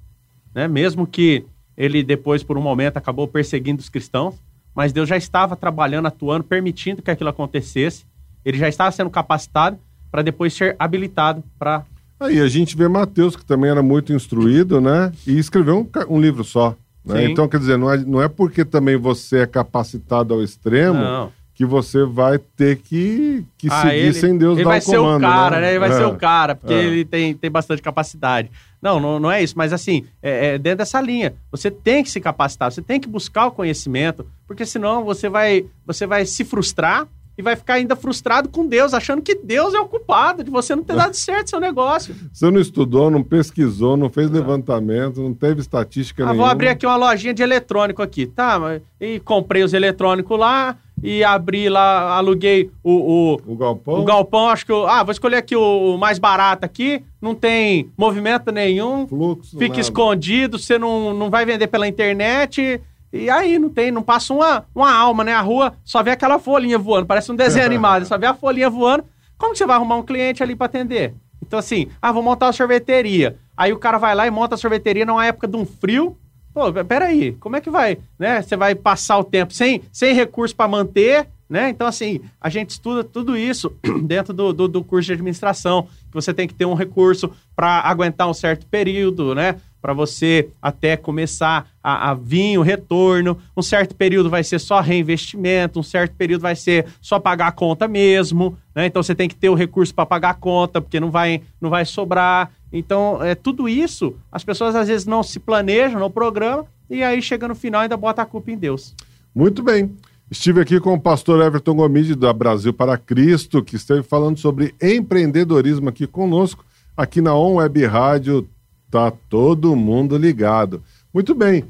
né? 0.55 0.69
Mesmo 0.69 1.07
que 1.07 1.45
ele 1.77 2.03
depois, 2.03 2.43
por 2.43 2.57
um 2.57 2.62
momento, 2.62 2.97
acabou 2.97 3.29
perseguindo 3.29 3.81
os 3.81 3.89
cristãos, 3.89 4.35
mas 4.74 4.93
Deus 4.93 5.09
já 5.09 5.16
estava 5.16 5.57
trabalhando, 5.57 6.07
atuando, 6.07 6.45
permitindo 6.45 7.03
que 7.03 7.11
aquilo 7.11 7.31
acontecesse. 7.31 8.05
Ele 8.45 8.59
já 8.59 8.68
estava 8.68 8.91
sendo 8.93 9.11
capacitado 9.11 9.79
para 10.11 10.22
depois 10.22 10.55
ser 10.55 10.77
habilitado 10.79 11.43
para. 11.59 11.85
Aí 12.18 12.41
a 12.41 12.49
gente 12.49 12.77
vê 12.77 12.89
Mateus, 12.89 13.37
que 13.37 13.45
também 13.45 13.70
era 13.70 13.83
muito 13.83 14.12
instruído, 14.12 14.81
né? 14.81 15.12
E 15.27 15.39
escreveu 15.39 15.79
um, 15.79 16.14
um 16.14 16.20
livro 16.20 16.45
só. 16.45 16.74
Né? 17.05 17.24
Então, 17.24 17.47
quer 17.47 17.59
dizer, 17.59 17.79
não 17.79 17.93
é, 17.93 17.97
não 17.99 18.22
é 18.22 18.29
porque 18.29 18.64
também 18.64 18.97
você 18.97 19.41
é 19.41 19.47
capacitado 19.47 20.35
ao 20.35 20.43
extremo 20.43 20.99
não. 20.99 21.33
que 21.55 21.64
você 21.64 22.05
vai 22.05 22.39
ter 22.39 22.77
que, 22.79 23.45
que 23.57 23.68
ah, 23.70 23.83
seguir 23.83 23.95
ele, 23.95 24.12
sem 24.14 24.37
Deus 24.37 24.57
ele 24.57 24.64
dar 24.64 24.70
vai 24.70 24.81
o 24.81 24.83
comando. 24.83 25.20
Ser 25.20 25.27
o 25.27 25.31
cara, 25.31 25.57
né? 25.57 25.62
né? 25.62 25.70
Ele 25.70 25.79
vai 25.79 25.91
é, 25.91 25.93
ser 25.93 26.05
o 26.05 26.16
cara, 26.16 26.55
porque 26.57 26.74
é. 26.74 26.85
ele 26.85 27.05
tem, 27.05 27.35
tem 27.35 27.51
bastante 27.51 27.81
capacidade. 27.81 28.51
Não, 28.81 29.01
não, 29.01 29.18
não 29.18 29.31
é 29.31 29.43
isso, 29.43 29.55
mas 29.57 29.72
assim, 29.72 30.05
é, 30.22 30.55
é, 30.55 30.59
dentro 30.59 30.79
dessa 30.79 31.01
linha. 31.01 31.35
Você 31.51 31.70
tem 31.70 32.03
que 32.03 32.11
se 32.11 32.20
capacitar, 32.20 32.70
você 32.70 32.83
tem 32.83 33.01
que 33.01 33.09
buscar 33.09 33.47
o 33.47 33.53
conhecimento, 33.53 34.27
porque 34.47 34.66
senão 34.66 35.05
você 35.05 35.29
vai, 35.29 35.66
você 35.87 36.07
vai 36.07 36.24
se 36.27 36.45
frustrar 36.45 37.09
e 37.39 37.43
vai 37.43 37.55
ficar 37.55 37.74
ainda 37.74 37.95
frustrado 37.95 38.49
com 38.49 38.66
Deus, 38.66 38.95
achando 38.95 39.20
que 39.20 39.35
Deus 39.35 39.74
é 39.74 39.79
o 39.79 39.87
culpado 39.87 40.43
de 40.43 40.51
você 40.51 40.74
não 40.74 40.83
ter 40.83 40.97
dado 40.97 41.14
certo 41.14 41.51
seu 41.51 41.61
negócio. 41.61 42.14
Você 42.33 42.51
não 42.51 42.61
estudou, 42.61 43.11
não 43.11 43.22
pesquisou, 43.22 43.97
não 43.97 44.09
fez 44.09 44.31
levantamento, 44.31 45.20
não 45.20 45.35
teve 45.35 45.61
estatística 45.61 46.22
ah, 46.22 46.27
nenhuma. 46.27 46.45
Vou 46.45 46.51
abrir 46.51 46.68
aqui 46.68 46.87
uma 46.87 46.97
lojinha 46.97 47.35
de 47.35 47.43
eletrônico 47.43 48.03
aqui, 48.03 48.27
tá? 48.27 48.81
E 49.01 49.20
comprei 49.20 49.62
os 49.62 49.74
eletrônicos 49.74 50.39
lá 50.39 50.79
e 51.03 51.23
abri 51.23 51.69
lá, 51.69 52.17
aluguei 52.17 52.71
o... 52.83 52.93
O, 52.93 53.53
o 53.53 53.57
galpão? 53.57 54.01
O 54.01 54.05
galpão, 54.05 54.49
acho 54.49 54.65
que 54.67 54.73
eu... 54.73 54.87
Ah, 54.87 55.03
vou 55.03 55.13
escolher 55.13 55.37
aqui 55.37 55.55
o 55.55 55.97
mais 55.97 56.19
barato 56.19 56.65
aqui, 56.65 57.03
não 57.21 57.35
tem 57.35 57.91
movimento 57.97 58.51
nenhum. 58.51 59.07
Fluxo, 59.07 59.59
Fica 59.59 59.69
nada. 59.69 59.81
escondido, 59.81 60.59
você 60.59 60.79
não, 60.79 61.15
não 61.15 61.31
vai 61.31 61.45
vender 61.45 61.67
pela 61.67 61.89
internet... 61.89 62.81
E 63.13 63.31
aí 63.31 63.59
não 63.59 63.71
tem, 63.71 63.91
não 63.91 64.03
passa 64.03 64.35
uma, 64.35 64.65
uma 64.75 64.93
alma, 64.93 65.25
né? 65.25 65.33
A 65.33 65.41
rua 65.41 65.73
só 65.85 66.03
vê 66.03 66.11
aquela 66.11 66.39
folhinha 66.39 66.77
voando, 66.77 67.07
parece 67.07 67.31
um 67.33 67.37
desenho 67.37 67.65
animado, 67.67 68.05
só 68.05 68.19
vê 68.19 68.27
a 68.27 68.35
folhinha 68.35 68.69
voando. 68.69 69.05
Como 69.39 69.53
que 69.53 69.59
você 69.59 69.65
vai 69.65 69.77
arrumar 69.77 69.97
um 69.97 70.03
cliente 70.03 70.43
ali 70.43 70.57
para 70.57 70.67
atender? 70.67 71.15
Então, 71.41 71.59
assim, 71.59 71.89
ah, 72.01 72.13
vou 72.13 72.23
montar 72.23 72.47
uma 72.47 72.53
sorveteria. 72.53 73.37
Aí 73.57 73.73
o 73.73 73.79
cara 73.79 73.99
vai 73.99 74.15
lá 74.15 74.27
e 74.27 74.31
monta 74.31 74.55
a 74.55 74.59
sorveteria 74.59 75.07
numa 75.07 75.25
época 75.25 75.47
de 75.47 75.57
um 75.57 75.65
frio. 75.65 76.17
Pô, 76.57 76.73
peraí, 76.73 77.33
como 77.33 77.55
é 77.57 77.61
que 77.61 77.69
vai, 77.69 77.99
né? 78.19 78.41
Você 78.41 78.57
vai 78.57 78.75
passar 78.75 79.19
o 79.19 79.25
tempo 79.25 79.53
sem, 79.53 79.83
sem 79.93 80.15
recurso 80.15 80.57
para 80.57 80.67
manter, 80.67 81.29
né? 81.51 81.69
Então, 81.69 81.87
assim, 81.87 82.23
a 82.41 82.49
gente 82.49 82.71
estuda 82.71 83.05
tudo 83.05 83.37
isso 83.37 83.77
dentro 84.05 84.33
do, 84.33 84.55
do, 84.55 84.67
do 84.67 84.83
curso 84.83 85.09
de 85.09 85.13
administração, 85.13 85.83
que 85.83 86.15
você 86.15 86.33
tem 86.33 86.49
que 86.49 86.55
ter 86.55 86.65
um 86.65 86.73
recurso 86.73 87.31
para 87.55 87.81
aguentar 87.81 88.27
um 88.27 88.33
certo 88.33 88.65
período, 88.69 89.35
né? 89.35 89.57
para 89.87 89.93
você 89.93 90.49
até 90.61 90.97
começar 90.97 91.69
a, 91.81 92.11
a 92.11 92.15
vir 92.15 92.59
o 92.59 92.63
retorno. 92.63 93.39
Um 93.57 93.63
certo 93.63 93.95
período 93.95 94.29
vai 94.29 94.43
ser 94.43 94.59
só 94.59 94.81
reinvestimento, 94.81 95.79
um 95.79 95.83
certo 95.83 96.17
período 96.17 96.43
vai 96.43 96.57
ser 96.57 96.87
só 97.01 97.21
pagar 97.21 97.47
a 97.47 97.53
conta 97.53 97.87
mesmo, 97.87 98.59
né? 98.75 98.87
Então 98.87 99.01
você 99.01 99.15
tem 99.15 99.29
que 99.29 99.37
ter 99.37 99.49
o 99.49 99.55
recurso 99.55 99.95
para 99.95 100.05
pagar 100.05 100.31
a 100.31 100.35
conta, 100.35 100.81
porque 100.81 100.99
não 100.99 101.09
vai, 101.09 101.41
não 101.61 101.71
vai 101.71 101.85
sobrar. 101.85 102.51
Então, 102.73 103.23
é 103.23 103.35
tudo 103.35 103.69
isso, 103.69 104.14
as 104.31 104.45
pessoas 104.45 104.75
às 104.75 104.89
vezes 104.89 105.07
não 105.07 105.23
se 105.23 105.39
planejam 105.39 106.01
no 106.01 106.11
programa 106.11 106.67
e 106.91 107.03
aí 107.03 107.23
chega 107.23 107.49
no 107.49 107.55
final 107.55 107.83
ainda 107.83 107.97
bota 107.97 108.23
a 108.23 108.27
culpa 108.27 108.51
em 108.51 108.57
Deus. 108.57 108.95
Muito 109.35 109.62
bem. 109.62 109.95
Estive 110.31 110.61
aqui 110.61 110.81
com 110.81 110.95
o 110.95 111.01
pastor 111.01 111.45
Everton 111.45 111.75
Gomide, 111.75 112.17
da 112.17 112.33
Brasil 112.33 112.73
para 112.73 112.99
Cristo, 112.99 113.62
que 113.62 113.77
esteve 113.77 114.03
falando 114.03 114.39
sobre 114.39 114.75
empreendedorismo 114.83 115.89
aqui 115.89 116.07
conosco, 116.07 116.64
aqui 116.97 117.21
na 117.21 117.35
On 117.35 117.55
Web 117.55 117.87
Rádio 117.87 118.49
Tá 118.91 119.11
todo 119.29 119.75
mundo 119.75 120.17
ligado. 120.17 120.83
Muito 121.12 121.35
bem. 121.35 121.64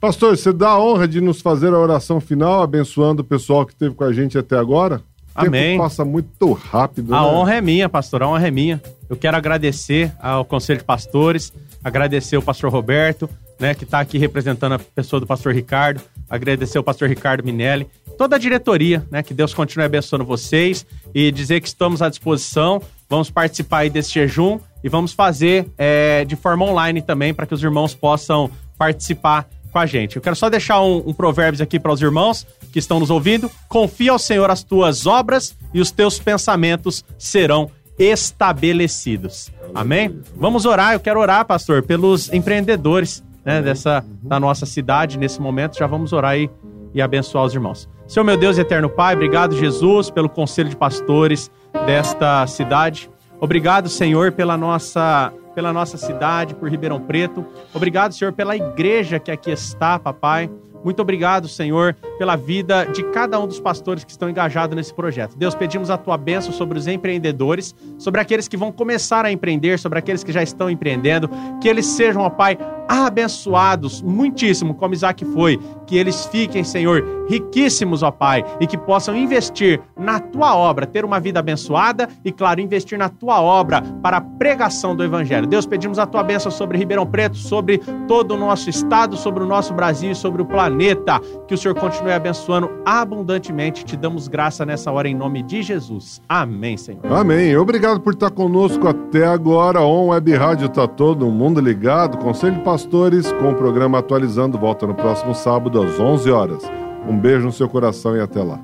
Pastor, 0.00 0.36
você 0.36 0.52
dá 0.52 0.70
a 0.70 0.82
honra 0.82 1.06
de 1.06 1.20
nos 1.20 1.40
fazer 1.40 1.74
a 1.74 1.78
oração 1.78 2.20
final, 2.20 2.62
abençoando 2.62 3.22
o 3.22 3.24
pessoal 3.24 3.66
que 3.66 3.72
esteve 3.72 3.94
com 3.94 4.04
a 4.04 4.12
gente 4.12 4.38
até 4.38 4.56
agora? 4.56 5.02
Amém. 5.34 5.72
tempo 5.72 5.82
passa 5.82 6.04
muito 6.04 6.52
rápido. 6.52 7.14
A 7.14 7.20
né? 7.20 7.26
honra 7.26 7.54
é 7.54 7.60
minha, 7.60 7.88
pastor, 7.88 8.22
a 8.22 8.28
honra 8.28 8.48
é 8.48 8.50
minha. 8.50 8.82
Eu 9.08 9.16
quero 9.16 9.36
agradecer 9.36 10.12
ao 10.20 10.44
Conselho 10.44 10.78
de 10.78 10.84
Pastores, 10.84 11.52
agradecer 11.82 12.36
o 12.36 12.42
pastor 12.42 12.70
Roberto, 12.70 13.28
né, 13.58 13.74
que 13.74 13.84
está 13.84 14.00
aqui 14.00 14.18
representando 14.18 14.72
a 14.72 14.78
pessoa 14.78 15.20
do 15.20 15.26
pastor 15.26 15.52
Ricardo, 15.52 16.00
agradecer 16.28 16.78
o 16.78 16.82
pastor 16.82 17.08
Ricardo 17.08 17.44
Minelli, 17.44 17.86
toda 18.16 18.36
a 18.36 18.38
diretoria, 18.38 19.06
né, 19.10 19.22
que 19.22 19.34
Deus 19.34 19.52
continue 19.52 19.84
abençoando 19.84 20.24
vocês 20.24 20.86
e 21.14 21.30
dizer 21.30 21.60
que 21.60 21.68
estamos 21.68 22.00
à 22.02 22.08
disposição, 22.08 22.80
vamos 23.08 23.30
participar 23.30 23.78
aí 23.78 23.90
desse 23.90 24.12
jejum 24.12 24.58
e 24.82 24.88
vamos 24.88 25.12
fazer 25.12 25.68
é, 25.76 26.24
de 26.24 26.36
forma 26.36 26.64
online 26.64 27.02
também 27.02 27.34
para 27.34 27.46
que 27.46 27.54
os 27.54 27.62
irmãos 27.62 27.94
possam 27.94 28.50
participar 28.78 29.46
com 29.70 29.78
a 29.78 29.86
gente. 29.86 30.16
Eu 30.16 30.22
quero 30.22 30.36
só 30.36 30.48
deixar 30.48 30.80
um, 30.80 31.02
um 31.06 31.12
provérbios 31.12 31.60
aqui 31.60 31.78
para 31.78 31.92
os 31.92 32.00
irmãos 32.00 32.46
que 32.72 32.78
estão 32.78 33.00
nos 33.00 33.10
ouvindo. 33.10 33.50
Confia 33.68 34.12
ao 34.12 34.18
Senhor 34.18 34.50
as 34.50 34.62
tuas 34.62 35.06
obras 35.06 35.56
e 35.72 35.80
os 35.80 35.90
teus 35.90 36.18
pensamentos 36.18 37.04
serão 37.18 37.70
estabelecidos. 37.98 39.50
Amém? 39.74 40.20
Vamos 40.34 40.64
orar. 40.64 40.94
Eu 40.94 41.00
quero 41.00 41.20
orar, 41.20 41.44
pastor, 41.44 41.82
pelos 41.82 42.32
empreendedores 42.32 43.22
né, 43.44 43.60
dessa 43.60 44.04
da 44.22 44.40
nossa 44.40 44.64
cidade 44.66 45.18
nesse 45.18 45.40
momento. 45.40 45.78
Já 45.78 45.86
vamos 45.86 46.12
orar 46.12 46.32
aí 46.32 46.50
e 46.94 47.02
abençoar 47.02 47.44
os 47.44 47.54
irmãos. 47.54 47.88
Senhor 48.06 48.24
meu 48.24 48.36
Deus, 48.36 48.58
eterno 48.58 48.88
Pai, 48.88 49.14
obrigado 49.14 49.54
Jesus 49.54 50.10
pelo 50.10 50.28
conselho 50.28 50.68
de 50.68 50.76
pastores 50.76 51.50
desta 51.86 52.46
cidade. 52.46 53.08
Obrigado, 53.38 53.88
Senhor, 53.88 54.32
pela 54.32 54.56
nossa, 54.56 55.32
pela 55.54 55.72
nossa 55.72 55.96
cidade, 55.96 56.54
por 56.54 56.68
Ribeirão 56.68 57.00
Preto. 57.00 57.46
Obrigado, 57.72 58.12
Senhor, 58.12 58.32
pela 58.32 58.56
igreja 58.56 59.18
que 59.18 59.30
aqui 59.30 59.50
está, 59.50 59.98
papai. 59.98 60.50
Muito 60.84 61.00
obrigado, 61.00 61.48
Senhor, 61.48 61.94
pela 62.18 62.36
vida 62.36 62.84
de 62.84 63.02
cada 63.10 63.38
um 63.38 63.46
dos 63.46 63.60
pastores 63.60 64.04
que 64.04 64.10
estão 64.10 64.28
engajados 64.30 64.74
nesse 64.74 64.94
projeto. 64.94 65.36
Deus, 65.36 65.54
pedimos 65.54 65.90
a 65.90 65.98
tua 65.98 66.16
bênção 66.16 66.52
sobre 66.52 66.78
os 66.78 66.86
empreendedores, 66.86 67.74
sobre 67.98 68.20
aqueles 68.20 68.48
que 68.48 68.56
vão 68.56 68.72
começar 68.72 69.24
a 69.24 69.32
empreender, 69.32 69.78
sobre 69.78 69.98
aqueles 69.98 70.24
que 70.24 70.32
já 70.32 70.42
estão 70.42 70.70
empreendendo, 70.70 71.28
que 71.60 71.68
eles 71.68 71.86
sejam, 71.86 72.22
ó 72.22 72.30
Pai, 72.30 72.58
abençoados 72.88 74.02
muitíssimo, 74.02 74.74
como 74.74 74.94
Isaac 74.94 75.24
foi, 75.26 75.58
que 75.90 75.98
eles 75.98 76.24
fiquem, 76.26 76.62
Senhor, 76.62 77.04
riquíssimos, 77.28 78.04
ó 78.04 78.12
Pai, 78.12 78.44
e 78.60 78.66
que 78.66 78.78
possam 78.78 79.16
investir 79.16 79.80
na 79.98 80.20
tua 80.20 80.54
obra, 80.56 80.86
ter 80.86 81.04
uma 81.04 81.18
vida 81.18 81.40
abençoada 81.40 82.08
e, 82.24 82.30
claro, 82.30 82.60
investir 82.60 82.96
na 82.96 83.08
tua 83.08 83.40
obra 83.40 83.82
para 84.00 84.18
a 84.18 84.20
pregação 84.20 84.94
do 84.94 85.02
Evangelho. 85.02 85.48
Deus, 85.48 85.66
pedimos 85.66 85.98
a 85.98 86.06
tua 86.06 86.22
bênção 86.22 86.48
sobre 86.48 86.78
Ribeirão 86.78 87.04
Preto, 87.04 87.36
sobre 87.36 87.78
todo 88.06 88.34
o 88.34 88.36
nosso 88.36 88.70
estado, 88.70 89.16
sobre 89.16 89.42
o 89.42 89.46
nosso 89.46 89.74
Brasil 89.74 90.12
e 90.12 90.14
sobre 90.14 90.40
o 90.40 90.44
planeta. 90.44 91.20
Que 91.48 91.54
o 91.54 91.58
Senhor 91.58 91.74
continue 91.74 92.12
abençoando 92.12 92.70
abundantemente. 92.86 93.84
Te 93.84 93.96
damos 93.96 94.28
graça 94.28 94.64
nessa 94.64 94.92
hora 94.92 95.08
em 95.08 95.14
nome 95.14 95.42
de 95.42 95.60
Jesus. 95.60 96.22
Amém, 96.28 96.76
Senhor. 96.76 97.04
Amém. 97.12 97.56
Obrigado 97.56 98.00
por 98.00 98.12
estar 98.12 98.30
conosco 98.30 98.86
até 98.86 99.26
agora. 99.26 99.82
On 99.82 100.10
Web 100.10 100.36
Rádio 100.36 100.66
está 100.66 100.86
todo 100.86 101.28
mundo 101.32 101.60
ligado. 101.60 102.16
Conselho 102.18 102.58
de 102.58 102.62
Pastores 102.62 103.32
com 103.32 103.50
o 103.50 103.56
programa 103.56 103.98
atualizando. 103.98 104.56
Volta 104.56 104.86
no 104.86 104.94
próximo 104.94 105.34
sábado 105.34 105.79
às 105.82 105.98
11 105.98 106.30
horas. 106.30 106.62
Um 107.08 107.16
beijo 107.16 107.46
no 107.46 107.52
seu 107.52 107.68
coração 107.68 108.16
e 108.16 108.20
até 108.20 108.42
lá. 108.42 108.60